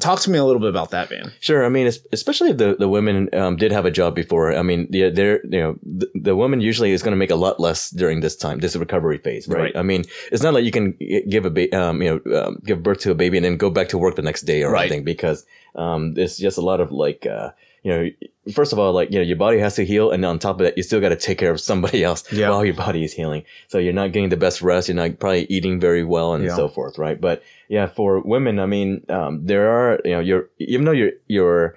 talk 0.00 0.20
to 0.20 0.30
me 0.30 0.38
a 0.38 0.44
little 0.44 0.60
bit 0.60 0.70
about 0.70 0.90
that, 0.90 1.10
man. 1.10 1.32
Sure. 1.40 1.64
I 1.64 1.68
mean, 1.68 1.90
especially 2.12 2.50
if 2.50 2.56
the, 2.58 2.76
the 2.78 2.88
women 2.88 3.28
um, 3.34 3.56
did 3.56 3.72
have 3.72 3.84
a 3.84 3.90
job 3.90 4.14
before. 4.14 4.54
I 4.54 4.62
mean, 4.62 4.86
yeah, 4.90 5.10
they're, 5.10 5.40
you 5.44 5.60
know, 5.60 5.78
the, 5.82 6.08
the 6.14 6.36
woman 6.36 6.60
usually 6.60 6.92
is 6.92 7.02
going 7.02 7.12
to 7.12 7.16
make 7.18 7.30
a 7.30 7.36
lot 7.36 7.58
less 7.60 7.90
during 7.90 8.20
this 8.20 8.36
time, 8.36 8.60
this 8.60 8.76
recovery 8.76 9.18
phase, 9.18 9.48
right? 9.48 9.60
Right. 9.62 9.76
I 9.76 9.82
mean, 9.82 10.04
it's 10.30 10.42
not 10.42 10.54
like 10.54 10.64
you 10.64 10.70
can 10.72 10.96
give 11.28 11.44
a 11.44 11.50
ba- 11.50 11.74
um, 11.76 12.00
you 12.02 12.10
know, 12.24 12.40
um, 12.40 12.62
give 12.64 12.82
birth 12.82 13.00
to 13.00 13.10
a 13.10 13.14
baby 13.14 13.36
and 13.38 13.44
then 13.44 13.56
go 13.56 13.70
back 13.70 13.88
to 13.90 13.98
work 13.98 14.16
the 14.16 14.22
next 14.22 14.42
day 14.42 14.62
or 14.62 14.70
Right. 14.72 14.82
anything 14.86 15.04
because 15.04 15.44
um, 15.74 16.14
there's 16.14 16.36
just 16.38 16.58
a 16.58 16.62
lot 16.62 16.80
of 16.80 16.92
like, 16.92 17.26
uh, 17.26 17.50
you 17.82 17.90
know, 17.92 18.08
first 18.52 18.72
of 18.72 18.78
all, 18.78 18.92
like, 18.92 19.10
you 19.10 19.18
know, 19.18 19.22
your 19.24 19.36
body 19.36 19.58
has 19.58 19.74
to 19.76 19.84
heal. 19.84 20.10
And 20.12 20.24
on 20.24 20.38
top 20.38 20.60
of 20.60 20.64
that, 20.64 20.76
you 20.76 20.82
still 20.82 21.00
got 21.00 21.08
to 21.10 21.16
take 21.16 21.38
care 21.38 21.50
of 21.50 21.60
somebody 21.70 22.04
else 22.04 22.30
Yeah. 22.32 22.50
while 22.50 22.64
your 22.64 22.74
body 22.74 23.02
is 23.04 23.12
healing. 23.12 23.42
So 23.68 23.78
you're 23.78 23.92
not 23.92 24.12
getting 24.12 24.28
the 24.28 24.36
best 24.36 24.62
rest. 24.62 24.88
You're 24.88 24.96
not 24.96 25.18
probably 25.18 25.46
eating 25.50 25.80
very 25.80 26.04
well 26.04 26.34
and 26.34 26.44
Yeah. 26.44 26.54
so 26.56 26.68
forth, 26.68 26.96
right? 26.98 27.20
But 27.20 27.42
yeah, 27.68 27.86
for 27.86 28.20
women, 28.20 28.58
I 28.60 28.66
mean, 28.66 29.04
um, 29.08 29.44
there 29.46 29.68
are, 29.70 30.00
you 30.04 30.12
know, 30.12 30.20
your, 30.20 30.48
even 30.58 30.84
though 30.84 30.92
your, 30.92 31.10
your, 31.26 31.74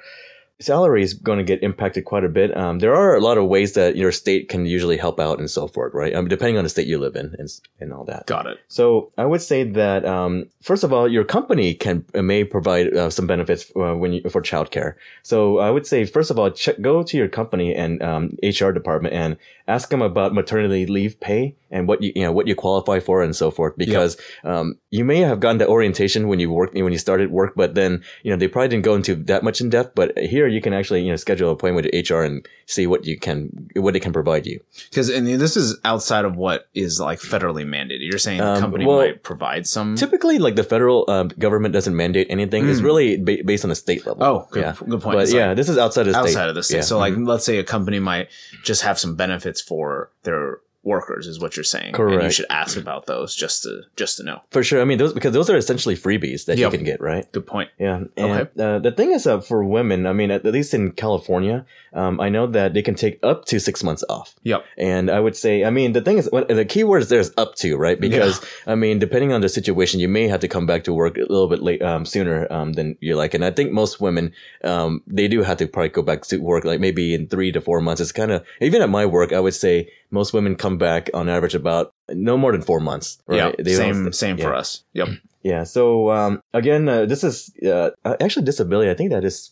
salary 0.60 1.04
is 1.04 1.14
going 1.14 1.38
to 1.38 1.44
get 1.44 1.62
impacted 1.64 2.06
quite 2.06 2.24
a 2.24 2.30
bit. 2.30 2.56
Um, 2.56 2.80
there 2.80 2.96
are 2.96 3.16
a 3.16 3.20
lot 3.20 3.38
of 3.38 3.48
ways 3.48 3.74
that 3.74 3.96
your 3.96 4.12
state 4.12 4.48
can 4.48 4.66
usually 4.66 4.98
help 4.98 5.20
out 5.20 5.40
and 5.40 5.50
so 5.50 5.68
forth, 5.68 5.94
right? 5.94 6.14
Um, 6.14 6.28
depending 6.28 6.58
on 6.58 6.64
the 6.64 6.70
state 6.70 6.88
you 6.88 6.98
live 6.98 7.16
in 7.16 7.36
and, 7.38 7.50
and 7.80 7.94
all 7.94 8.06
that. 8.06 8.26
Got 8.26 8.48
it. 8.48 8.60
So 8.68 9.12
I 9.18 9.26
would 9.26 9.42
say 9.42 9.64
that 9.64 10.06
um, 10.06 10.46
first 10.62 10.84
of 10.84 10.94
all, 10.94 11.08
your 11.08 11.24
company 11.24 11.74
can 11.74 12.06
uh, 12.14 12.22
may 12.22 12.44
provide 12.44 12.96
uh, 12.96 13.10
some 13.10 13.28
benefits 13.28 13.72
uh, 13.76 13.96
when 13.96 14.14
you, 14.14 14.30
for 14.30 14.42
childcare. 14.42 14.96
So 15.24 15.60
I 15.60 15.70
would 15.72 15.86
say 15.86 16.06
first 16.06 16.32
of 16.32 16.40
all, 16.40 16.50
check, 16.52 16.80
go 16.82 17.04
to 17.04 17.18
your 17.18 17.28
company 17.28 17.76
and 17.76 18.02
um, 18.02 18.38
HR 18.42 18.72
department 18.72 19.14
and 19.14 19.38
ask 19.68 19.90
them 19.90 20.02
about 20.02 20.34
maternity 20.34 20.86
leave 20.86 21.20
pay 21.20 21.56
and 21.76 21.88
what 21.90 22.02
you 22.02 22.12
you 22.16 22.24
know 22.24 22.32
what 22.32 22.48
you 22.48 22.56
qualify 22.56 23.00
for 23.00 23.22
and 23.22 23.36
so 23.36 23.52
forth. 23.52 23.74
Because 23.78 24.18
um, 24.44 24.78
you 24.92 25.04
may 25.12 25.20
have 25.20 25.40
gotten 25.40 25.58
the 25.60 25.68
orientation 25.68 26.28
when 26.30 26.40
you 26.40 26.50
work 26.60 26.74
when 26.74 26.92
you 26.92 26.98
started 26.98 27.30
work, 27.32 27.54
but 27.56 27.76
then 27.76 27.92
you 28.24 28.32
know 28.32 28.38
they 28.38 28.48
probably 28.48 28.70
didn't 28.70 28.86
go 28.86 28.96
into 28.96 29.16
that 29.32 29.44
much 29.44 29.62
in 29.62 29.70
depth. 29.70 29.94
But 29.96 30.18
here 30.18 30.48
you 30.48 30.62
can 30.62 30.74
actually 30.74 31.02
you 31.04 31.12
know 31.12 31.18
schedule 31.18 31.50
an 31.50 31.54
appointment 31.56 31.86
with 31.94 32.10
HR 32.10 32.22
and 32.24 32.48
see 32.66 32.88
what 32.88 33.06
you 33.06 33.20
can 33.20 33.70
what 33.76 33.94
they 33.94 34.00
can 34.00 34.14
provide 34.14 34.46
you. 34.48 34.60
Because 34.90 35.10
and 35.10 35.28
this 35.28 35.56
is 35.58 35.78
outside 35.84 36.26
of 36.26 36.36
what 36.36 36.68
is 36.74 37.00
like 37.00 37.20
federally 37.20 37.66
mandated. 37.66 38.08
You're 38.10 38.18
saying 38.20 38.40
the 38.40 38.48
Um, 38.56 38.60
company 38.62 38.86
well, 38.86 38.98
might 39.00 39.22
provide 39.24 39.68
some. 39.68 39.96
Typically, 39.96 40.38
like 40.40 40.56
the 40.56 40.64
federal 40.64 41.04
um, 41.10 41.28
government 41.40 41.74
doesn't 41.74 41.96
mandate 41.96 42.28
anything. 42.30 42.68
It's 42.70 42.80
Mm. 42.80 42.84
really 42.92 43.18
ba- 43.18 43.44
based 43.46 43.64
on 43.66 43.70
the 43.70 43.76
state 43.76 44.06
level. 44.08 44.24
Oh, 44.24 44.48
good, 44.52 44.62
yeah. 44.64 44.76
good 44.80 45.02
point. 45.02 45.16
But 45.18 45.24
It's 45.24 45.34
yeah, 45.34 45.48
like 45.48 45.58
this 45.58 45.70
is 45.70 45.78
outside 45.78 46.08
of 46.08 46.14
the 46.14 46.20
state. 46.22 46.30
outside 46.30 46.50
of 46.50 46.56
the 46.56 46.64
state. 46.64 46.78
Yeah. 46.78 46.82
So, 46.92 46.98
like, 46.98 47.14
Mhm. 47.14 47.28
let's 47.28 47.46
say 47.46 47.58
a 47.58 47.64
company 47.64 48.00
might 48.00 48.28
just 48.64 48.82
have 48.84 48.98
some 49.00 49.16
benefits 49.16 49.60
for 49.62 50.10
their 50.24 50.60
workers, 50.86 51.28
is 51.28 51.40
what 51.40 51.58
you're 51.58 51.64
saying. 51.64 51.96
And 51.96 52.24
you 52.24 52.30
should 52.32 52.46
ask 52.50 52.78
about 52.78 53.08
those 53.08 53.36
just 53.36 53.64
to 53.64 53.82
just 53.96 54.18
to 54.18 54.24
know. 54.24 54.42
for 54.52 54.64
sure. 54.64 54.82
I 54.82 54.86
mean, 54.86 54.98
those 54.98 55.14
because 55.14 55.34
those 55.34 55.50
are 55.50 55.58
essentially 55.58 55.96
freebies 55.96 56.46
that 56.46 56.58
Yep. 56.58 56.72
you 56.72 56.78
can 56.78 56.86
get, 56.86 57.02
right? 57.02 57.30
Good 57.32 57.48
point. 57.48 57.70
Yeah. 57.80 58.04
And 58.16 58.32
Okay. 58.32 58.64
uh, 58.64 58.80
the 58.80 58.92
thing 58.92 59.12
is, 59.12 59.26
uh, 59.28 59.42
for 59.42 59.64
women, 59.64 60.06
I 60.06 60.14
mean, 60.14 60.32
at, 60.32 60.46
at 60.46 60.54
least 60.54 60.74
in 60.74 60.92
California, 60.92 61.66
um, 61.94 62.20
I 62.20 62.30
know 62.30 62.46
that 62.48 62.74
they 62.74 62.82
can 62.82 62.96
take 62.96 63.20
up 63.24 63.46
to 63.46 63.60
six 63.60 63.84
months 63.84 64.04
off. 64.10 64.36
Yep. 64.44 64.64
And 64.78 65.10
I 65.10 65.20
would 65.20 65.36
say, 65.36 65.64
I 65.64 65.70
mean, 65.70 65.94
the 65.94 66.02
thing 66.02 66.18
is, 66.18 66.30
what, 66.32 66.48
the 66.48 66.66
key 66.66 66.84
word 66.84 67.02
is 67.04 67.10
there's 67.10 67.32
up 67.38 67.56
to, 67.56 67.76
right? 67.78 68.00
Because, 68.00 68.40
I 68.68 68.76
mean, 68.76 69.00
depending 69.00 69.32
on 69.34 69.42
the 69.42 69.50
situation, 69.50 70.00
you 70.00 70.08
may 70.10 70.28
have 70.28 70.42
to 70.42 70.48
come 70.48 70.66
back 70.66 70.84
to 70.84 70.94
work 70.94 71.18
a 71.18 71.22
little 71.22 71.48
bit 71.48 71.62
late, 71.62 71.82
um, 71.82 72.06
sooner, 72.06 72.52
um, 72.52 72.74
than 72.74 72.98
you 73.00 73.16
like. 73.16 73.34
And 73.34 73.44
I 73.46 73.52
think 73.52 73.72
most 73.72 74.00
women, 74.02 74.34
um, 74.64 75.02
they 75.08 75.28
do 75.28 75.42
have 75.44 75.58
to 75.58 75.68
probably 75.68 75.90
go 75.90 76.02
back 76.02 76.22
to 76.24 76.38
work, 76.38 76.66
like 76.66 76.80
maybe 76.80 77.14
in 77.14 77.28
three 77.28 77.52
to 77.54 77.62
four 77.62 77.80
months. 77.82 78.02
It's 78.02 78.12
kind 78.12 78.32
of, 78.32 78.46
even 78.62 78.82
at 78.82 78.90
my 78.90 79.06
work, 79.06 79.32
I 79.34 79.40
would 79.40 79.54
say 79.56 79.90
most 80.20 80.34
women 80.34 80.56
come 80.56 80.78
back 80.78 81.04
on 81.14 81.30
average 81.30 81.56
about 81.56 81.86
no 82.10 82.38
more 82.38 82.52
than 82.56 82.64
four 82.70 82.80
months, 82.80 83.08
right? 83.28 83.56
Yeah. 83.60 83.76
Same 83.76 84.12
same 84.14 84.38
for 84.38 84.54
us. 84.62 84.70
Yep. 84.94 85.10
Yeah. 85.46 85.64
So 85.64 86.10
um, 86.10 86.42
again, 86.54 86.90
uh, 86.90 87.06
this 87.06 87.24
is 87.24 87.54
uh, 87.62 87.92
actually 88.24 88.46
disability. 88.52 88.90
I 88.90 88.96
think 88.98 89.12
that 89.12 89.24
is. 89.24 89.52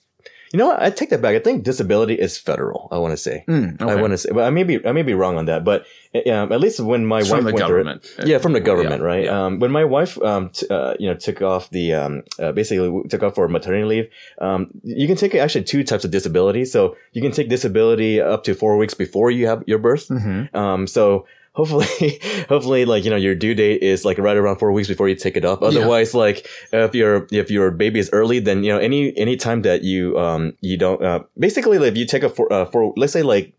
You 0.53 0.59
know 0.59 0.67
what? 0.67 0.81
I 0.83 0.91
take 0.91 1.09
that 1.09 1.19
back. 1.21 1.35
I 1.35 1.39
think 1.39 1.63
disability 1.63 2.13
is 2.13 2.37
federal. 2.37 2.87
I 2.91 2.99
want 2.99 3.11
to 3.11 3.17
say. 3.17 3.43
Mm, 3.47 3.81
I 3.81 3.95
want 3.99 4.11
to 4.11 4.19
say, 4.19 4.29
but 4.31 4.43
I 4.43 4.51
may 4.51 4.63
be 4.63 4.85
I 4.85 4.91
may 4.91 5.01
be 5.01 5.15
wrong 5.15 5.35
on 5.37 5.45
that. 5.47 5.65
But 5.65 5.87
um, 6.31 6.51
at 6.53 6.59
least 6.61 6.79
when 6.79 7.07
my 7.07 7.21
It's 7.21 7.29
wife 7.31 7.39
from 7.39 7.45
the 7.45 7.53
went 7.53 7.65
through 7.65 7.79
it- 7.81 7.83
government. 7.85 8.15
yeah, 8.23 8.37
from 8.37 8.53
the 8.53 8.59
government, 8.61 9.01
Yeah, 9.01 9.07
right? 9.07 9.23
yeah. 9.25 9.45
Um, 9.45 9.59
when 9.59 9.71
my 9.71 9.83
wife, 9.83 10.21
um, 10.21 10.51
t- 10.51 10.67
uh, 10.69 10.93
you 10.99 11.09
know, 11.09 11.15
took 11.15 11.41
off 11.41 11.71
the, 11.71 11.93
um, 11.95 12.21
uh, 12.39 12.51
basically 12.51 12.87
took 13.09 13.23
off 13.23 13.33
for 13.33 13.47
maternity 13.49 13.85
leave, 13.85 14.07
um, 14.39 14.69
you 14.83 15.07
can 15.07 15.17
take 15.17 15.33
actually 15.33 15.63
two 15.63 15.83
types 15.83 16.05
of 16.05 16.11
disability. 16.11 16.65
So 16.65 16.95
you 17.13 17.21
can 17.23 17.31
take 17.31 17.49
disability 17.49 18.21
up 18.21 18.43
to 18.43 18.53
four 18.53 18.77
weeks 18.77 18.93
before 18.93 19.31
you 19.31 19.47
have 19.47 19.63
your 19.65 19.79
birth. 19.79 20.07
Mhm. 20.09 20.53
Um, 20.55 20.85
so 20.85 21.25
hopefully, 21.53 22.19
hopefully, 22.49 22.85
like 22.85 23.03
you 23.03 23.09
know, 23.09 23.15
your 23.15 23.35
due 23.35 23.53
date 23.55 23.81
is 23.81 24.05
like 24.05 24.17
right 24.17 24.37
around 24.37 24.57
four 24.57 24.71
weeks 24.71 24.87
before 24.87 25.07
you 25.09 25.15
take 25.15 25.37
it 25.37 25.45
off. 25.45 25.61
Otherwise, 25.61 26.13
like 26.13 26.47
if 26.71 26.93
your 26.95 27.27
if 27.31 27.49
your 27.49 27.71
baby 27.71 27.99
is 27.99 28.09
early, 28.13 28.39
then 28.39 28.63
you 28.63 28.71
know 28.71 28.79
any 28.79 29.15
any 29.17 29.35
time 29.35 29.61
that 29.63 29.83
you 29.83 30.17
um 30.19 30.53
you 30.61 30.77
don't 30.77 31.01
uh, 31.03 31.23
basically 31.37 31.79
like, 31.79 31.91
if 31.93 31.97
you 31.97 32.05
take 32.05 32.23
a 32.23 32.29
for 32.29 32.51
uh, 32.51 32.65
for 32.65 32.93
let's 32.97 33.13
say 33.13 33.23
like 33.23 33.53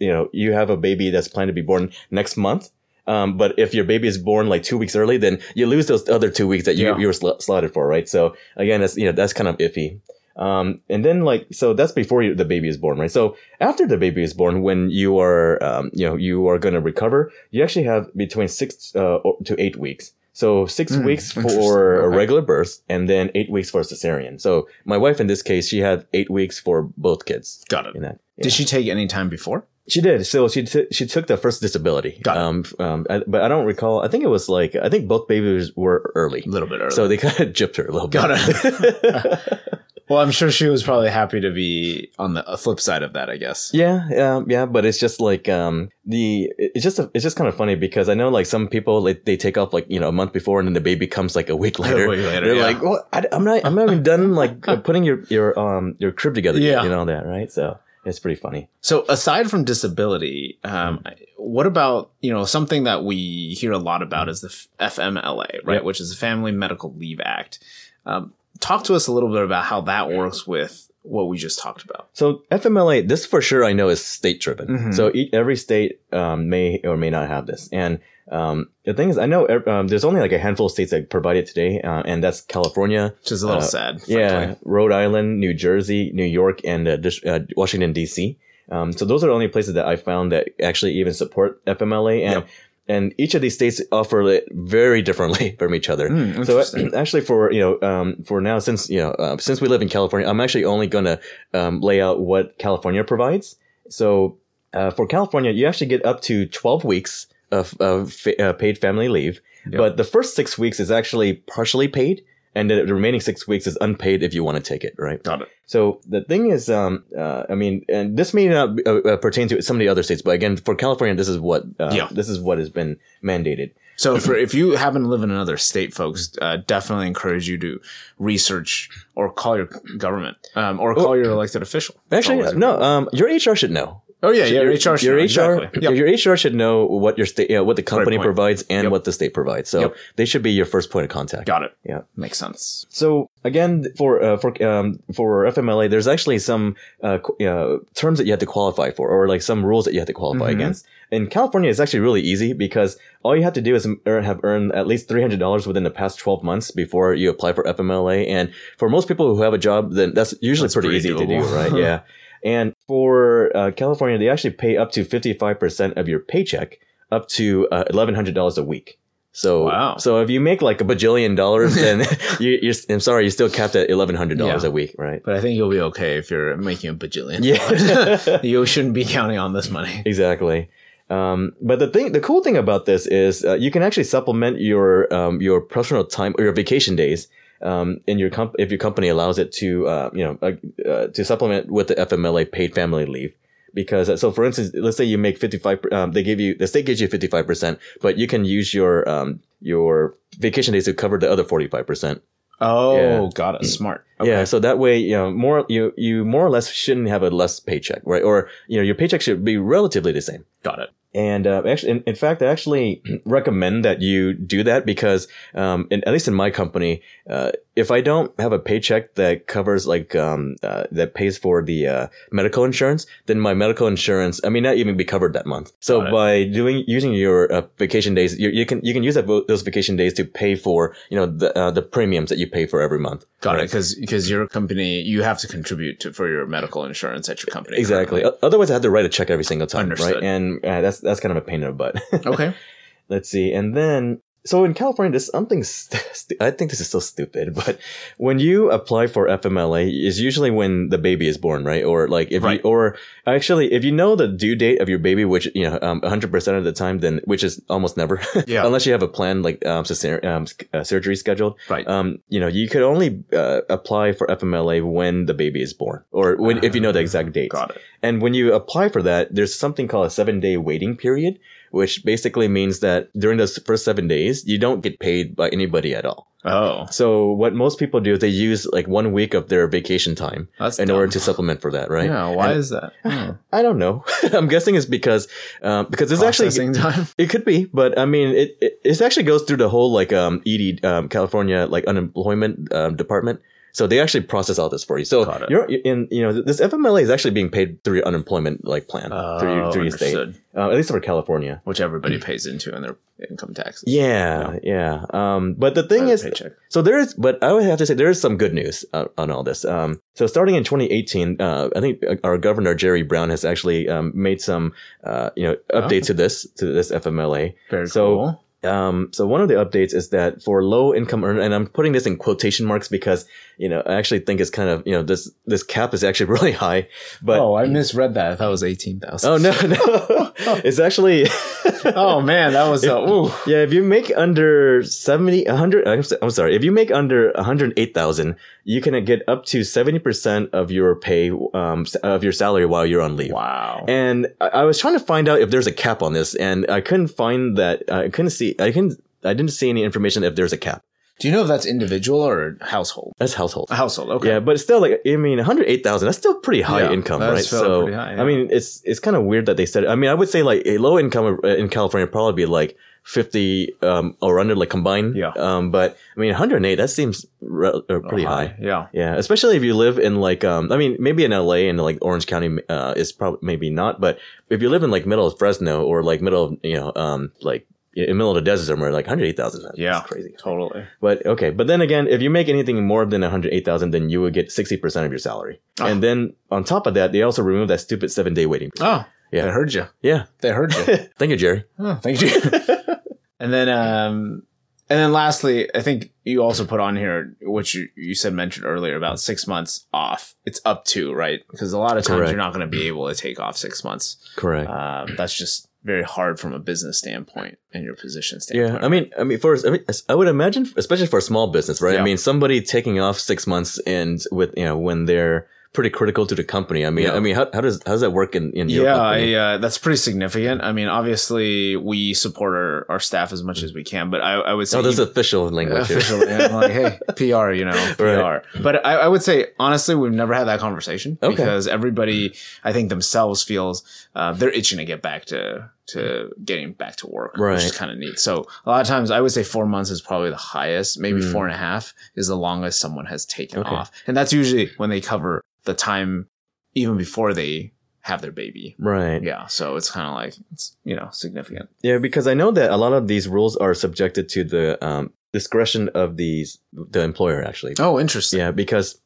you 0.00 0.08
know 0.08 0.28
you 0.32 0.52
have 0.52 0.70
a 0.70 0.76
baby 0.76 1.10
that's 1.10 1.28
planned 1.28 1.48
to 1.48 1.52
be 1.52 1.62
born 1.62 1.92
next 2.10 2.36
month. 2.36 2.70
Um, 3.08 3.36
but 3.36 3.56
if 3.56 3.72
your 3.72 3.84
baby 3.84 4.08
is 4.08 4.18
born 4.18 4.48
like 4.48 4.64
two 4.64 4.76
weeks 4.76 4.96
early, 4.96 5.16
then 5.16 5.38
you 5.54 5.66
lose 5.66 5.86
those 5.86 6.08
other 6.08 6.28
two 6.28 6.48
weeks 6.48 6.64
that 6.64 6.74
you, 6.74 6.86
Yeah. 6.86 6.98
you 6.98 7.06
were 7.06 7.12
sl- 7.12 7.38
slotted 7.38 7.72
for, 7.72 7.86
right? 7.86 8.08
So 8.08 8.34
again, 8.56 8.80
that's, 8.80 8.96
you 8.96 9.04
know, 9.04 9.12
that's 9.12 9.32
kind 9.32 9.46
of 9.46 9.56
iffy. 9.58 10.00
Um, 10.36 10.80
and 10.88 11.04
then 11.04 11.22
like, 11.24 11.46
so 11.52 11.72
that's 11.74 11.92
before 11.92 12.22
you, 12.22 12.34
the 12.34 12.44
baby 12.44 12.68
is 12.68 12.76
born, 12.76 12.98
right? 12.98 13.10
So 13.10 13.36
after 13.60 13.86
the 13.86 13.96
baby 13.96 14.22
is 14.22 14.34
born, 14.34 14.62
when 14.62 14.90
you 14.90 15.18
are, 15.18 15.62
um, 15.62 15.90
you 15.94 16.06
know, 16.06 16.16
you 16.16 16.46
are 16.48 16.58
going 16.58 16.74
to 16.74 16.80
recover, 16.80 17.32
you 17.50 17.62
actually 17.62 17.84
have 17.86 18.14
between 18.16 18.48
six, 18.48 18.94
uh, 18.94 19.18
to 19.44 19.60
eight 19.60 19.76
weeks. 19.76 20.12
So 20.32 20.66
six 20.66 20.94
Hmm, 20.94 21.04
weeks 21.04 21.32
for 21.32 22.00
a 22.00 22.10
regular 22.10 22.42
birth 22.42 22.82
and 22.90 23.08
then 23.08 23.30
eight 23.34 23.50
weeks 23.50 23.70
for 23.70 23.80
a 23.80 23.84
cesarean. 23.84 24.38
So 24.38 24.68
my 24.84 24.98
wife 24.98 25.18
in 25.18 25.28
this 25.28 25.42
case, 25.42 25.66
she 25.66 25.78
had 25.78 26.06
eight 26.12 26.28
weeks 26.30 26.60
for 26.60 26.82
both 26.98 27.24
kids 27.24 27.64
Got 27.70 27.86
it. 27.86 27.98
that. 28.02 28.18
Did 28.42 28.52
she 28.52 28.66
take 28.66 28.86
any 28.88 29.06
time 29.06 29.30
before? 29.30 29.64
She 29.88 30.02
did. 30.02 30.26
So 30.26 30.48
she 30.48 30.64
t- 30.64 30.88
she 30.90 31.06
took 31.06 31.26
the 31.28 31.38
first 31.38 31.62
disability. 31.62 32.20
Got 32.22 32.36
it. 32.36 32.40
Um, 32.40 32.64
um, 32.80 33.06
I, 33.08 33.22
but 33.26 33.40
I 33.40 33.48
don't 33.48 33.64
recall. 33.64 34.02
I 34.02 34.08
think 34.08 34.24
it 34.24 34.28
was 34.28 34.48
like 34.48 34.74
I 34.74 34.90
think 34.90 35.08
both 35.08 35.26
babies 35.28 35.74
were 35.76 36.12
early, 36.14 36.42
A 36.44 36.48
little 36.50 36.68
bit 36.68 36.80
early. 36.82 36.90
so 36.90 37.08
they 37.08 37.16
kind 37.24 37.40
of 37.40 37.54
gypped 37.54 37.76
her 37.76 37.86
a 37.86 37.92
little 37.92 38.08
bit. 38.08 38.20
Got 38.20 38.30
it. 38.32 39.60
well, 40.08 40.20
I'm 40.20 40.30
sure 40.30 40.50
she 40.50 40.68
was 40.68 40.82
probably 40.82 41.10
happy 41.10 41.40
to 41.40 41.50
be 41.52 42.10
on 42.18 42.34
the 42.34 42.42
flip 42.58 42.80
side 42.80 43.02
of 43.02 43.12
that. 43.14 43.28
I 43.30 43.36
guess. 43.36 43.70
yeah, 43.74 44.06
yeah, 44.10 44.42
yeah. 44.46 44.66
But 44.66 44.84
it's 44.84 44.98
just 44.98 45.20
like 45.20 45.48
um 45.48 45.88
the 46.04 46.50
it's 46.58 46.82
just 46.84 46.98
a, 46.98 47.10
it's 47.14 47.22
just 47.22 47.36
kind 47.36 47.48
of 47.48 47.56
funny 47.56 47.74
because 47.74 48.08
I 48.08 48.14
know 48.14 48.28
like 48.28 48.46
some 48.46 48.68
people 48.68 49.00
like 49.02 49.24
they 49.24 49.36
take 49.36 49.58
off 49.58 49.72
like 49.72 49.86
you 49.88 49.98
know 50.00 50.08
a 50.08 50.12
month 50.12 50.32
before 50.32 50.60
and 50.60 50.66
then 50.68 50.74
the 50.74 50.80
baby 50.80 51.06
comes 51.06 51.34
like 51.36 51.48
a 51.48 51.56
week 51.56 51.78
later. 51.78 52.04
A 52.06 52.08
week 52.08 52.24
later, 52.24 52.46
They're 52.46 52.56
yeah. 52.56 52.62
like, 52.64 52.82
what? 52.82 53.08
I, 53.12 53.24
am 53.32 53.44
not. 53.44 53.64
I'm 53.64 53.74
not 53.74 53.86
even 53.88 54.02
done 54.02 54.34
like 54.34 54.66
uh, 54.68 54.76
putting 54.76 55.04
your 55.04 55.22
your 55.28 55.58
um 55.58 55.96
your 55.98 56.12
crib 56.12 56.34
together. 56.34 56.58
yet," 56.60 56.70
Yeah. 56.78 56.82
you 56.84 56.88
know 56.88 57.04
that 57.04 57.26
right? 57.26 57.50
So 57.50 57.78
it's 58.04 58.20
pretty 58.20 58.40
funny. 58.40 58.68
So 58.82 59.04
aside 59.08 59.50
from 59.50 59.64
disability, 59.64 60.58
um, 60.62 61.00
Mm. 61.00 61.14
what 61.38 61.66
about 61.66 62.12
you 62.20 62.32
know 62.32 62.44
something 62.44 62.84
that 62.84 63.02
we 63.04 63.54
hear 63.58 63.72
a 63.72 63.78
lot 63.78 64.02
about 64.02 64.28
is 64.28 64.40
the 64.42 64.48
FMLA, 64.78 65.64
right? 65.64 65.74
Yep. 65.76 65.84
Which 65.84 66.00
is 66.00 66.10
the 66.10 66.16
Family 66.16 66.52
Medical 66.52 66.94
Leave 66.94 67.20
Act. 67.24 67.58
Um, 68.04 68.32
talk 68.60 68.84
to 68.84 68.94
us 68.94 69.06
a 69.06 69.12
little 69.12 69.30
bit 69.32 69.42
about 69.42 69.64
how 69.64 69.80
that 69.82 70.10
works 70.10 70.46
with 70.46 70.82
what 71.02 71.28
we 71.28 71.38
just 71.38 71.60
talked 71.60 71.84
about. 71.84 72.08
So 72.14 72.42
FMLA, 72.50 73.06
this 73.06 73.24
for 73.24 73.40
sure 73.40 73.64
I 73.64 73.72
know 73.72 73.88
is 73.88 74.04
state 74.04 74.40
driven. 74.40 74.66
Mhm. 74.66 74.94
So 74.94 75.10
e- 75.14 75.30
every 75.32 75.56
state 75.56 76.00
um, 76.12 76.48
may 76.48 76.80
or 76.82 76.96
may 76.96 77.10
not 77.10 77.28
have 77.28 77.46
this. 77.46 77.68
And 77.72 78.00
um, 78.32 78.70
the 78.84 78.92
thing 78.92 79.08
is, 79.08 79.16
I 79.18 79.26
know 79.26 79.46
um, 79.68 79.86
there's 79.86 80.04
only 80.04 80.20
like 80.20 80.32
a 80.32 80.38
handful 80.38 80.66
of 80.66 80.72
states 80.72 80.90
that 80.90 81.08
provide 81.10 81.36
it 81.36 81.46
today, 81.46 81.80
uh, 81.80 82.02
and 82.04 82.24
that's 82.24 82.40
California, 82.40 83.14
Which 83.22 83.30
is 83.30 83.44
a 83.44 83.46
little 83.46 83.62
Uh, 83.62 83.66
sad. 83.66 84.02
yeah, 84.08 84.28
frankly. 84.30 84.56
Rhode 84.64 84.90
Island, 84.90 85.38
New 85.38 85.54
Jersey, 85.54 86.10
New 86.12 86.24
York, 86.24 86.60
and 86.64 86.88
uh, 86.88 86.96
dis- 86.96 87.24
uh, 87.24 87.40
Washington 87.56 87.92
D.C. 87.92 88.36
Um, 88.68 88.92
so 88.92 89.04
those 89.04 89.22
are 89.22 89.28
the 89.28 89.32
only 89.32 89.46
places 89.46 89.74
that 89.74 89.86
I 89.86 89.94
found 89.94 90.32
that 90.32 90.48
actually 90.60 90.94
even 90.94 91.14
support 91.14 91.64
FMLA, 91.66 92.24
and 92.24 92.32
Yep. 92.34 92.48
And 92.88 93.12
each 93.18 93.34
of 93.34 93.42
these 93.42 93.54
states 93.54 93.80
offer 93.92 94.22
it 94.30 94.44
very 94.52 95.02
differently 95.02 95.56
from 95.58 95.74
each 95.74 95.88
other. 95.88 96.08
Hmm, 96.08 96.44
So 96.44 96.62
actually, 96.94 97.22
for 97.22 97.52
you 97.52 97.60
know, 97.60 97.80
um, 97.88 98.22
for 98.24 98.40
now, 98.40 98.58
since 98.60 98.88
you 98.88 99.00
know, 99.00 99.10
uh, 99.12 99.36
since 99.38 99.60
we 99.60 99.68
live 99.68 99.82
in 99.82 99.88
California, 99.88 100.28
I'm 100.28 100.40
actually 100.40 100.64
only 100.64 100.86
gonna 100.86 101.18
um, 101.54 101.80
lay 101.80 102.00
out 102.00 102.20
what 102.20 102.58
California 102.58 103.02
provides. 103.04 103.56
So 103.88 104.36
uh, 104.74 104.90
for 104.90 105.06
California, 105.06 105.50
you 105.52 105.66
actually 105.66 105.86
get 105.88 106.04
up 106.04 106.20
to 106.22 106.46
12 106.46 106.84
weeks 106.84 107.26
of, 107.52 107.74
of 107.80 108.12
fa- 108.12 108.40
uh, 108.42 108.52
paid 108.52 108.78
family 108.78 109.08
leave, 109.08 109.40
Yep. 109.70 109.78
but 109.78 109.96
the 109.96 110.04
first 110.04 110.34
six 110.36 110.56
weeks 110.58 110.78
is 110.80 110.90
actually 110.90 111.34
partially 111.34 111.88
paid, 111.88 112.24
and 112.56 112.70
the, 112.70 112.84
the 112.84 112.94
remaining 112.94 113.20
six 113.20 113.46
weeks 113.46 113.66
is 113.66 113.76
unpaid 113.80 114.22
if 114.22 114.32
you 114.34 114.42
want 114.42 114.56
to 114.56 114.62
take 114.62 114.82
it, 114.82 114.94
right? 114.98 115.22
Got 115.22 115.42
it. 115.42 115.48
So 115.66 116.00
the 116.08 116.22
thing 116.24 116.50
is, 116.50 116.68
um, 116.70 117.04
uh, 117.16 117.44
I 117.48 117.54
mean, 117.54 117.84
and 117.88 118.16
this 118.16 118.32
may 118.34 118.48
not 118.48 118.78
uh, 118.86 118.96
uh, 119.00 119.16
pertain 119.18 119.46
to 119.48 119.60
some 119.62 119.76
of 119.76 119.80
the 119.80 119.88
other 119.88 120.02
states, 120.02 120.22
but 120.22 120.30
again, 120.32 120.56
for 120.56 120.74
California, 120.74 121.14
this 121.14 121.28
is 121.28 121.38
what 121.38 121.64
uh, 121.78 121.90
Yeah. 121.92 122.08
this 122.10 122.28
is 122.28 122.40
what 122.40 122.58
has 122.58 122.70
been 122.70 122.98
mandated. 123.22 123.70
So 123.98 124.18
for 124.18 124.34
if 124.34 124.52
you 124.52 124.72
happen 124.72 125.02
to 125.02 125.08
live 125.08 125.22
in 125.22 125.30
another 125.30 125.56
state, 125.56 125.94
folks, 125.94 126.30
uh, 126.42 126.58
definitely 126.66 127.06
encourage 127.06 127.48
you 127.48 127.56
to 127.58 127.80
research 128.18 128.90
or 129.14 129.30
call 129.32 129.56
your 129.56 129.68
government 129.96 130.36
um, 130.54 130.80
or 130.80 130.94
call 130.94 131.16
your 131.16 131.30
elected 131.30 131.62
official. 131.62 131.94
Actually, 132.12 132.54
no, 132.56 132.80
um, 132.80 133.08
your 133.12 133.28
HR 133.28 133.54
should 133.56 133.70
know. 133.70 134.02
Oh 134.26 134.32
yeah, 134.32 134.44
yeah. 134.44 134.62
Your 134.62 134.72
HR. 134.72 134.78
should 134.98 135.02
your 135.02 135.16
know, 135.16 135.22
HR, 135.22 135.24
exactly. 135.62 135.82
Yep. 135.82 135.94
your 135.94 136.32
HR 136.34 136.36
should 136.36 136.54
know 136.54 136.84
what 136.86 137.16
your 137.16 137.26
state, 137.26 137.48
you 137.50 137.56
know, 137.56 137.64
what 137.64 137.76
the 137.76 137.82
company 137.82 138.16
point. 138.16 138.24
provides 138.26 138.64
and 138.68 138.84
Yep. 138.84 138.90
what 138.92 139.04
the 139.04 139.12
state 139.12 139.32
provides. 139.34 139.70
So 139.70 139.80
Yep. 139.80 139.96
they 140.16 140.24
should 140.24 140.42
be 140.42 140.50
your 140.50 140.66
first 140.66 140.90
point 140.90 141.04
of 141.04 141.10
contact. 141.10 141.46
Got 141.46 141.62
it. 141.62 141.72
Yeah. 141.84 142.00
Makes 142.16 142.38
sense. 142.38 142.86
So 142.88 143.30
again, 143.44 143.84
for 143.96 144.22
uh, 144.22 144.36
for 144.38 144.50
um, 144.62 144.98
for 145.14 145.46
FMLA, 145.46 145.88
there's 145.88 146.08
actually 146.08 146.38
some 146.40 146.74
uh, 147.02 147.18
qu- 147.18 147.46
uh, 147.46 147.78
terms 147.94 148.18
that 148.18 148.26
you 148.26 148.32
have 148.32 148.40
to 148.40 148.46
qualify 148.46 148.90
for, 148.90 149.08
or 149.08 149.28
like 149.28 149.42
some 149.42 149.64
rules 149.64 149.84
that 149.84 149.92
you 149.94 150.00
have 150.00 150.08
to 150.08 150.12
qualify 150.12 150.50
Mhm. 150.50 150.54
against. 150.54 150.86
In 151.12 151.28
California, 151.28 151.70
it's 151.70 151.78
actually 151.78 152.00
really 152.00 152.20
easy 152.22 152.52
because 152.52 152.98
all 153.22 153.36
you 153.36 153.44
have 153.44 153.52
to 153.52 153.60
do 153.62 153.76
is 153.76 153.86
earn, 154.06 154.24
have 154.24 154.40
earned 154.42 154.72
at 154.74 154.88
least 154.88 155.06
three 155.08 155.22
hundred 155.22 155.38
dollars 155.38 155.64
within 155.64 155.84
the 155.84 155.90
past 155.90 156.18
twelve 156.18 156.42
months 156.42 156.72
before 156.72 157.14
you 157.14 157.30
apply 157.30 157.52
for 157.52 157.62
FMLA. 157.64 158.26
And 158.26 158.50
for 158.76 158.88
most 158.88 159.06
people 159.06 159.36
who 159.36 159.42
have 159.42 159.54
a 159.54 159.58
job, 159.58 159.92
then 159.92 160.14
that's 160.14 160.34
usually 160.40 160.64
That's 160.66 160.74
pretty, 160.74 160.88
pretty 160.88 160.98
easy 160.98 161.14
to 161.16 161.26
do, 161.26 161.38
right? 161.54 161.72
yeah. 161.84 162.00
And 162.44 162.74
for 162.86 163.50
uh, 163.56 163.70
California, 163.72 164.18
they 164.18 164.28
actually 164.28 164.50
pay 164.54 164.76
up 164.76 164.92
to 164.92 165.04
fifty 165.04 165.32
five 165.32 165.58
percent 165.60 165.96
of 165.96 166.08
your 166.08 166.20
paycheck, 166.20 166.78
up 167.10 167.28
to 167.30 167.68
uh, 167.72 167.84
eleven 167.90 168.14
hundred 168.14 168.34
dollars 168.34 168.58
a 168.58 168.64
week. 168.64 168.98
So, 169.32 169.64
Wow. 169.64 169.98
so 169.98 170.22
if 170.22 170.30
you 170.30 170.40
make 170.40 170.62
like 170.62 170.80
a 170.80 170.84
bajillion 170.84 171.36
dollars, 171.36 171.74
then 171.84 172.06
you, 172.40 172.58
you're, 172.62 172.72
I'm 172.88 173.00
sorry, 173.00 173.24
you're 173.24 173.30
still 173.30 173.50
capped 173.50 173.76
at 173.76 173.90
eleven 173.90 174.14
hundred 174.16 174.38
dollars 174.38 174.62
Yeah. 174.62 174.68
a 174.70 174.72
week, 174.72 174.94
right? 174.96 175.20
But 175.22 175.34
I 175.36 175.40
think 175.42 175.56
you'll 175.56 175.68
be 175.70 175.80
okay 175.80 176.16
if 176.16 176.30
you're 176.30 176.56
making 176.56 176.88
a 176.90 176.94
bajillion. 176.94 177.40
Yeah. 177.42 178.40
you 178.42 178.64
shouldn't 178.64 178.94
be 178.94 179.04
counting 179.04 179.36
on 179.38 179.52
this 179.52 179.68
money. 179.70 180.02
Exactly. 180.06 180.70
Um, 181.10 181.52
but 181.60 181.78
the 181.78 181.86
thing, 181.88 182.12
the 182.12 182.20
cool 182.20 182.42
thing 182.42 182.56
about 182.56 182.86
this 182.86 183.06
is 183.06 183.44
uh, 183.44 183.54
you 183.54 183.70
can 183.70 183.82
actually 183.82 184.04
supplement 184.04 184.58
your 184.60 185.12
um, 185.14 185.40
your 185.42 185.60
personal 185.60 186.04
time 186.04 186.34
or 186.38 186.44
your 186.44 186.52
vacation 186.54 186.96
days 186.96 187.28
um, 187.62 188.00
in 188.06 188.18
your 188.18 188.30
comp- 188.30 188.56
if 188.58 188.70
your 188.70 188.78
company 188.78 189.08
allows 189.08 189.38
it 189.38 189.52
to 189.52 189.86
uh, 189.86 190.10
you 190.12 190.24
know 190.24 190.38
uh, 190.42 190.88
uh, 190.88 191.06
to 191.08 191.24
supplement 191.24 191.70
with 191.70 191.88
the 191.88 191.94
FMLA 191.96 192.50
paid 192.50 192.74
family 192.74 193.06
leave. 193.06 193.34
Because 193.74 194.08
uh, 194.08 194.16
so, 194.16 194.32
for 194.32 194.44
instance, 194.46 194.70
let's 194.74 194.96
say 194.96 195.04
you 195.04 195.18
make 195.18 195.36
fifty 195.38 195.58
five, 195.58 195.80
um, 195.92 196.12
they 196.12 196.22
give 196.22 196.40
you 196.40 196.54
the 196.54 196.66
state 196.66 196.86
gives 196.86 197.00
you 197.00 197.08
fifty 197.08 197.26
five 197.26 197.46
percent, 197.46 197.78
but 198.00 198.16
you 198.16 198.26
can 198.26 198.44
use 198.46 198.72
your 198.72 199.06
um, 199.08 199.40
your 199.60 200.14
vacation 200.38 200.72
days 200.72 200.86
to 200.86 200.94
cover 200.94 201.18
the 201.18 201.30
other 201.30 201.44
forty 201.44 201.68
five 201.68 201.86
percent. 201.86 202.22
Oh, 202.58 202.96
Yeah. 202.96 203.30
got 203.34 203.56
it. 203.56 203.66
Smart. 203.66 204.06
Yeah, 204.24 204.44
so 204.44 204.58
that 204.60 204.78
way, 204.78 204.96
you 204.96 205.12
know, 205.12 205.30
more 205.30 205.66
you 205.68 205.92
you 205.98 206.24
more 206.24 206.46
or 206.46 206.48
less 206.48 206.70
shouldn't 206.70 207.08
have 207.08 207.22
a 207.22 207.28
less 207.28 207.60
paycheck, 207.60 208.00
right? 208.06 208.22
Or 208.22 208.48
you 208.66 208.78
know, 208.78 208.82
your 208.82 208.94
paycheck 208.94 209.20
should 209.20 209.44
be 209.44 209.58
relatively 209.58 210.10
the 210.12 210.22
same. 210.22 210.46
got 210.62 210.78
it. 210.78 210.88
And 211.16 211.46
uh, 211.46 211.62
actually, 211.66 211.92
in, 211.92 212.02
in 212.06 212.14
fact, 212.14 212.42
I 212.42 212.46
actually 212.46 213.02
recommend 213.24 213.86
that 213.86 214.02
you 214.02 214.34
do 214.34 214.62
that 214.64 214.84
because, 214.84 215.26
um, 215.54 215.88
in, 215.90 216.04
at 216.04 216.12
least 216.12 216.28
in 216.28 216.34
my 216.34 216.50
company, 216.50 217.00
uh, 217.28 217.52
if 217.74 217.90
I 217.90 218.02
don't 218.02 218.38
have 218.38 218.52
a 218.52 218.58
paycheck 218.58 219.14
that 219.14 219.46
covers 219.46 219.86
like 219.86 220.14
um, 220.14 220.56
uh, 220.62 220.84
that 220.92 221.14
pays 221.14 221.38
for 221.38 221.62
the 221.62 221.86
uh, 221.86 222.06
medical 222.32 222.64
insurance, 222.64 223.06
then 223.26 223.40
my 223.40 223.54
medical 223.54 223.86
insurance, 223.86 224.40
I 224.44 224.50
mean, 224.50 224.62
not 224.62 224.76
even 224.76 224.96
be 224.96 225.04
covered 225.04 225.32
that 225.32 225.46
month. 225.46 225.72
So 225.80 226.10
by 226.10 226.44
doing 226.44 226.84
using 226.86 227.14
your 227.14 227.50
uh, 227.50 227.62
vacation 227.78 228.14
days, 228.14 228.38
you, 228.38 228.50
you 228.50 228.66
can 228.66 228.80
you 228.82 228.92
can 228.92 229.02
use 229.02 229.14
that, 229.14 229.26
those 229.26 229.62
vacation 229.62 229.96
days 229.96 230.12
to 230.14 230.24
pay 230.24 230.54
for 230.54 230.94
you 231.10 231.16
know 231.16 231.26
the 231.26 231.56
uh, 231.56 231.70
the 231.70 231.82
premiums 231.82 232.28
that 232.28 232.38
you 232.38 232.46
pay 232.46 232.66
for 232.66 232.82
every 232.82 232.98
month. 232.98 233.24
Got 233.46 233.56
it. 233.56 233.58
Right. 233.58 233.68
Because 233.68 233.94
because 233.94 234.28
your 234.28 234.46
company, 234.46 235.00
you 235.02 235.22
have 235.22 235.38
to 235.38 235.48
contribute 235.48 236.00
to 236.00 236.12
for 236.12 236.28
your 236.28 236.46
medical 236.46 236.84
insurance 236.84 237.28
at 237.28 237.42
your 237.42 237.52
company. 237.52 237.78
Exactly. 237.78 238.22
currently. 238.22 238.40
Otherwise, 238.42 238.70
I 238.70 238.74
have 238.74 238.82
to 238.82 238.90
write 238.90 239.04
a 239.04 239.08
check 239.08 239.30
every 239.30 239.44
single 239.44 239.66
time, 239.66 239.82
Understood. 239.82 240.14
right? 240.16 240.22
And 240.22 240.64
uh, 240.64 240.80
that's 240.80 241.00
that's 241.00 241.20
kind 241.20 241.30
of 241.30 241.42
a 241.42 241.46
pain 241.46 241.62
in 241.62 241.68
the 241.68 241.72
butt. 241.72 242.00
Okay. 242.26 242.54
Let's 243.08 243.28
see. 243.30 243.52
And 243.52 243.76
then, 243.76 244.20
so 244.46 244.64
in 244.64 244.72
California, 244.74 245.10
there's 245.10 245.30
something, 245.30 245.62
st- 245.64 246.40
I 246.40 246.50
think 246.50 246.70
this 246.70 246.80
is 246.80 246.88
so 246.88 247.00
stupid, 247.00 247.54
but 247.66 247.78
when 248.16 248.38
you 248.38 248.70
apply 248.70 249.06
for 249.08 249.26
FMLA, 249.28 249.84
is 250.06 250.20
usually 250.20 250.50
when 250.50 250.88
the 250.88 250.98
baby 250.98 251.26
is 251.28 251.36
born, 251.36 251.64
right? 251.64 251.84
Or 251.84 252.08
like 252.08 252.30
if 252.32 252.42
Right. 252.42 252.60
you, 252.62 252.70
or 252.70 252.96
actually, 253.26 253.72
if 253.72 253.84
you 253.84 253.92
know 253.92 254.14
the 254.16 254.28
due 254.28 254.54
date 254.54 254.80
of 254.80 254.88
your 254.88 254.98
baby, 255.00 255.24
which, 255.24 255.48
you 255.54 255.64
know, 255.68 255.78
um, 255.82 256.00
100% 256.00 256.58
of 256.58 256.64
the 256.64 256.72
time, 256.72 257.00
then, 257.00 257.20
which 257.24 257.42
is 257.44 257.60
almost 257.68 257.96
never, 257.96 258.20
Yeah. 258.46 258.64
unless 258.64 258.86
you 258.86 258.92
have 258.92 259.02
a 259.02 259.08
plan 259.08 259.42
like, 259.42 259.64
um, 259.66 259.84
um, 260.22 260.46
uh, 260.72 260.84
surgery 260.84 261.16
scheduled, 261.16 261.56
Right. 261.68 261.86
um, 261.88 262.20
you 262.28 262.40
know, 262.40 262.46
you 262.48 262.68
could 262.68 262.82
only, 262.82 263.22
uh, 263.32 263.62
apply 263.68 264.12
for 264.12 264.26
FMLA 264.28 264.80
when 264.82 265.26
the 265.26 265.34
baby 265.34 265.60
is 265.60 265.74
born 265.74 266.02
or 266.12 266.36
when, 266.36 266.62
if 266.64 266.74
you 266.74 266.80
know 266.80 266.92
the 266.92 267.00
exact 267.00 267.32
date. 267.32 267.50
Got 267.50 267.70
it. 267.76 267.82
And 268.02 268.22
when 268.22 268.34
you 268.34 268.52
apply 268.54 268.88
for 268.90 269.02
that, 269.02 269.34
there's 269.34 269.54
something 269.54 269.88
called 269.88 270.06
a 270.06 270.10
seven 270.10 270.38
day 270.40 270.56
waiting 270.56 270.96
period, 270.96 271.38
which 271.76 272.04
basically 272.04 272.48
means 272.48 272.80
that 272.80 273.12
during 273.14 273.38
those 273.38 273.58
first 273.68 273.84
seven 273.84 274.08
days, 274.08 274.44
you 274.46 274.58
don't 274.58 274.80
get 274.80 274.98
paid 274.98 275.36
by 275.36 275.48
anybody 275.50 275.94
at 275.94 276.04
all. 276.04 276.26
Oh, 276.46 276.86
So 276.90 277.32
what 277.32 277.54
most 277.54 277.76
people 277.78 277.98
do 278.00 278.12
is 278.14 278.20
they 278.20 278.28
use 278.28 278.66
like 278.72 278.86
one 278.86 279.10
week 279.12 279.34
of 279.34 279.48
their 279.48 279.66
vacation 279.66 280.14
time 280.14 280.48
that's 280.60 280.78
in 280.78 280.86
dumb. 280.88 280.96
order 280.96 281.10
to 281.10 281.18
supplement 281.18 281.60
for 281.60 281.72
that, 281.72 281.90
right? 281.90 282.06
Yeah. 282.08 282.28
Why 282.30 282.50
And 282.50 282.58
is 282.60 282.70
that? 282.70 282.92
Hmm. 283.02 283.30
I 283.52 283.62
don't 283.62 283.78
know. 283.78 284.04
I'm 284.32 284.46
guessing 284.46 284.76
it's 284.76 284.86
because 284.86 285.26
um, 285.62 285.86
because 285.90 286.12
it's 286.12 286.22
actually 286.22 286.54
Processing 286.54 286.72
time. 286.72 287.08
it 287.18 287.30
could 287.30 287.44
be, 287.44 287.66
but 287.74 287.98
I 287.98 288.06
mean, 288.06 288.28
it, 288.30 288.56
it 288.60 288.78
it 288.84 289.00
actually 289.02 289.24
goes 289.26 289.42
through 289.42 289.58
the 289.58 289.68
whole 289.68 289.90
like 289.90 290.12
um 290.12 290.40
ED 290.46 290.84
um, 290.84 291.08
California 291.08 291.66
like 291.66 291.84
unemployment 291.86 292.72
um, 292.72 292.94
department. 292.94 293.40
So 293.76 293.86
they 293.86 294.00
actually 294.00 294.22
process 294.22 294.58
all 294.58 294.70
this 294.70 294.82
for 294.84 294.98
you. 294.98 295.04
So 295.04 295.18
you're 295.50 295.66
in 295.66 296.08
you 296.10 296.22
know 296.22 296.32
this 296.40 296.62
FMLA 296.62 297.02
is 297.02 297.10
actually 297.10 297.32
being 297.32 297.50
paid 297.50 297.84
through 297.84 297.96
your 297.98 298.06
unemployment 298.06 298.64
like 298.64 298.88
plan 298.88 299.10
Oh, 299.12 299.38
through 299.38 299.54
your, 299.54 299.72
through 299.72 299.82
your 299.82 299.90
state, 299.90 300.16
uh, 300.56 300.70
at 300.70 300.76
least 300.76 300.88
for 300.88 300.98
California. 300.98 301.60
Which 301.64 301.82
everybody 301.82 302.18
pays 302.18 302.46
into 302.46 302.74
in 302.74 302.80
their 302.80 302.96
income 303.28 303.52
taxes. 303.52 303.84
Yeah, 303.86 304.56
yeah. 304.62 305.04
Um, 305.10 305.52
but 305.58 305.74
the 305.74 305.82
thing 305.82 306.08
is, 306.08 306.22
paycheck. 306.22 306.52
so 306.70 306.80
there 306.80 306.98
is, 306.98 307.12
but 307.12 307.42
I 307.42 307.52
would 307.52 307.64
have 307.64 307.76
to 307.76 307.84
say 307.84 307.92
there 307.92 308.08
is 308.08 308.18
some 308.18 308.38
good 308.38 308.54
news 308.54 308.86
uh, 308.94 309.08
on 309.18 309.30
all 309.30 309.42
this. 309.42 309.66
Um, 309.66 310.00
so 310.14 310.26
starting 310.26 310.54
in 310.54 310.64
2018, 310.64 311.38
uh, 311.38 311.68
I 311.76 311.80
think 311.82 312.02
our 312.24 312.38
governor 312.38 312.74
Jerry 312.74 313.02
Brown 313.02 313.28
has 313.28 313.44
actually 313.44 313.90
um, 313.90 314.10
made 314.14 314.40
some, 314.40 314.72
uh, 315.04 315.30
you 315.36 315.48
know, 315.48 315.56
updates 315.74 316.06
to 316.06 316.14
this 316.14 316.46
to 316.56 316.72
this 316.72 316.90
FMLA. 316.90 317.52
Very 317.68 317.88
so- 317.88 318.16
cool. 318.16 318.42
Um, 318.66 319.10
so 319.12 319.26
one 319.26 319.40
of 319.40 319.48
the 319.48 319.54
updates 319.54 319.94
is 319.94 320.10
that 320.10 320.42
for 320.42 320.62
low 320.62 320.94
income 320.94 321.24
earner, 321.24 321.40
and 321.40 321.54
I'm 321.54 321.66
putting 321.66 321.92
this 321.92 322.06
in 322.06 322.16
quotation 322.16 322.66
marks 322.66 322.88
because 322.88 323.24
you 323.56 323.68
know 323.68 323.82
I 323.86 323.94
actually 323.94 324.20
think 324.20 324.40
it's 324.40 324.50
kind 324.50 324.68
of 324.68 324.82
you 324.86 324.92
know 324.92 325.02
this 325.02 325.30
this 325.46 325.62
cap 325.62 325.94
is 325.94 326.04
actually 326.04 326.26
really 326.36 326.52
high, 326.52 326.88
but 327.22 327.38
oh, 327.38 327.54
I 327.54 327.66
misread 327.66 328.14
that. 328.14 328.32
I 328.32 328.36
thought 328.36 328.48
it 328.48 328.50
was 328.50 328.64
eighteen 328.64 329.00
thousand. 329.00 329.30
oh 329.30 329.36
no 329.38 329.50
no, 329.66 330.32
it's 330.64 330.78
actually 330.78 331.26
oh 331.96 332.20
man, 332.20 332.52
that 332.52 332.68
was 332.68 332.84
uh, 332.84 333.00
ooh. 333.00 333.30
yeah. 333.46 333.62
If 333.62 333.72
you 333.72 333.82
make 333.82 334.12
under 334.16 334.82
70, 334.82 335.44
100, 335.46 335.88
I'm, 335.88 336.30
sorry, 336.30 336.54
if 336.54 336.64
you 336.64 336.72
make 336.72 336.90
under 336.90 337.32
108,000, 337.32 338.36
you 338.64 338.80
can 338.80 339.04
get 339.04 339.22
up 339.28 339.44
to 339.46 339.60
70% 339.60 340.50
of 340.52 340.70
your 340.70 340.96
pay 340.96 341.30
um 341.54 341.86
of 342.02 342.22
your 342.22 342.32
salary 342.32 342.66
while 342.66 342.86
you're 342.86 343.02
on 343.02 343.16
leave. 343.16 343.32
Wow. 343.32 343.84
And 343.88 344.28
I, 344.40 344.48
I 344.48 344.62
was 344.64 344.78
trying 344.78 344.94
to 344.94 345.04
find 345.04 345.28
out 345.28 345.40
if 345.40 345.50
there's 345.50 345.66
a 345.66 345.72
cap 345.72 346.02
on 346.02 346.12
this, 346.12 346.34
and 346.34 346.68
I 346.70 346.80
couldn't 346.80 347.08
find 347.08 347.56
that. 347.58 347.90
I 347.90 348.08
couldn't 348.08 348.30
see. 348.30 348.54
I 348.58 348.72
couldn't. 348.72 349.02
I 349.24 349.34
didn't 349.34 349.52
see 349.52 349.68
any 349.68 349.82
information 349.82 350.22
if 350.24 350.36
there's 350.36 350.52
a 350.52 350.58
cap. 350.58 350.84
Do 351.18 351.28
you 351.28 351.32
know 351.32 351.42
if 351.42 351.48
that's 351.48 351.64
individual 351.64 352.20
or 352.20 352.58
household? 352.60 353.14
That's 353.18 353.32
household. 353.34 353.68
A 353.70 353.74
household. 353.74 354.10
Okay. 354.10 354.28
Yeah, 354.28 354.40
but 354.40 354.52
it's 354.54 354.62
still 354.62 354.80
like 354.80 355.00
I 355.06 355.16
mean, 355.16 355.38
one 355.38 355.46
hundred 355.46 355.66
eight 355.68 355.82
thousand. 355.82 356.06
That's 356.06 356.18
still 356.18 356.38
pretty 356.40 356.60
high 356.62 356.82
Yeah, 356.82 356.92
income, 356.92 357.20
right? 357.22 357.42
So 357.44 357.86
high, 357.92 358.14
yeah. 358.14 358.22
I 358.22 358.24
mean, 358.24 358.48
it's 358.50 358.82
it's 358.84 359.00
kind 359.00 359.16
of 359.16 359.24
weird 359.24 359.46
that 359.46 359.56
they 359.56 359.66
said. 359.66 359.84
It. 359.84 359.88
I 359.88 359.94
mean, 359.94 360.10
I 360.10 360.14
would 360.14 360.28
say 360.28 360.42
like 360.42 360.62
a 360.66 360.78
low 360.78 360.98
income 360.98 361.40
uh, 361.42 361.48
in 361.48 361.68
California 361.68 362.04
would 362.06 362.12
probably 362.12 362.34
be 362.34 362.46
like 362.46 362.76
fifty 363.02 363.72
um, 363.82 364.16
or 364.20 364.40
under, 364.40 364.54
like 364.54 364.68
combined. 364.68 365.16
Yeah. 365.16 365.30
Um, 365.36 365.70
but 365.70 365.96
I 366.16 366.20
mean, 366.20 366.30
one 366.30 366.36
hundred 366.38 366.64
eight. 366.66 366.74
That 366.74 366.90
seems 366.90 367.24
re- 367.40 367.68
uh, 367.88 368.00
pretty 368.00 368.26
Oh, 368.26 368.28
high. 368.28 368.54
Yeah. 368.60 368.88
Yeah, 368.92 369.14
especially 369.16 369.56
if 369.56 369.62
you 369.62 369.74
live 369.74 369.98
in 369.98 370.16
like 370.20 370.44
um, 370.44 370.70
I 370.70 370.76
mean, 370.76 370.96
maybe 371.00 371.24
in 371.24 371.30
LA 371.30 371.68
and 371.70 371.80
like 371.80 371.98
Orange 372.02 372.26
County 372.26 372.58
uh, 372.68 372.92
is 372.96 373.12
probably 373.12 373.38
maybe 373.42 373.70
not, 373.70 374.00
but 374.00 374.18
if 374.50 374.60
you 374.60 374.68
live 374.68 374.82
in 374.82 374.90
like 374.90 375.06
middle 375.06 375.26
of 375.26 375.38
Fresno 375.38 375.84
or 375.84 376.02
like 376.02 376.20
middle 376.20 376.44
of 376.44 376.58
you 376.62 376.74
know 376.74 376.92
um 376.94 377.32
like 377.40 377.66
in 377.96 378.08
the 378.08 378.14
middle 378.14 378.30
of 378.30 378.34
the 378.36 378.42
desert 378.42 378.66
somewhere, 378.66 378.92
like 378.92 379.06
hundred 379.06 379.24
eight 379.26 379.36
thousand. 379.36 379.64
Yeah. 379.74 380.02
crazy. 380.06 380.34
Totally. 380.38 380.84
But 381.00 381.24
okay, 381.26 381.50
but 381.50 381.66
then 381.66 381.80
again, 381.80 382.06
if 382.08 382.20
you 382.22 382.30
make 382.30 382.48
anything 382.48 382.86
more 382.86 383.04
than 383.06 383.22
108,000, 383.22 383.90
then 383.90 384.10
you 384.10 384.20
would 384.20 384.34
get 384.34 384.48
60% 384.48 385.04
of 385.06 385.10
your 385.10 385.18
salary. 385.18 385.60
Ah. 385.80 385.86
And 385.86 386.02
then 386.02 386.34
on 386.50 386.62
top 386.62 386.86
of 386.86 386.94
that, 386.94 387.12
they 387.12 387.22
also 387.22 387.42
remove 387.42 387.68
that 387.68 387.80
stupid 387.80 388.10
seven 388.12 388.34
day 388.34 388.46
waiting. 388.46 388.70
period. 388.70 389.00
Oh, 389.00 389.04
Yeah. 389.32 389.44
They 389.46 389.50
heard 389.50 389.72
you. 389.74 389.86
Yeah. 390.02 390.24
They 390.40 390.50
heard 390.50 390.74
you. 390.74 390.84
Thank 391.18 391.30
you, 391.30 391.36
Jerry. 391.36 391.64
oh, 391.78 391.94
thank 391.96 392.20
you. 392.20 392.30
and 393.40 393.52
then, 393.52 393.68
um, 393.68 394.42
and 394.88 395.00
then 395.00 395.12
lastly, 395.12 395.68
I 395.74 395.80
think 395.82 396.12
you 396.22 396.42
also 396.44 396.64
put 396.64 396.78
on 396.78 396.94
here, 396.96 397.34
which 397.42 397.74
you, 397.74 397.88
you 397.96 398.14
said 398.14 398.32
mentioned 398.34 398.66
earlier 398.66 398.94
about 398.96 399.18
six 399.18 399.46
months 399.48 399.86
off. 399.92 400.34
It's 400.44 400.60
up 400.64 400.84
to, 400.86 401.12
right? 401.12 401.40
Because 401.50 401.72
a 401.72 401.78
lot 401.78 401.96
of 401.96 402.04
times 402.04 402.18
Correct. 402.18 402.30
you're 402.30 402.38
not 402.38 402.52
going 402.54 402.60
to 402.70 402.70
be 402.70 402.86
able 402.86 403.08
to 403.08 403.14
take 403.14 403.40
off 403.40 403.56
six 403.56 403.82
months. 403.82 404.16
Correct. 404.36 404.70
Um, 404.70 405.16
that's 405.16 405.34
just 405.34 405.68
very 405.86 406.02
hard 406.02 406.38
from 406.40 406.52
a 406.52 406.58
business 406.58 406.98
standpoint 406.98 407.58
and 407.72 407.84
your 407.84 407.94
position 407.94 408.40
standpoint. 408.40 408.80
yeah. 408.80 408.84
I 408.84 408.88
mean, 408.88 409.10
I 409.18 409.24
mean, 409.24 409.38
for, 409.38 409.56
I 409.66 409.70
mean, 409.70 409.84
I 410.08 410.14
would 410.14 410.28
imagine, 410.28 410.70
especially 410.76 411.06
for 411.06 411.18
a 411.20 411.22
small 411.22 411.46
business, 411.46 411.80
right? 411.80 411.94
Yeah. 411.94 412.00
I 412.00 412.04
mean, 412.04 412.18
somebody 412.18 412.60
taking 412.60 413.00
off 413.00 413.18
six 413.18 413.46
months 413.46 413.78
and 413.86 414.20
with, 414.32 414.52
you 414.56 414.64
know, 414.64 414.76
when 414.76 415.06
they're 415.06 415.46
pretty 415.72 415.90
critical 415.90 416.24
to 416.26 416.34
the 416.34 416.42
company. 416.42 416.86
I 416.86 416.90
mean, 416.90 417.04
Yeah. 417.04 417.16
I 417.16 417.20
mean, 417.20 417.34
how, 417.34 417.50
how 417.52 417.60
does 417.60 417.82
how 417.84 417.92
does 417.92 418.00
that 418.00 418.12
work 418.12 418.34
in 418.34 418.50
in 418.52 418.70
your 418.70 418.86
yeah, 418.86 418.94
company? 418.96 419.36
I, 419.36 419.38
uh, 419.54 419.58
that's 419.58 419.76
pretty 419.76 419.98
significant. 419.98 420.62
I 420.62 420.72
mean, 420.72 420.88
obviously, 420.88 421.76
we 421.76 422.14
support 422.14 422.54
our, 422.54 422.86
our 422.88 423.00
staff 423.00 423.30
as 423.30 423.42
much 423.42 423.62
as 423.62 423.74
we 423.74 423.84
can, 423.84 424.08
but 424.08 424.22
I, 424.22 424.34
I 424.34 424.54
would 424.54 424.68
say 424.68 424.78
oh, 424.78 424.82
this 424.82 424.94
is 424.94 425.00
even- 425.00 425.10
official 425.10 425.50
language. 425.50 425.86
here. 425.88 425.98
officially, 425.98 426.26
like, 426.48 426.70
hey, 426.72 426.98
PR, 427.16 427.50
you 427.52 427.66
know, 427.66 427.94
PR. 427.98 428.04
Right. 428.04 428.42
But 428.62 428.86
I, 428.86 428.94
I 429.04 429.08
would 429.08 429.22
say, 429.22 429.48
honestly, 429.58 429.94
we've 429.94 430.12
never 430.12 430.32
had 430.32 430.44
that 430.44 430.60
conversation 430.60 431.18
Okay. 431.22 431.36
because 431.36 431.68
everybody, 431.68 432.34
I 432.64 432.72
think 432.72 432.88
themselves 432.88 433.42
feels 433.42 433.82
uh, 434.14 434.32
they're 434.32 434.50
itching 434.50 434.78
to 434.78 434.86
get 434.86 435.02
back 435.02 435.26
to 435.26 435.70
to 435.88 436.30
getting 436.44 436.72
back 436.72 436.96
to 436.96 437.06
work, 437.06 437.36
which 437.36 437.64
is 437.64 437.72
kind 437.76 437.90
of 437.90 437.98
neat. 437.98 438.18
So 438.18 438.46
a 438.64 438.70
lot 438.70 438.80
of 438.80 438.86
times, 438.86 439.10
I 439.10 439.20
would 439.20 439.32
say 439.32 439.42
four 439.44 439.66
months 439.66 439.90
is 439.90 440.00
probably 440.00 440.30
the 440.30 440.36
highest. 440.36 440.98
Maybe 440.98 441.20
Mm. 441.20 441.32
four 441.32 441.46
and 441.46 441.54
a 441.54 441.58
half 441.58 441.94
is 442.14 442.28
the 442.28 442.36
longest 442.36 442.80
someone 442.80 443.06
has 443.06 443.24
taken 443.26 443.60
Okay. 443.60 443.70
off, 443.74 443.90
and 444.06 444.16
that's 444.16 444.32
usually 444.32 444.70
when 444.76 444.90
they 444.90 445.00
cover 445.00 445.42
the 445.64 445.74
time 445.74 446.28
even 446.74 446.96
before 446.96 447.32
they 447.34 447.72
have 448.00 448.22
their 448.22 448.30
baby. 448.32 448.76
Right. 448.78 449.20
Yeah, 449.22 449.46
so 449.46 449.74
it's 449.76 449.90
kind 449.90 450.06
of 450.06 450.14
like 450.14 450.34
it's 450.52 450.76
you 450.84 450.94
know 450.96 451.08
significant. 451.12 451.68
Yeah, 451.82 451.98
because 451.98 452.26
I 452.26 452.34
know 452.34 452.50
that 452.52 452.70
a 452.70 452.76
lot 452.76 452.92
of 452.92 453.08
these 453.08 453.26
rules 453.28 453.56
are 453.56 453.74
subjected 453.74 454.28
to 454.30 454.44
the 454.44 454.84
um, 454.86 455.12
discretion 455.32 455.88
of 455.90 456.16
these 456.16 456.58
the 456.72 457.00
employer 457.02 457.42
actually. 457.42 457.74
Oh, 457.78 457.98
interesting. 457.98 458.38
Yeah, 458.38 458.52
because 458.52 459.00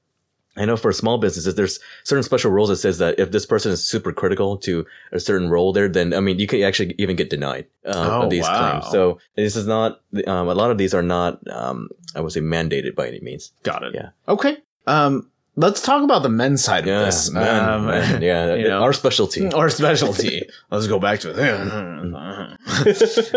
I 0.56 0.64
know 0.64 0.76
for 0.76 0.92
small 0.92 1.16
businesses, 1.18 1.54
there's 1.54 1.78
certain 2.04 2.22
special 2.24 2.50
rules 2.50 2.68
that 2.70 2.76
says 2.76 2.98
that 2.98 3.18
if 3.20 3.30
this 3.30 3.46
person 3.46 3.70
is 3.72 3.82
super 3.86 4.12
critical 4.12 4.56
to 4.58 4.84
a 5.12 5.20
certain 5.20 5.48
role 5.48 5.72
there, 5.72 5.88
then 5.88 6.12
I 6.12 6.18
mean, 6.20 6.38
you 6.40 6.46
can 6.48 6.60
actually 6.62 6.94
even 6.98 7.14
get 7.16 7.30
denied 7.30 7.66
um, 7.86 7.96
Oh, 8.24 8.28
these 8.28 8.42
wow. 8.42 8.80
claims. 8.80 8.90
So 8.92 9.20
this 9.36 9.54
is 9.56 9.66
not 9.66 10.00
um, 10.26 10.48
a 10.48 10.54
lot 10.54 10.70
of 10.72 10.76
these 10.78 10.92
are 10.92 11.02
not 11.04 11.38
um, 11.48 11.88
I 12.16 12.20
would 12.20 12.32
say 12.32 12.40
mandated 12.40 12.94
by 12.96 13.06
any 13.08 13.20
means. 13.20 13.52
Got 13.62 13.84
it. 13.84 13.94
Yeah. 13.94 14.08
Okay. 14.28 14.56
Um, 14.88 15.30
let's 15.54 15.80
talk 15.82 16.02
about 16.02 16.22
the 16.24 16.28
men's 16.28 16.64
side 16.64 16.84
Yeah, 16.86 17.00
of 17.00 17.06
this. 17.06 17.30
man, 17.30 17.68
Um, 17.68 17.86
man, 17.86 18.20
yeah, 18.30 18.54
you 18.56 18.66
know. 18.68 18.82
our 18.82 18.92
specialty. 18.92 19.46
Our 19.52 19.70
specialty. 19.70 20.48
let's 20.70 20.88
go 20.88 20.98
back 20.98 21.20
to 21.20 21.30
it. 21.30 21.36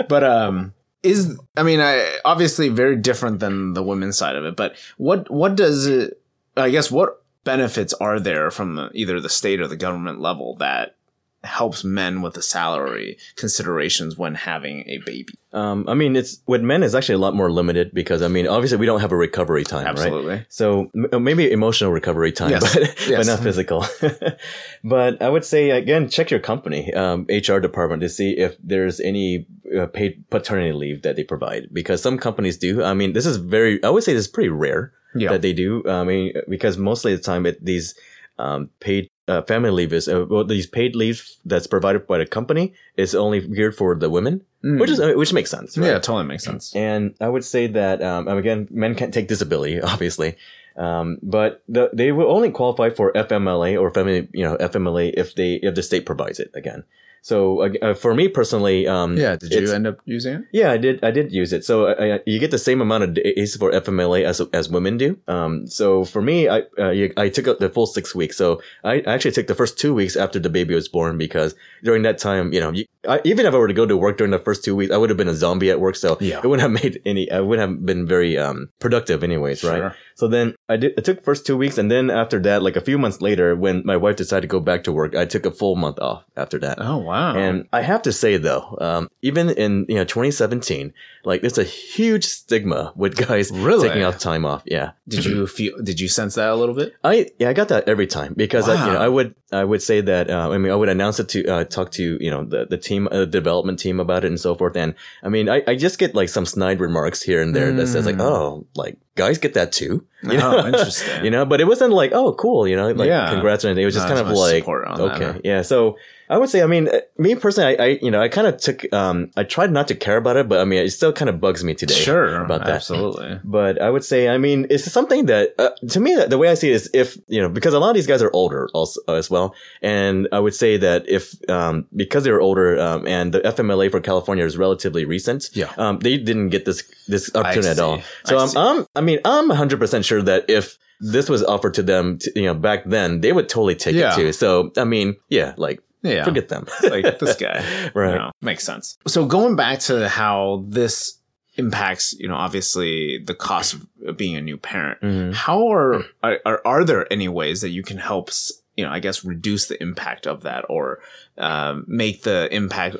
but 0.10 0.24
um, 0.24 0.74
is 1.04 1.38
I 1.58 1.64
mean, 1.64 1.80
I 1.80 2.18
obviously 2.26 2.70
very 2.70 2.96
different 2.96 3.40
than 3.40 3.74
the 3.74 3.84
women's 3.84 4.18
side 4.18 4.36
of 4.36 4.46
it. 4.46 4.56
But 4.56 4.76
what 4.98 5.30
what 5.30 5.56
does 5.56 5.86
it? 5.86 6.20
I 6.58 6.70
guess 6.70 6.92
what 6.92 7.24
benefits 7.44 7.94
are 7.96 8.20
there 8.20 8.52
from 8.52 8.76
the, 8.76 8.90
either 8.94 9.20
the 9.20 9.30
state 9.30 9.60
or 9.60 9.68
the 9.68 9.76
government 9.76 10.20
level 10.20 10.56
that 10.56 10.96
helps 11.44 11.84
men 11.84 12.22
with 12.22 12.36
the 12.36 12.42
salary 12.42 13.18
considerations 13.36 14.18
when 14.18 14.34
having 14.34 14.88
a 14.88 15.00
baby? 15.06 15.34
Um, 15.52 15.84
I 15.90 15.94
mean, 15.94 16.16
it's 16.16 16.40
with 16.48 16.62
men 16.62 16.84
is 16.84 16.96
actually 16.96 17.16
a 17.16 17.20
lot 17.20 17.36
more 17.36 17.52
limited 17.52 17.94
because 17.94 18.22
I 18.22 18.30
mean, 18.30 18.48
obviously 18.48 18.78
we 18.78 18.86
don't 18.86 19.02
have 19.02 19.12
a 19.12 19.18
recovery 19.18 19.66
time, 19.66 19.84
right? 19.86 19.90
Absolutely. 19.98 20.46
So 20.48 20.90
m- 20.96 21.08
uh, 21.12 21.20
maybe 21.20 21.52
emotional 21.52 21.92
recovery 21.92 22.32
time, 22.32 22.52
Yes. 22.52 22.74
but, 22.74 22.82
Yes. 23.10 23.18
but 23.20 23.28
not 23.28 23.44
physical. 23.44 23.86
but 24.84 25.22
I 25.22 25.30
would 25.30 25.44
say 25.46 25.72
again, 25.72 26.10
check 26.10 26.32
your 26.32 26.40
company 26.40 26.94
um, 26.94 27.26
HR 27.30 27.60
department 27.60 28.02
to 28.04 28.10
see 28.10 28.32
if 28.38 28.56
there's 28.64 29.00
any 29.00 29.46
uh, 29.78 29.88
paid 29.88 30.24
paternity 30.30 30.72
leave 30.74 31.02
that 31.02 31.16
they 31.16 31.24
provide 31.24 31.68
because 31.74 32.02
some 32.02 32.18
companies 32.18 32.58
do. 32.58 32.84
I 32.84 32.94
mean, 32.94 33.14
this 33.14 33.26
is 33.26 33.38
very. 33.38 33.84
I 33.84 33.90
would 33.90 34.04
say 34.04 34.14
this 34.14 34.22
is 34.26 34.32
pretty 34.32 34.50
rare 34.50 34.94
Yeah. 35.16 35.32
that 35.32 35.42
they 35.42 35.54
do. 35.54 35.84
I 35.88 36.04
mean, 36.04 36.34
because 36.50 36.78
mostly 36.78 37.16
the 37.16 37.22
time 37.22 37.46
it, 37.46 37.64
these 37.64 37.96
um, 38.40 38.70
paid 38.80 39.10
uh, 39.28 39.42
family 39.44 39.70
leave 39.72 39.94
is 39.94 40.08
uh, 40.08 40.26
well, 40.30 40.44
these 40.44 40.68
paid 40.68 40.96
leave 40.96 41.24
that's 41.46 41.68
provided 41.68 42.08
by 42.08 42.18
the 42.18 42.26
company 42.26 42.74
is 42.98 43.14
only 43.16 43.40
geared 43.48 43.76
for 43.76 43.96
the 43.96 44.10
women, 44.10 44.42
Mm. 44.64 44.80
which 44.80 44.90
is 44.90 45.00
which 45.00 45.34
makes 45.34 45.52
sense. 45.52 45.78
Right? 45.78 45.88
yeah, 45.88 46.00
totally 46.00 46.24
makes 46.24 46.44
sense. 46.46 46.74
And 46.76 47.16
I 47.20 47.28
would 47.28 47.44
say 47.44 47.68
that 47.68 48.02
um, 48.02 48.28
again, 48.30 48.68
men 48.72 48.96
can't 48.96 49.14
take 49.14 49.28
disability, 49.28 49.82
obviously, 49.94 50.36
um, 50.78 51.18
but 51.22 51.62
the, 51.68 51.90
they 51.94 52.12
will 52.14 52.32
only 52.32 52.50
qualify 52.50 52.90
for 52.90 53.12
FMLA 53.12 53.80
or 53.80 53.92
family, 53.92 54.30
you 54.34 54.44
know, 54.44 54.56
FMLA 54.58 55.14
if 55.18 55.36
they 55.36 55.56
if 55.56 55.76
the 55.76 55.84
state 55.84 56.06
provides 56.06 56.40
it 56.40 56.52
again. 56.56 56.84
So 57.24 57.64
uh, 57.82 57.94
for 57.96 58.14
me 58.14 58.28
personally, 58.28 58.86
um, 58.86 59.16
Yeah. 59.18 59.38
Did 59.38 59.54
you 59.54 59.72
end 59.72 59.88
up 59.88 59.98
using 60.06 60.34
it? 60.36 60.42
yeah, 60.52 60.72
I 60.72 60.78
did. 60.78 61.00
I 61.04 61.10
did 61.12 61.32
use 61.32 61.54
it. 61.54 61.64
So 61.64 61.88
you 62.28 62.38
get 62.38 62.52
the 62.52 62.60
same 62.60 62.82
amount 62.82 63.04
of 63.06 63.14
days 63.16 63.56
for 63.56 63.72
FMLA 63.72 64.24
as 64.28 64.42
as 64.52 64.68
women 64.70 64.98
do. 64.98 65.18
Um, 65.32 65.66
so 65.66 66.04
for 66.04 66.22
me, 66.22 66.50
I 66.50 66.60
uh, 66.78 66.92
I 67.16 67.30
took 67.30 67.48
up 67.48 67.60
the 67.64 67.70
full 67.72 67.88
six 67.88 68.14
weeks. 68.14 68.36
So 68.36 68.62
I 68.84 69.00
actually 69.08 69.32
took 69.32 69.48
the 69.48 69.56
first 69.56 69.80
two 69.80 69.94
weeks 69.96 70.16
after 70.20 70.38
the 70.38 70.50
baby 70.52 70.76
was 70.76 70.90
born 70.92 71.18
because 71.18 71.56
during 71.82 72.04
that 72.04 72.18
time, 72.20 72.52
you 72.52 72.60
know, 72.60 72.72
you, 72.76 72.84
I, 73.08 73.22
even 73.24 73.46
if 73.48 73.54
I 73.54 73.58
were 73.58 73.72
to 73.72 73.74
go 73.74 73.86
to 73.88 73.96
work 73.96 74.18
during 74.20 74.32
the 74.32 74.40
first 74.44 74.64
two 74.66 74.76
weeks, 74.76 74.92
I 74.92 74.98
would 75.00 75.10
have 75.10 75.18
been 75.18 75.32
a 75.32 75.36
zombie 75.36 75.72
at 75.72 75.80
work. 75.80 75.96
So 75.96 76.18
Yeah. 76.20 76.40
it 76.44 76.48
wouldn't 76.48 76.62
have 76.68 76.76
made 76.84 77.00
any. 77.06 77.32
I 77.32 77.40
wouldn't 77.40 77.64
have 77.70 77.86
been 77.86 78.04
very 78.06 78.38
um 78.38 78.68
productive, 78.84 79.24
anyways, 79.24 79.64
right? 79.64 79.94
So 80.20 80.28
then 80.28 80.56
I 80.68 80.76
did. 80.76 80.92
I 81.00 81.02
took 81.08 81.24
first 81.24 81.48
two 81.48 81.56
weeks, 81.56 81.78
and 81.80 81.88
then 81.90 82.12
after 82.12 82.38
that, 82.44 82.60
like 82.68 82.76
a 82.76 82.84
few 82.84 82.98
months 83.00 83.22
later, 83.24 83.56
when 83.56 83.82
my 83.86 83.96
wife 83.96 84.18
decided 84.20 84.44
to 84.44 84.52
go 84.52 84.60
back 84.60 84.84
to 84.84 84.92
work, 84.92 85.16
I 85.16 85.24
took 85.26 85.46
a 85.48 85.52
full 85.52 85.76
month 85.80 86.00
off 86.04 86.24
after 86.36 86.60
that. 86.60 86.78
Oh 86.84 86.98
wow. 87.00 87.13
And 87.14 87.68
I 87.74 87.82
have 87.82 88.02
to 88.04 88.12
say 88.12 88.38
though, 88.38 88.78
um, 88.82 89.10
even 89.22 89.50
in 89.50 89.86
you 89.90 89.96
know 89.96 90.04
2017, 90.06 90.94
like 91.26 91.42
there's 91.42 91.58
a 91.58 91.64
huge 91.64 92.26
stigma 92.26 92.92
with 92.96 93.16
guys 93.16 93.52
Really? 93.52 93.88
taking 93.88 94.04
off 94.04 94.20
time 94.20 94.46
off. 94.46 94.64
Yeah, 94.66 94.92
did 95.08 95.26
you 95.26 95.48
feel? 95.48 95.78
Did 95.82 96.00
you 96.00 96.08
sense 96.08 96.36
that 96.36 96.50
a 96.50 96.56
little 96.56 96.76
bit? 96.76 96.94
I 97.04 97.30
yeah 97.40 97.50
I 97.50 97.54
got 97.54 97.70
that 97.70 97.88
every 97.88 98.08
time 98.08 98.34
because 98.36 98.68
I, 98.68 98.86
you 98.88 98.94
know 98.94 99.00
I 99.00 99.08
would 99.08 99.36
I 99.52 99.64
would 99.64 99.82
say 99.82 100.02
that 100.02 100.30
uh, 100.30 100.50
I 100.50 100.58
mean 100.58 100.72
I 100.72 100.76
would 100.76 100.90
announce 100.90 101.20
it 101.20 101.30
to 101.30 101.46
uh, 101.48 101.64
talk 101.64 101.92
to 101.92 102.18
you 102.20 102.32
know 102.32 102.44
the 102.44 102.66
the 102.70 102.78
team 102.78 103.08
uh, 103.12 103.26
development 103.26 103.80
team 103.80 104.00
about 104.00 104.26
it 104.26 104.28
and 104.28 104.40
so 104.40 104.56
forth. 104.56 104.76
And 104.76 104.96
I 105.24 105.30
mean 105.30 105.50
I, 105.50 105.62
I 105.68 105.76
just 105.76 106.00
get 106.00 106.16
like 106.16 106.30
some 106.30 106.46
snide 106.46 106.80
remarks 106.80 107.22
here 107.22 107.42
and 107.42 107.56
there 107.56 107.72
that 107.72 107.88
says 107.88 108.06
like 108.06 108.16
Mm. 108.18 108.22
oh 108.22 108.68
like 108.76 108.98
guys 109.16 109.38
get 109.38 109.54
that 109.56 109.72
too. 109.72 110.06
You 110.24 110.40
Oh, 110.40 110.52
know? 110.62 110.68
interesting. 110.68 111.26
you 111.26 111.32
know, 111.32 111.46
but 111.46 111.60
it 111.60 111.66
wasn't 111.68 111.92
like 111.94 112.12
oh 112.14 112.34
cool 112.34 112.68
you 112.68 112.76
know 112.76 112.92
like 112.92 113.08
Yeah. 113.08 113.30
congrats 113.30 113.64
or 113.66 113.68
anything. 113.70 113.84
It 113.84 113.86
was 113.86 113.96
just 113.96 114.08
Not 114.08 114.16
kind 114.18 114.28
of 114.28 114.36
like 114.38 114.68
on 114.68 114.98
that, 114.98 115.22
okay 115.22 115.42
yeah 115.44 115.62
so 115.62 115.98
i 116.34 116.38
would 116.38 116.50
say 116.50 116.62
i 116.64 116.68
mean 116.68 116.88
uh, 116.90 117.00
me 117.18 117.36
personally 117.36 117.78
i, 117.80 117.84
I 117.86 117.88
you 118.02 118.12
know 118.12 118.22
i 118.22 118.28
kind 118.28 118.48
of 118.48 118.58
took 118.58 118.80
um 118.94 119.30
i 119.38 119.44
tried 119.44 119.72
not 119.72 119.88
to 119.90 119.96
care 119.96 120.18
about 120.18 120.36
it 120.38 120.50
but 120.50 120.60
i 120.60 120.66
mean 120.66 120.80
it 120.86 120.90
still 120.92 121.14
kind 121.14 121.30
of 121.30 121.40
bugs 121.40 121.64
me 121.64 121.74
today 121.76 121.94
Sure, 121.94 122.44
about 122.44 122.62
that 122.66 122.76
Absolutely. 122.82 123.40
but 123.44 123.82
i 123.82 123.90
would 123.90 124.04
say 124.04 124.28
i 124.30 124.38
mean 124.38 124.66
it's 124.70 124.86
something 124.92 125.28
that 125.28 125.54
uh, 125.60 125.70
to 125.90 126.00
me 126.00 126.12
the 126.34 126.38
way 126.42 126.50
i 126.50 126.56
see 126.56 126.70
it 126.72 126.76
is 126.80 126.90
if 126.94 127.18
you 127.28 127.42
know 127.42 127.50
because 127.50 127.74
a 127.74 127.80
lot 127.80 127.90
of 127.90 127.96
these 127.96 128.08
guys 128.08 128.22
are 128.26 128.32
older 128.34 128.68
also 128.74 129.00
as 129.22 129.30
well 129.30 129.54
and 129.82 130.28
i 130.32 130.40
would 130.40 130.56
say 130.56 130.78
that 130.78 131.08
if 131.08 131.36
um 131.50 131.86
because 131.96 132.24
they're 132.24 132.42
older 132.42 132.80
um, 132.80 133.06
and 133.08 133.34
the 133.34 133.42
fmla 133.42 133.92
for 133.92 134.00
california 134.02 134.44
is 134.46 134.58
relatively 134.58 135.06
recent 135.06 135.50
Yeah. 135.54 135.72
um 135.78 136.00
they 136.00 136.18
didn't 136.18 136.50
get 136.50 136.66
this 136.66 136.84
this 137.08 137.30
opportunity 137.36 137.70
at 137.70 137.80
all 137.80 138.02
so 138.26 138.38
I 138.38 138.42
I'm, 138.42 138.48
see. 138.50 138.58
I'm 138.60 138.86
i 138.96 139.02
mean 139.02 139.20
i'm 139.26 139.50
100% 139.50 140.04
sure 140.04 140.22
that 140.24 140.50
if 140.50 140.78
this 141.06 141.28
was 141.28 141.44
offered 141.44 141.74
to 141.74 141.84
them, 141.84 142.18
to, 142.20 142.32
you 142.34 142.44
know, 142.46 142.54
back 142.54 142.86
then, 142.86 143.20
they 143.20 143.34
would 143.34 143.50
totally 143.50 143.76
take 143.76 143.94
Yeah. 143.94 144.14
it 144.14 144.16
too. 144.16 144.32
So, 144.32 144.72
I 144.78 144.86
mean, 144.86 145.18
yeah, 145.28 145.54
like, 145.58 145.82
Yeah. 146.04 146.24
forget 146.26 146.50
them. 146.50 146.68
like 146.84 147.20
this 147.20 147.36
guy. 147.38 147.64
Right. 147.96 148.12
You 148.12 148.20
know, 148.20 148.32
makes 148.42 148.64
sense. 148.64 148.98
So 149.08 149.26
going 149.26 149.56
back 149.56 149.80
to 149.88 150.08
how 150.10 150.64
this 150.68 151.18
impacts, 151.56 152.14
you 152.20 152.28
know, 152.28 152.36
obviously 152.36 153.20
the 153.20 153.36
cost 153.36 153.76
of 154.06 154.18
being 154.18 154.36
a 154.36 154.42
new 154.42 154.58
parent. 154.58 155.02
Mhm. 155.02 155.34
How 155.34 155.72
are, 155.72 156.04
are 156.24 156.40
are 156.46 156.62
are 156.66 156.84
there 156.84 157.12
any 157.12 157.28
ways 157.28 157.62
that 157.62 157.70
you 157.70 157.84
can 157.84 157.98
help, 157.98 158.30
you 158.76 158.84
know, 158.84 158.92
I 158.92 159.00
guess 159.00 159.24
reduce 159.24 159.68
the 159.68 159.82
impact 159.82 160.26
of 160.28 160.42
that 160.44 160.66
or 160.70 161.00
um, 161.38 161.86
make 161.88 162.24
the 162.24 162.48
impact, 162.52 162.96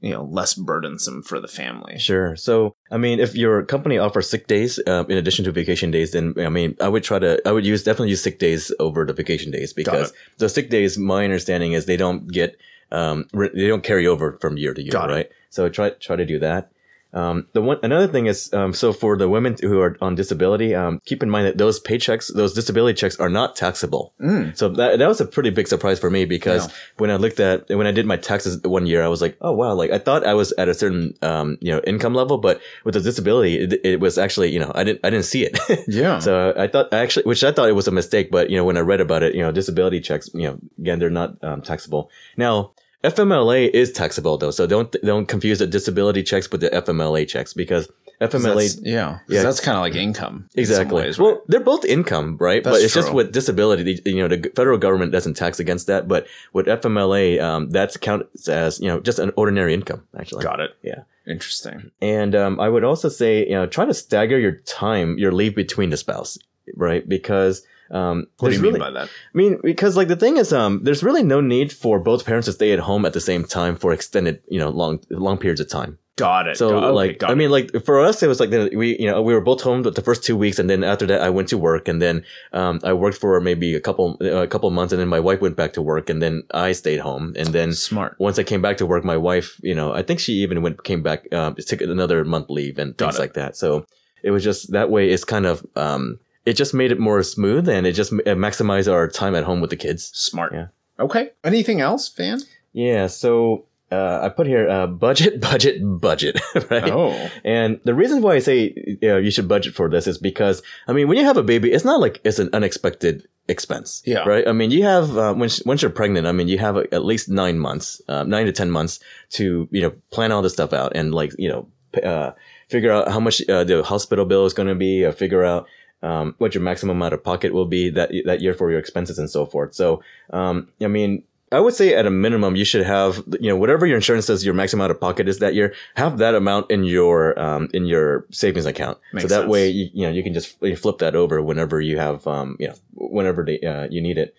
you 0.00 0.10
know, 0.10 0.24
less 0.24 0.54
burdensome 0.54 1.22
for 1.22 1.40
the 1.40 1.48
family? 1.48 1.98
Sure. 1.98 2.34
So, 2.36 2.74
I 2.90 2.96
mean, 2.96 3.20
if 3.20 3.34
your 3.34 3.62
company 3.64 3.98
offers 3.98 4.28
sick 4.30 4.46
days 4.46 4.78
uh, 4.86 5.04
in 5.08 5.18
addition 5.18 5.44
to 5.44 5.52
vacation 5.52 5.90
days, 5.90 6.12
then 6.12 6.34
I 6.38 6.48
mean, 6.48 6.76
I 6.80 6.88
would 6.88 7.04
try 7.04 7.18
to, 7.18 7.40
I 7.46 7.52
would 7.52 7.66
use 7.66 7.84
definitely 7.84 8.10
use 8.10 8.22
sick 8.22 8.38
days 8.38 8.72
over 8.80 9.04
the 9.04 9.12
vacation 9.12 9.50
days 9.50 9.72
because 9.72 10.12
the 10.38 10.48
sick 10.48 10.70
days, 10.70 10.96
my 10.98 11.24
understanding 11.24 11.72
is 11.72 11.86
they 11.86 11.96
don't 11.98 12.26
get, 12.32 12.56
um, 12.92 13.26
re- 13.32 13.50
they 13.54 13.68
don't 13.68 13.84
carry 13.84 14.06
over 14.06 14.38
from 14.40 14.56
year 14.56 14.74
to 14.74 14.82
year, 14.82 14.90
Got 14.90 15.10
it. 15.10 15.14
right? 15.14 15.30
So 15.50 15.68
try 15.68 15.90
try 15.90 16.16
to 16.16 16.24
do 16.26 16.38
that. 16.40 16.72
Um, 17.12 17.46
the 17.52 17.60
one 17.62 17.78
another 17.82 18.06
thing 18.06 18.26
is, 18.26 18.52
um, 18.52 18.72
so 18.72 18.92
for 18.92 19.16
the 19.16 19.28
women 19.28 19.56
who 19.60 19.80
are 19.80 19.96
on 20.00 20.14
disability, 20.14 20.74
um, 20.74 21.00
keep 21.06 21.22
in 21.22 21.30
mind 21.30 21.46
that 21.46 21.58
those 21.58 21.80
paychecks, 21.82 22.32
those 22.34 22.54
disability 22.54 22.96
checks, 22.96 23.18
are 23.18 23.28
not 23.28 23.56
taxable. 23.56 24.14
Mm. 24.20 24.56
So 24.56 24.68
that 24.68 24.98
that 25.00 25.08
was 25.08 25.20
a 25.20 25.26
pretty 25.26 25.50
big 25.50 25.66
surprise 25.66 25.98
for 25.98 26.10
me 26.10 26.24
because 26.24 26.66
Yeah. 26.68 26.72
when 26.98 27.10
I 27.10 27.16
looked 27.16 27.40
at 27.40 27.68
when 27.68 27.86
I 27.86 27.92
did 27.92 28.06
my 28.06 28.16
taxes 28.16 28.60
one 28.62 28.86
year, 28.86 29.02
I 29.02 29.08
was 29.08 29.20
like, 29.20 29.36
oh 29.40 29.52
wow, 29.52 29.74
like 29.74 29.90
I 29.90 29.98
thought 29.98 30.24
I 30.24 30.34
was 30.34 30.52
at 30.52 30.68
a 30.68 30.74
certain 30.74 31.14
um, 31.22 31.58
you 31.60 31.72
know 31.72 31.80
income 31.86 32.14
level, 32.14 32.38
but 32.38 32.60
with 32.84 32.94
the 32.94 33.00
disability, 33.00 33.58
it, 33.58 33.80
it 33.84 34.00
was 34.00 34.16
actually 34.16 34.50
you 34.52 34.60
know 34.60 34.70
I 34.74 34.84
didn't 34.84 35.00
I 35.04 35.10
didn't 35.10 35.24
see 35.26 35.44
it. 35.44 35.58
Yeah. 35.88 36.20
so 36.20 36.54
I 36.56 36.68
thought 36.68 36.92
actually, 36.94 37.24
which 37.24 37.42
I 37.42 37.50
thought 37.50 37.68
it 37.68 37.72
was 37.74 37.88
a 37.88 37.92
mistake, 37.92 38.30
but 38.30 38.50
you 38.50 38.56
know 38.56 38.64
when 38.64 38.76
I 38.76 38.80
read 38.80 39.00
about 39.00 39.22
it, 39.22 39.34
you 39.34 39.42
know 39.42 39.50
disability 39.50 40.00
checks, 40.00 40.30
you 40.34 40.42
know 40.46 40.58
again 40.78 40.98
they're 41.00 41.10
not 41.10 41.42
um, 41.42 41.60
taxable. 41.62 42.10
Now 42.36 42.70
FMLA 43.02 43.70
is 43.70 43.92
taxable 43.92 44.36
though, 44.36 44.50
so 44.50 44.66
don't 44.66 44.94
don't 45.02 45.26
confuse 45.26 45.58
the 45.58 45.66
disability 45.66 46.22
checks 46.22 46.50
with 46.50 46.60
the 46.60 46.68
FMLA 46.70 47.26
checks 47.26 47.54
because 47.54 47.88
FMLA 48.20 48.80
yeah. 48.82 49.20
Yeah. 49.28 49.42
That's 49.42 49.60
kind 49.60 49.76
of 49.76 49.80
like 49.80 49.94
income. 49.94 50.48
in 50.54 50.66
some 50.66 50.82
Exactly. 50.82 51.12
well, 51.18 51.42
they're 51.48 51.60
both 51.60 51.86
income, 51.86 52.36
right? 52.38 52.62
That's 52.62 52.76
but 52.76 52.84
it's 52.84 52.92
just 52.92 53.14
with 53.14 53.32
disability, 53.32 54.02
you 54.04 54.16
know, 54.16 54.28
the 54.28 54.50
federal 54.54 54.76
government 54.76 55.12
doesn't 55.12 55.34
tax 55.34 55.58
against 55.58 55.86
that. 55.86 56.06
But 56.06 56.26
with 56.52 56.66
FMLA, 56.66 57.40
um, 57.40 57.70
that's 57.70 57.96
counts 57.96 58.48
as 58.48 58.78
you 58.80 58.88
know 58.88 59.00
just 59.00 59.18
an 59.18 59.32
ordinary 59.36 59.72
income, 59.72 60.06
actually. 60.18 60.42
got 60.42 60.60
it. 60.60 60.72
Yeah. 60.82 61.04
Interesting. 61.26 61.90
And 62.02 62.34
um, 62.34 62.60
I 62.60 62.68
would 62.68 62.84
also 62.84 63.08
say, 63.08 63.46
you 63.46 63.52
know, 63.52 63.66
try 63.66 63.84
to 63.84 63.94
stagger 63.94 64.38
your 64.38 64.56
time, 64.66 65.16
your 65.16 65.32
leave 65.32 65.54
between 65.54 65.90
the 65.90 65.96
spouse, 65.96 66.38
right? 66.74 67.08
Because 67.08 67.62
um, 67.90 68.26
What 68.38 68.50
do 68.50 68.56
you 68.56 68.62
mean 68.62 68.78
by 68.78 68.90
that? 68.90 69.08
I 69.08 69.36
mean, 69.38 69.58
because 69.62 69.96
like 69.96 70.08
the 70.08 70.16
thing 70.16 70.36
is, 70.36 70.52
um, 70.52 70.80
there's 70.84 71.02
really 71.02 71.22
no 71.22 71.40
need 71.40 71.72
for 71.72 71.98
both 71.98 72.24
parents 72.24 72.46
to 72.46 72.52
stay 72.52 72.72
at 72.72 72.78
home 72.78 73.04
at 73.04 73.12
the 73.12 73.20
same 73.20 73.44
time 73.44 73.76
for 73.76 73.92
extended, 73.92 74.42
you 74.48 74.58
know, 74.58 74.70
long 74.70 75.00
long 75.10 75.38
periods 75.38 75.60
of 75.60 75.68
time. 75.68 75.98
Got 76.16 76.48
it. 76.48 76.56
So 76.58 76.68
Got- 76.68 76.84
okay, 76.84 76.92
like, 76.94 77.18
got 77.20 77.30
I 77.30 77.32
it. 77.32 77.36
mean, 77.36 77.50
like 77.50 77.70
for 77.86 77.98
us, 78.00 78.22
it 78.22 78.28
was 78.28 78.40
like 78.40 78.50
we, 78.50 78.98
you 78.98 79.06
know, 79.06 79.22
we 79.22 79.32
were 79.32 79.40
both 79.40 79.62
home 79.62 79.82
the 79.82 80.02
first 80.02 80.22
two 80.22 80.36
weeks, 80.36 80.58
and 80.58 80.68
then 80.68 80.84
after 80.84 81.06
that, 81.06 81.22
I 81.22 81.30
went 81.30 81.48
to 81.48 81.56
work, 81.56 81.88
and 81.88 82.00
then 82.02 82.24
um, 82.52 82.78
I 82.84 82.92
worked 82.92 83.16
for 83.16 83.40
maybe 83.40 83.74
a 83.74 83.80
couple 83.80 84.18
a 84.20 84.46
couple 84.46 84.70
months, 84.70 84.92
and 84.92 85.00
then 85.00 85.08
my 85.08 85.20
wife 85.20 85.40
went 85.40 85.56
back 85.56 85.72
to 85.74 85.82
work, 85.82 86.10
and 86.10 86.20
then 86.20 86.42
I 86.52 86.72
stayed 86.72 87.00
home, 87.00 87.32
and 87.38 87.48
then 87.48 87.72
smart. 87.72 88.16
once 88.18 88.38
I 88.38 88.42
came 88.42 88.60
back 88.60 88.76
to 88.78 88.86
work, 88.86 89.02
my 89.02 89.16
wife, 89.16 89.58
you 89.62 89.74
know, 89.74 89.94
I 89.94 90.02
think 90.02 90.20
she 90.20 90.34
even 90.44 90.60
went 90.60 90.84
came 90.84 91.02
back, 91.02 91.24
um, 91.32 91.54
took 91.56 91.80
another 91.80 92.22
month 92.24 92.50
leave 92.50 92.76
and 92.78 92.94
Got 92.96 93.06
things 93.06 93.16
it. 93.16 93.20
like 93.22 93.32
that. 93.34 93.56
So 93.56 93.86
it 94.22 94.30
was 94.30 94.44
just 94.44 94.72
that 94.72 94.90
way. 94.90 95.08
It's 95.10 95.24
kind 95.24 95.46
of 95.46 95.64
um, 95.74 96.18
it 96.46 96.54
just 96.54 96.74
made 96.74 96.92
it 96.92 96.98
more 96.98 97.22
smooth, 97.22 97.68
and 97.68 97.86
it 97.86 97.92
just 97.92 98.12
uh, 98.12 98.34
maximized 98.36 98.90
our 98.90 99.08
time 99.08 99.34
at 99.34 99.44
home 99.44 99.60
with 99.60 99.70
the 99.70 99.76
kids. 99.76 100.10
Smart. 100.14 100.52
Yeah. 100.52 100.66
Okay. 100.98 101.30
Anything 101.44 101.80
else, 101.80 102.08
Van? 102.08 102.40
Yeah. 102.72 103.06
So 103.06 103.66
uh, 103.92 104.20
I 104.22 104.28
put 104.28 104.46
here 104.46 104.68
uh, 104.68 104.86
budget, 104.86 105.40
budget, 105.50 105.80
budget. 105.82 106.40
Right. 106.70 106.90
Oh. 106.92 107.30
And 107.44 107.80
the 107.84 107.94
reason 107.94 108.22
why 108.22 108.34
I 108.34 108.38
say 108.38 108.72
you, 108.76 108.98
know, 109.02 109.16
you 109.18 109.30
should 109.30 109.48
budget 109.48 109.74
for 109.74 109.88
this 109.88 110.06
is 110.06 110.18
because 110.18 110.62
I 110.86 110.92
mean, 110.92 111.08
when 111.08 111.18
you 111.18 111.24
have 111.24 111.36
a 111.36 111.42
baby, 111.42 111.72
it's 111.72 111.84
not 111.84 112.00
like 112.00 112.20
it's 112.24 112.38
an 112.38 112.50
unexpected 112.52 113.26
expense. 113.48 114.02
Yeah. 114.06 114.20
Right. 114.20 114.46
I 114.46 114.52
mean, 114.52 114.70
you 114.70 114.84
have 114.84 115.16
uh, 115.16 115.34
when 115.34 115.50
once 115.66 115.82
you're 115.82 115.90
pregnant, 115.90 116.26
I 116.26 116.32
mean, 116.32 116.48
you 116.48 116.58
have 116.58 116.76
at 116.76 117.04
least 117.04 117.28
nine 117.28 117.58
months, 117.58 118.00
uh, 118.08 118.22
nine 118.24 118.46
to 118.46 118.52
ten 118.52 118.70
months 118.70 119.00
to 119.30 119.68
you 119.70 119.82
know 119.82 119.92
plan 120.10 120.32
all 120.32 120.42
this 120.42 120.52
stuff 120.52 120.72
out 120.72 120.92
and 120.94 121.12
like 121.12 121.32
you 121.38 121.48
know 121.48 121.68
uh, 122.02 122.32
figure 122.68 122.92
out 122.92 123.08
how 123.08 123.18
much 123.18 123.46
uh, 123.48 123.64
the 123.64 123.82
hospital 123.82 124.24
bill 124.24 124.46
is 124.46 124.54
going 124.54 124.68
to 124.68 124.74
be, 124.74 125.04
or 125.04 125.12
figure 125.12 125.44
out. 125.44 125.66
Um, 126.02 126.34
what 126.38 126.54
your 126.54 126.62
maximum 126.62 127.02
out 127.02 127.12
of 127.12 127.22
pocket 127.22 127.52
will 127.52 127.66
be 127.66 127.90
that 127.90 128.10
that 128.24 128.40
year 128.40 128.54
for 128.54 128.70
your 128.70 128.80
expenses 128.80 129.18
and 129.18 129.28
so 129.28 129.44
forth. 129.44 129.74
So, 129.74 130.02
um, 130.32 130.68
I 130.80 130.86
mean, 130.86 131.24
I 131.52 131.58
would 131.58 131.74
say 131.74 131.94
at 131.94 132.06
a 132.06 132.10
minimum, 132.10 132.54
you 132.54 132.64
should 132.64 132.86
have, 132.86 133.24
you 133.40 133.48
know, 133.48 133.56
whatever 133.56 133.84
your 133.84 133.96
insurance 133.96 134.26
says 134.26 134.44
your 134.44 134.54
maximum 134.54 134.84
out 134.84 134.92
of 134.92 135.00
pocket 135.00 135.28
is 135.28 135.40
that 135.40 135.54
year, 135.54 135.74
have 135.96 136.18
that 136.18 136.36
amount 136.36 136.70
in 136.70 136.84
your, 136.84 137.36
um, 137.38 137.68
in 137.74 137.86
your 137.86 138.24
savings 138.30 138.66
account. 138.66 138.98
Makes 139.12 139.24
so 139.24 139.28
that 139.28 139.40
sense. 139.42 139.50
way, 139.50 139.68
you, 139.68 139.90
you 139.92 140.06
know, 140.06 140.12
you 140.12 140.22
can 140.22 140.32
just 140.32 140.58
flip 140.78 140.98
that 140.98 141.16
over 141.16 141.42
whenever 141.42 141.80
you 141.80 141.98
have, 141.98 142.24
um, 142.26 142.56
you 142.60 142.68
know, 142.68 142.74
whenever 142.94 143.44
they, 143.44 143.60
uh, 143.60 143.88
you 143.90 144.00
need 144.00 144.16
it. 144.16 144.34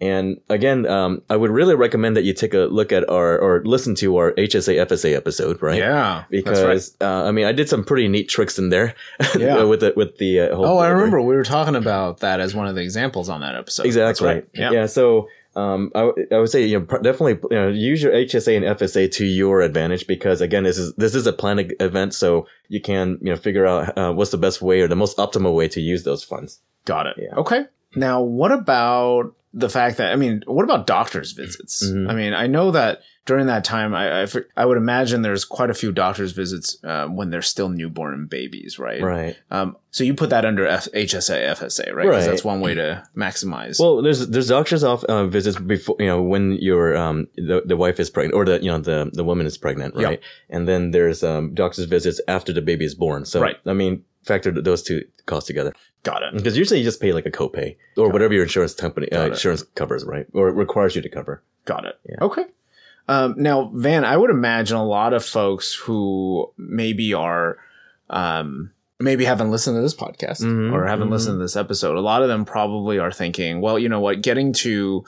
And 0.00 0.40
again, 0.50 0.84
um, 0.86 1.22
I 1.30 1.36
would 1.36 1.50
really 1.50 1.74
recommend 1.74 2.16
that 2.16 2.24
you 2.24 2.34
take 2.34 2.52
a 2.52 2.66
look 2.66 2.92
at 2.92 3.08
our, 3.08 3.38
or 3.38 3.62
listen 3.64 3.94
to 3.96 4.16
our 4.18 4.32
HSA 4.32 4.86
FSA 4.86 5.16
episode, 5.16 5.62
right? 5.62 5.78
Yeah. 5.78 6.24
that's 6.30 6.46
right. 6.46 6.68
Because, 6.68 6.96
uh, 7.00 7.24
I 7.24 7.30
mean, 7.30 7.46
I 7.46 7.52
did 7.52 7.68
some 7.68 7.82
pretty 7.82 8.06
neat 8.06 8.28
tricks 8.28 8.58
in 8.58 8.68
there. 8.68 8.94
Yeah. 9.38 9.62
with 9.64 9.80
the, 9.80 9.92
with 9.96 10.18
the, 10.18 10.40
uh, 10.40 10.54
whole 10.56 10.64
Oh, 10.66 10.78
I 10.78 10.88
remember 10.88 11.20
we 11.20 11.34
were 11.34 11.44
talking 11.44 11.76
about 11.76 12.20
that 12.20 12.40
as 12.40 12.54
one 12.54 12.66
of 12.66 12.74
the 12.74 12.82
examples 12.82 13.28
on 13.28 13.40
that 13.40 13.54
episode. 13.54 13.86
Exactly. 13.86 14.04
That's 14.06 14.20
right. 14.22 14.48
Yeah. 14.54 14.70
Yeah. 14.72 14.86
So 14.86 15.28
um, 15.56 15.90
I, 15.94 16.00
w- 16.00 16.26
I 16.30 16.38
would 16.38 16.50
say 16.50 16.66
you 16.66 16.78
know 16.78 16.84
pr- 16.84 16.98
definitely 16.98 17.38
you 17.50 17.56
know, 17.56 17.68
use 17.68 18.02
your 18.02 18.12
HSA 18.12 18.56
and 18.56 18.78
FSA 18.78 19.10
to 19.12 19.24
your 19.24 19.62
advantage 19.62 20.06
because 20.06 20.42
again 20.42 20.64
this 20.64 20.76
is 20.76 20.92
this 20.96 21.14
is 21.14 21.26
a 21.26 21.32
planned 21.32 21.74
event 21.80 22.12
so 22.12 22.46
you 22.68 22.80
can 22.80 23.18
you 23.22 23.30
know 23.30 23.36
figure 23.36 23.66
out 23.66 23.96
uh, 23.96 24.12
what's 24.12 24.30
the 24.30 24.38
best 24.38 24.60
way 24.60 24.80
or 24.82 24.88
the 24.88 24.96
most 24.96 25.16
optimal 25.16 25.54
way 25.54 25.66
to 25.68 25.80
use 25.80 26.04
those 26.04 26.22
funds. 26.22 26.60
Got 26.84 27.06
it. 27.06 27.16
Yeah. 27.18 27.34
Okay. 27.36 27.64
Now, 27.94 28.20
what 28.20 28.52
about 28.52 29.34
the 29.58 29.68
fact 29.70 29.96
that 29.96 30.12
I 30.12 30.16
mean, 30.16 30.42
what 30.46 30.64
about 30.64 30.86
doctors' 30.86 31.32
visits? 31.32 31.82
Mhm. 31.84 32.08
I 32.10 32.14
mean, 32.14 32.32
I 32.34 32.46
know 32.46 32.70
that 32.72 33.00
during 33.24 33.46
that 33.46 33.64
time, 33.64 33.92
I 33.94 34.22
I, 34.22 34.26
I 34.56 34.64
would 34.66 34.76
imagine 34.76 35.22
there's 35.22 35.44
quite 35.44 35.70
a 35.70 35.74
few 35.74 35.90
doctors' 35.92 36.32
visits 36.32 36.76
uh, 36.84 37.06
when 37.08 37.30
they're 37.30 37.42
still 37.42 37.68
newborn 37.70 38.26
babies, 38.26 38.78
right? 38.78 39.02
Right. 39.02 39.36
Um, 39.50 39.76
so 39.90 40.04
you 40.04 40.14
put 40.14 40.30
that 40.30 40.44
under 40.44 40.64
F- 40.66 40.88
HSA, 40.94 41.38
FSA, 41.56 41.86
right? 41.86 41.96
Right. 41.96 42.06
Because 42.10 42.26
that's 42.26 42.44
one 42.44 42.60
way 42.60 42.74
to 42.74 43.02
maximize. 43.16 43.80
Well, 43.80 44.02
there's 44.02 44.28
there's 44.28 44.48
doctors 44.48 44.84
off 44.84 45.02
uh, 45.04 45.26
visits 45.26 45.58
before 45.58 45.96
you 45.98 46.06
know 46.06 46.22
when 46.22 46.52
your 46.52 46.94
um 46.96 47.26
the, 47.36 47.62
the 47.64 47.76
wife 47.76 47.98
is 47.98 48.10
pregnant 48.10 48.34
or 48.34 48.44
the 48.44 48.62
you 48.62 48.70
know 48.70 48.78
the 48.78 49.10
the 49.12 49.24
woman 49.24 49.46
is 49.46 49.56
pregnant, 49.58 49.94
right? 49.96 50.20
And 50.50 50.68
then 50.68 50.90
there's 50.90 51.24
um 51.24 51.54
doctor's 51.54 51.86
visits 51.86 52.20
after 52.28 52.52
the 52.52 52.62
baby 52.62 52.84
is 52.84 52.94
born. 52.94 53.24
So 53.24 53.40
Right. 53.40 53.56
I 53.66 53.72
mean 53.72 54.04
factor 54.24 54.50
those 54.50 54.82
two 54.82 55.02
costs 55.26 55.46
together. 55.46 55.72
Got 56.06 56.22
it. 56.22 56.34
Because 56.34 56.56
usually 56.56 56.78
you 56.78 56.84
just 56.84 57.00
pay 57.00 57.12
like 57.12 57.26
a 57.26 57.32
copay 57.32 57.76
or 57.96 58.10
whatever 58.10 58.32
your 58.32 58.44
insurance 58.44 58.74
company 58.74 59.10
uh, 59.10 59.26
insurance 59.26 59.64
covers, 59.74 60.04
right? 60.04 60.26
Or 60.32 60.48
it 60.48 60.52
requires 60.52 60.94
you 60.94 61.02
to 61.02 61.08
cover. 61.08 61.42
Got 61.64 61.84
it. 61.84 61.98
Yeah. 62.08 62.16
Okay. 62.20 62.44
Um, 63.08 63.34
now, 63.36 63.72
Van, 63.74 64.04
I 64.04 64.16
would 64.16 64.30
imagine 64.30 64.76
a 64.76 64.84
lot 64.86 65.12
of 65.12 65.24
folks 65.24 65.74
who 65.74 66.52
maybe 66.56 67.12
are, 67.12 67.58
um, 68.08 68.70
maybe 69.00 69.24
haven't 69.24 69.50
listened 69.50 69.76
to 69.76 69.82
this 69.82 69.94
podcast 69.96 70.42
Mhm, 70.42 70.72
or 70.72 70.86
haven't 70.86 71.08
mhm. 71.08 71.12
listened 71.12 71.34
to 71.34 71.42
this 71.42 71.56
episode. 71.56 71.96
A 71.96 72.00
lot 72.00 72.22
of 72.22 72.28
them 72.28 72.44
probably 72.44 73.00
are 73.00 73.12
thinking, 73.12 73.60
well, 73.60 73.76
you 73.76 73.88
know 73.88 74.00
what, 74.00 74.22
getting 74.22 74.52
to, 74.54 75.04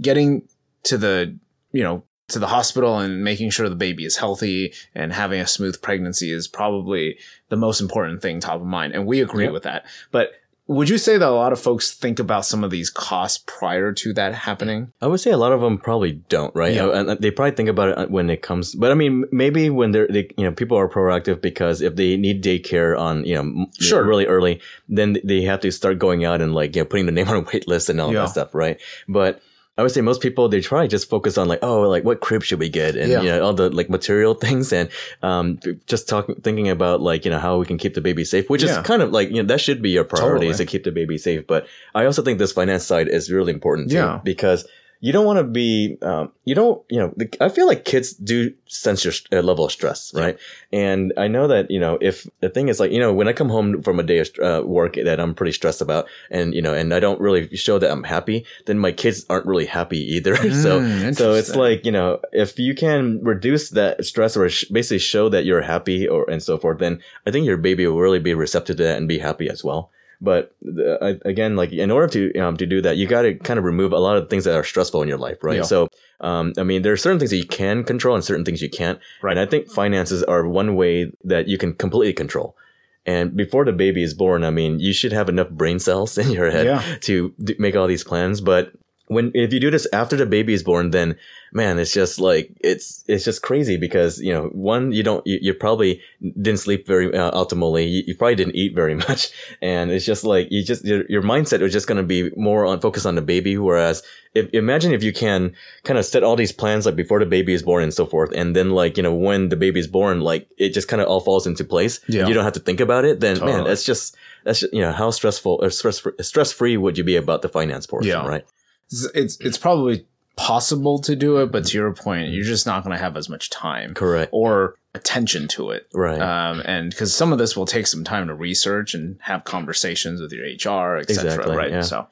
getting 0.00 0.48
to 0.84 0.96
the, 0.96 1.36
you 1.72 1.82
know, 1.82 2.04
to 2.28 2.38
the 2.38 2.48
hospital 2.48 2.98
and 2.98 3.22
making 3.22 3.50
sure 3.50 3.68
the 3.68 3.76
baby 3.76 4.04
is 4.04 4.16
healthy 4.16 4.72
and 4.94 5.12
having 5.12 5.40
a 5.40 5.46
smooth 5.46 5.80
pregnancy 5.82 6.32
is 6.32 6.48
probably 6.48 7.18
the 7.48 7.56
most 7.56 7.80
important 7.80 8.22
thing 8.22 8.40
top 8.40 8.60
of 8.60 8.66
mind. 8.66 8.94
And 8.94 9.06
we 9.06 9.20
agree 9.20 9.44
Yep. 9.44 9.52
with 9.52 9.62
that. 9.64 9.84
But 10.10 10.30
would 10.68 10.88
you 10.88 10.98
say 10.98 11.16
that 11.16 11.28
a 11.28 11.30
lot 11.30 11.52
of 11.52 11.60
folks 11.60 11.92
think 11.94 12.18
about 12.18 12.44
some 12.44 12.64
of 12.64 12.72
these 12.72 12.90
costs 12.90 13.40
prior 13.46 13.92
to 13.92 14.12
that 14.14 14.34
happening? 14.34 14.92
I 15.00 15.06
would 15.06 15.20
say 15.20 15.30
a 15.30 15.36
lot 15.36 15.52
of 15.52 15.60
them 15.60 15.78
probably 15.78 16.14
don't, 16.28 16.52
right? 16.56 16.74
Yeah. 16.74 16.88
And 16.90 17.10
they 17.20 17.30
probably 17.30 17.54
think 17.54 17.68
about 17.68 17.96
it 17.96 18.10
when 18.10 18.28
it 18.30 18.42
comes, 18.42 18.74
but 18.74 18.90
I 18.90 18.94
mean, 18.94 19.26
maybe 19.30 19.70
when 19.70 19.92
they're, 19.92 20.08
they, 20.08 20.28
you 20.36 20.42
know, 20.42 20.50
people 20.50 20.76
are 20.76 20.88
proactive 20.88 21.40
because 21.40 21.82
if 21.82 21.94
they 21.94 22.16
need 22.16 22.42
daycare 22.42 22.98
on, 22.98 23.24
you 23.24 23.36
know, 23.36 23.66
Sure. 23.78 24.02
really 24.04 24.26
early, 24.26 24.60
then 24.88 25.18
they 25.22 25.42
have 25.42 25.60
to 25.60 25.70
start 25.70 26.00
going 26.00 26.24
out 26.24 26.40
and 26.42 26.52
like, 26.52 26.74
you 26.74 26.82
know, 26.82 26.86
putting 26.86 27.06
the 27.06 27.12
name 27.12 27.28
on 27.28 27.36
a 27.36 27.40
wait 27.52 27.68
list 27.68 27.88
and 27.88 28.00
all 28.00 28.12
Yeah. 28.12 28.22
that 28.22 28.30
stuff, 28.30 28.52
right? 28.52 28.80
But 29.06 29.40
I 29.78 29.82
would 29.82 29.92
say 29.92 30.00
most 30.00 30.22
people 30.22 30.48
they 30.48 30.60
try 30.60 30.82
to 30.82 30.88
just 30.88 31.08
focus 31.10 31.36
on 31.36 31.48
like 31.48 31.58
oh 31.62 31.82
like 31.82 32.02
what 32.04 32.20
crib 32.20 32.42
should 32.42 32.58
we 32.58 32.68
get 32.68 32.96
and 32.96 33.10
Yeah. 33.10 33.20
you 33.20 33.28
know 33.28 33.42
all 33.44 33.52
the 33.52 33.68
like 33.70 33.90
material 33.90 34.34
things 34.44 34.72
and 34.72 34.88
um 35.22 35.58
just 35.86 36.08
talking 36.08 36.34
thinking 36.36 36.68
about 36.68 37.02
like 37.02 37.24
you 37.24 37.30
know 37.30 37.38
how 37.38 37.58
we 37.58 37.66
can 37.66 37.76
keep 37.78 37.94
the 37.94 38.00
baby 38.00 38.24
safe 38.24 38.48
which 38.48 38.62
Yeah. 38.62 38.80
is 38.80 38.86
kind 38.86 39.02
of 39.02 39.12
like 39.12 39.28
you 39.28 39.42
know 39.42 39.46
that 39.48 39.60
should 39.60 39.82
be 39.82 39.90
your 39.90 40.04
priority 40.04 40.48
is 40.48 40.56
to 40.58 40.66
keep 40.66 40.84
the 40.84 40.92
baby 40.92 41.18
safe 41.18 41.46
but 41.46 41.66
I 41.94 42.06
also 42.06 42.22
think 42.22 42.38
this 42.38 42.52
finance 42.52 42.84
side 42.86 43.08
is 43.08 43.30
really 43.30 43.52
important 43.52 43.90
too 43.90 43.96
Yeah. 43.96 44.20
because 44.24 44.66
you 45.00 45.12
don't 45.12 45.26
want 45.26 45.38
to 45.38 45.44
be 45.44 45.98
um, 46.02 46.32
you 46.44 46.54
don't 46.54 46.82
you 46.88 46.98
know 46.98 47.12
the, 47.16 47.28
i 47.40 47.48
feel 47.48 47.66
like 47.66 47.84
kids 47.84 48.12
do 48.14 48.52
sense 48.66 49.04
your 49.04 49.12
uh, 49.32 49.42
level 49.42 49.64
of 49.64 49.72
stress 49.72 50.12
right? 50.14 50.38
And 50.72 51.12
i 51.16 51.28
know 51.28 51.46
that 51.48 51.70
you 51.70 51.78
know 51.78 51.98
if 52.00 52.26
the 52.40 52.48
thing 52.48 52.68
is 52.68 52.80
like 52.80 52.90
you 52.90 52.98
know 52.98 53.12
when 53.12 53.28
i 53.28 53.32
come 53.32 53.48
home 53.48 53.82
from 53.82 54.00
a 54.00 54.02
day 54.02 54.18
of 54.18 54.30
uh, 54.42 54.62
work 54.66 54.94
that 54.94 55.20
i'm 55.20 55.34
pretty 55.34 55.52
stressed 55.52 55.80
about 55.80 56.06
and 56.30 56.54
you 56.54 56.62
know 56.62 56.74
and 56.74 56.92
i 56.92 57.00
don't 57.00 57.20
really 57.20 57.54
show 57.56 57.78
that 57.78 57.90
i'm 57.90 58.04
happy 58.04 58.44
then 58.66 58.78
my 58.78 58.92
kids 58.92 59.24
aren't 59.28 59.46
really 59.46 59.66
happy 59.66 59.98
either. 60.14 60.36
So 60.56 60.80
Mm, 60.80 61.14
so 61.14 61.34
it's 61.34 61.54
like 61.54 61.84
you 61.84 61.92
know 61.92 62.20
if 62.32 62.58
you 62.58 62.74
can 62.74 63.22
reduce 63.22 63.70
that 63.70 64.04
stress 64.04 64.36
or 64.36 64.48
sh- 64.48 64.64
basically 64.70 64.98
show 64.98 65.28
that 65.28 65.44
you're 65.44 65.62
happy 65.62 66.08
or 66.08 66.28
and 66.30 66.42
so 66.42 66.58
forth 66.58 66.78
then 66.78 67.00
i 67.26 67.30
think 67.30 67.46
your 67.46 67.56
baby 67.56 67.86
will 67.86 67.98
really 67.98 68.18
be 68.18 68.34
receptive 68.34 68.76
to 68.76 68.82
that 68.84 68.96
and 68.96 69.08
be 69.08 69.18
happy 69.18 69.48
as 69.48 69.62
well 69.62 69.90
but 70.20 70.54
the, 70.62 70.98
I- 71.02 71.28
again, 71.28 71.56
like 71.56 71.72
in 71.72 71.90
order 71.90 72.08
to 72.08 72.38
um, 72.38 72.56
to 72.56 72.66
do 72.66 72.80
that, 72.82 72.96
you 72.96 73.06
got 73.06 73.22
to 73.22 73.34
kind 73.34 73.58
of 73.58 73.64
remove 73.64 73.92
a 73.92 73.98
lot 73.98 74.16
of 74.16 74.28
things 74.30 74.44
that 74.44 74.54
are 74.54 74.64
stressful 74.64 75.02
in 75.02 75.08
your 75.08 75.18
life, 75.18 75.42
right? 75.42 75.56
Yeah. 75.58 75.62
So, 75.62 75.88
um, 76.20 76.52
I 76.58 76.62
mean, 76.62 76.82
there 76.82 76.92
are 76.92 76.96
certain 76.96 77.18
things 77.18 77.30
that 77.30 77.36
you 77.36 77.46
can 77.46 77.84
control 77.84 78.14
and 78.14 78.24
certain 78.24 78.44
things 78.44 78.62
you 78.62 78.70
can't. 78.70 78.98
Right. 79.22 79.32
And 79.32 79.40
I 79.40 79.46
think 79.46 79.70
finances 79.70 80.22
are 80.24 80.46
one 80.48 80.74
way 80.76 81.12
that 81.24 81.48
you 81.48 81.58
can 81.58 81.74
completely 81.74 82.12
control. 82.12 82.56
And 83.04 83.36
before 83.36 83.64
the 83.64 83.72
baby 83.72 84.02
is 84.02 84.14
born, 84.14 84.42
I 84.42 84.50
mean, 84.50 84.80
you 84.80 84.92
should 84.92 85.12
have 85.12 85.28
enough 85.28 85.50
brain 85.50 85.78
cells 85.78 86.18
in 86.22 86.30
your 86.30 86.50
head 86.50 86.66
Yeah. 86.66 86.82
to 87.02 87.32
d- 87.42 87.54
make 87.58 87.76
all 87.76 87.86
these 87.86 88.02
plans. 88.04 88.40
But 88.40 88.72
when 89.08 89.30
if 89.34 89.52
you 89.52 89.60
do 89.60 89.70
this 89.70 89.86
after 89.92 90.16
the 90.16 90.26
baby 90.26 90.52
is 90.52 90.62
born, 90.62 90.90
then 90.90 91.16
man, 91.52 91.78
it's 91.78 91.92
just 91.92 92.18
like 92.18 92.50
it's 92.60 93.04
it's 93.06 93.24
just 93.24 93.42
crazy 93.42 93.76
because 93.76 94.20
you 94.20 94.32
know 94.32 94.44
one 94.52 94.92
you 94.92 95.02
don't 95.02 95.24
you, 95.26 95.38
you 95.40 95.54
probably 95.54 96.00
didn't 96.20 96.58
sleep 96.58 96.86
very 96.86 97.14
uh, 97.16 97.30
optimally. 97.32 97.88
You, 97.90 98.02
you 98.06 98.16
probably 98.16 98.34
didn't 98.34 98.56
eat 98.56 98.74
very 98.74 98.94
much, 99.08 99.30
and 99.62 99.90
it's 99.90 100.04
just 100.04 100.24
like 100.24 100.48
you 100.50 100.64
just 100.64 100.84
your, 100.84 101.04
your 101.08 101.22
mindset 101.22 101.60
was 101.60 101.72
just 101.72 101.86
going 101.86 101.98
to 101.98 102.02
be 102.02 102.30
more 102.36 102.66
on 102.66 102.80
focus 102.80 103.06
on 103.06 103.14
the 103.14 103.22
baby. 103.22 103.56
Whereas 103.56 104.02
if 104.34 104.52
imagine 104.52 104.92
if 104.92 105.02
you 105.02 105.12
can 105.12 105.54
kind 105.84 105.98
of 105.98 106.04
set 106.04 106.22
all 106.24 106.36
these 106.36 106.52
plans 106.52 106.84
like 106.84 106.96
before 106.96 107.20
the 107.20 107.26
baby 107.26 107.54
is 107.54 107.62
born 107.62 107.82
and 107.84 107.94
so 107.94 108.06
forth, 108.06 108.32
and 108.34 108.56
then 108.56 108.70
like 108.70 108.96
you 108.96 109.02
know 109.02 109.14
when 109.14 109.48
the 109.50 109.56
baby 109.56 109.78
is 109.80 109.86
born, 109.86 110.20
like 110.20 110.48
it 110.58 110.70
just 110.70 110.88
kind 110.88 111.00
of 111.00 111.08
all 111.08 111.20
falls 111.20 111.46
into 111.46 111.64
place. 111.64 112.00
Yeah. 112.08 112.26
You 112.26 112.34
don't 112.34 112.44
have 112.44 112.54
to 112.54 112.60
think 112.60 112.80
about 112.80 113.04
it. 113.04 113.20
Then 113.20 113.38
man, 113.38 113.46
Totally. 113.48 113.68
that's 113.68 113.84
just 113.84 114.16
that's 114.44 114.60
just, 114.60 114.72
you 114.74 114.80
know 114.80 114.92
how 114.92 115.10
stressful 115.10 115.60
or 115.62 115.70
stress 115.70 116.02
stress 116.20 116.52
free 116.52 116.76
would 116.76 116.98
you 116.98 117.04
be 117.04 117.14
about 117.16 117.42
the 117.42 117.48
finance 117.48 117.86
portion, 117.86 118.10
Yeah. 118.10 118.26
right? 118.26 118.44
It's 118.90 119.38
it's, 119.40 119.58
probably 119.58 120.06
possible 120.36 120.98
to 121.00 121.16
do 121.16 121.38
it, 121.38 121.50
but 121.50 121.64
to 121.66 121.78
your 121.78 121.92
point, 121.92 122.30
you're 122.30 122.44
just 122.44 122.66
not 122.66 122.84
going 122.84 122.96
to 122.96 123.02
have 123.02 123.16
as 123.16 123.28
much 123.28 123.50
time 123.50 123.94
Correct. 123.94 124.30
or 124.32 124.76
attention 124.94 125.48
to 125.48 125.70
it. 125.70 125.88
Right. 125.94 126.20
Um, 126.20 126.62
and 126.64 126.90
because 126.90 127.14
some 127.14 127.32
of 127.32 127.38
this 127.38 127.56
will 127.56 127.66
take 127.66 127.86
some 127.86 128.04
time 128.04 128.26
to 128.28 128.34
research 128.34 128.94
and 128.94 129.18
have 129.22 129.44
conversations 129.44 130.20
with 130.20 130.32
your 130.32 130.44
HR, 130.44 130.98
etc. 130.98 131.32
Exactly, 131.32 131.56
right? 131.56 131.70
yeah. 131.70 131.80
So, 131.82 132.06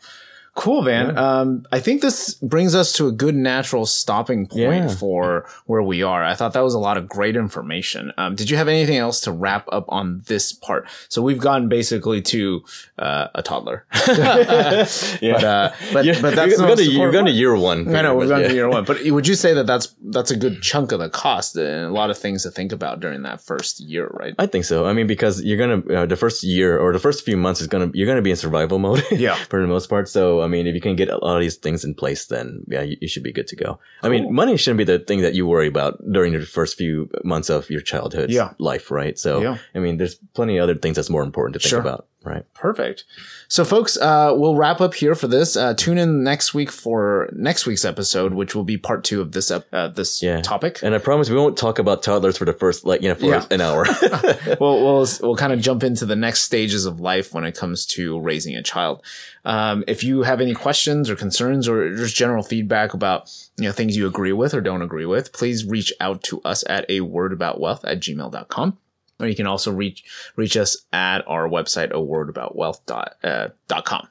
Cool, 0.55 0.83
Van. 0.85 1.19
Um, 1.19 1.67
I 1.73 1.81
think 1.81 2.01
this 2.01 2.35
brings 2.35 2.77
us 2.77 2.93
to 2.93 3.09
a 3.09 3.13
good 3.13 3.35
natural 3.35 3.87
stopping 3.87 4.47
point 4.47 4.85
Yeah. 4.85 4.89
for 4.89 5.47
where 5.67 5.83
we 5.83 6.05
are. 6.05 6.23
I 6.23 6.35
thought 6.35 6.53
that 6.53 6.63
was 6.63 6.75
a 6.75 6.79
lot 6.79 6.97
of 6.97 7.09
great 7.09 7.35
information. 7.35 8.13
Um, 8.17 8.37
did 8.37 8.49
you 8.49 8.57
have 8.57 8.69
anything 8.69 8.97
else 8.97 9.21
to 9.23 9.33
wrap 9.33 9.67
up 9.73 9.85
on 9.89 10.23
this 10.27 10.53
part? 10.53 10.89
So 11.09 11.23
we've 11.23 11.41
gotten 11.41 11.69
basically 11.69 12.23
to 12.23 12.65
uh, 13.01 13.29
a 13.35 13.43
toddler. 13.43 13.85
yeah. 14.09 14.87
But, 15.21 15.45
uh, 15.45 15.73
but, 15.93 16.05
Yeah, 16.05 16.21
but 16.23 16.37
that's 16.37 16.57
you're 16.57 16.67
going 16.67 16.79
to 16.79 16.85
you're 16.85 17.13
going 17.13 17.27
to 17.27 17.33
year 17.33 17.57
one. 17.57 17.95
I 17.95 18.03
know 18.03 18.15
we've 18.15 18.29
gone 18.29 18.43
yeah. 18.43 18.49
to 18.49 18.55
year 18.55 18.69
one, 18.69 18.85
but 18.87 19.05
would 19.05 19.27
you 19.27 19.35
say 19.35 19.55
that 19.55 19.67
that's 19.67 19.93
that's 20.05 20.31
a 20.31 20.37
good 20.37 20.63
chunk 20.63 20.93
of 20.93 21.01
the 21.01 21.11
cost 21.11 21.57
and 21.57 21.87
a 21.87 21.91
lot 21.91 22.11
of 22.11 22.19
things 22.19 22.45
to 22.45 22.51
think 22.53 22.71
about 22.71 23.01
during 23.01 23.23
that 23.23 23.41
first 23.41 23.81
year, 23.81 24.09
right? 24.13 24.35
I 24.39 24.47
think 24.47 24.67
so. 24.67 24.87
I 24.87 24.93
mean, 24.93 25.09
because 25.09 25.43
you're 25.43 25.59
gonna 25.59 26.03
uh, 26.03 26.07
the 26.07 26.17
first 26.17 26.45
year 26.45 26.79
or 26.79 26.93
the 26.93 27.01
first 27.01 27.25
few 27.25 27.37
months 27.37 27.61
is 27.61 27.67
gonna 27.67 27.91
you're 27.93 28.07
gonna 28.07 28.23
be 28.23 28.31
in 28.31 28.37
survival 28.37 28.79
mode. 28.79 29.03
Yeah. 29.11 29.35
for 29.49 29.61
the 29.61 29.67
most 29.67 29.89
part. 29.89 30.09
So 30.09 30.44
I 30.45 30.49
mean, 30.49 30.67
if 30.67 30.75
you 30.75 30.81
can 30.81 30.97
get 30.97 31.09
a 31.09 31.17
lot 31.19 31.37
of 31.37 31.41
these 31.43 31.57
things 31.57 31.85
in 31.85 31.95
place, 31.95 32.27
then 32.27 32.63
yeah, 32.69 32.83
you, 32.83 32.97
you 33.01 33.09
should 33.09 33.23
be 33.23 33.33
good 33.33 33.47
to 33.49 33.57
go. 33.57 33.79
I 34.03 34.09
Cool. 34.09 34.11
mean, 34.11 34.35
money 34.35 34.57
shouldn't 34.57 34.79
be 34.79 34.85
the 34.85 34.99
thing 34.99 35.23
that 35.23 35.35
you 35.35 35.47
worry 35.47 35.69
about 35.69 35.99
during 36.13 36.33
the 36.33 36.45
first 36.47 36.77
few 36.77 37.09
months 37.25 37.49
of 37.51 37.69
your 37.71 37.81
childhood 37.81 38.31
Yeah. 38.31 38.53
life, 38.59 38.91
right? 38.91 39.19
So 39.19 39.41
Yeah. 39.41 39.57
I 39.75 39.79
mean, 39.81 39.97
there's 39.99 40.17
plenty 40.35 40.59
of 40.59 40.63
other 40.65 40.75
things 40.75 40.97
that's 40.97 41.11
more 41.11 41.23
important 41.25 41.55
to 41.55 41.59
think 41.61 41.71
Sure. 41.71 41.81
about, 41.81 42.07
right? 42.25 42.45
Perfect. 42.55 43.05
So, 43.49 43.65
folks, 43.65 43.97
uh, 43.97 44.33
we'll 44.35 44.57
wrap 44.57 44.81
up 44.81 44.95
here 44.95 45.15
for 45.15 45.29
this. 45.29 45.57
Uh, 45.57 45.75
tune 45.75 45.99
in 45.99 46.23
next 46.25 46.55
week 46.55 46.71
for 46.71 47.29
next 47.33 47.67
week's 47.67 47.85
episode, 47.85 48.35
which 48.35 48.55
will 48.55 48.65
be 48.65 48.77
part 48.79 49.05
two 49.05 49.21
of 49.21 49.33
this 49.33 49.51
ep- 49.51 49.67
uh, 49.73 49.89
this 49.89 50.23
Yeah. 50.23 50.41
topic. 50.41 50.81
And 50.83 50.95
I 50.95 50.99
promise 50.99 51.29
we 51.31 51.37
won't 51.37 51.57
talk 51.57 51.79
about 51.79 52.03
toddlers 52.03 52.37
for 52.39 52.45
the 52.45 52.53
first 52.53 52.85
like 52.85 53.03
you 53.03 53.09
know 53.09 53.15
for 53.15 53.27
Yeah. 53.27 53.45
an 53.51 53.61
hour. 53.61 53.85
we'll 54.61 54.83
we'll 54.83 55.07
we'll 55.23 55.37
kind 55.37 55.53
of 55.53 55.61
jump 55.61 55.83
into 55.85 56.07
the 56.07 56.17
next 56.17 56.41
stages 56.41 56.87
of 56.87 57.01
life 57.01 57.33
when 57.35 57.45
it 57.45 57.57
comes 57.57 57.87
to 57.87 58.19
raising 58.21 58.57
a 58.57 58.63
child. 58.63 59.03
Um, 59.45 59.85
if 59.87 60.03
you 60.03 60.23
have 60.23 60.41
any 60.41 60.55
questions 60.55 61.11
or 61.11 61.17
concerns 61.17 61.69
or 61.69 61.95
just 61.95 62.17
general 62.17 62.43
feedback 62.43 62.95
about 62.95 63.31
you 63.57 63.65
know 63.65 63.73
things 63.73 63.97
you 63.97 64.07
agree 64.07 64.33
with 64.33 64.55
or 64.55 64.61
don't 64.61 64.83
agree 64.83 65.07
with, 65.07 65.33
please 65.33 65.65
reach 65.65 65.93
out 66.01 66.23
to 66.25 66.41
us 66.43 66.65
at 66.69 66.89
a 66.91 67.01
word 67.03 67.33
about 67.33 67.61
wealth 67.61 67.85
at 67.85 68.01
gmail.com. 68.01 68.79
Or 69.21 69.29
you 69.29 69.37
can 69.37 69.47
also 69.47 69.71
reach 69.73 70.05
reach 70.37 70.57
us 70.57 70.77
at 70.93 71.19
our 71.29 71.49
website, 71.49 71.93
a 71.93 72.01
word 72.01 72.29
about 72.29 72.57
wealth 72.57 72.85
dot, 72.87 73.15
uh, 73.23 73.49
dot 73.69 73.85
com. 73.85 74.09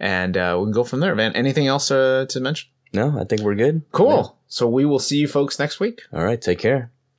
And 0.00 0.36
uh, 0.36 0.56
we 0.58 0.64
can 0.66 0.72
go 0.72 0.84
from 0.84 1.00
there, 1.00 1.14
Van. 1.14 1.32
Anything 1.36 1.66
else 1.66 1.90
uh, 1.90 2.26
to 2.28 2.40
mention? 2.40 2.70
no, 2.94 3.18
I 3.18 3.24
think 3.24 3.42
we're 3.42 3.54
good. 3.54 3.82
Cool. 3.92 4.36
So 4.48 4.68
we 4.68 4.84
will 4.84 4.98
see 4.98 5.16
you 5.16 5.28
folks 5.28 5.58
next 5.58 5.80
week. 5.80 6.02
All 6.12 6.24
right, 6.24 6.40
take 6.40 6.58
care. 6.58 6.90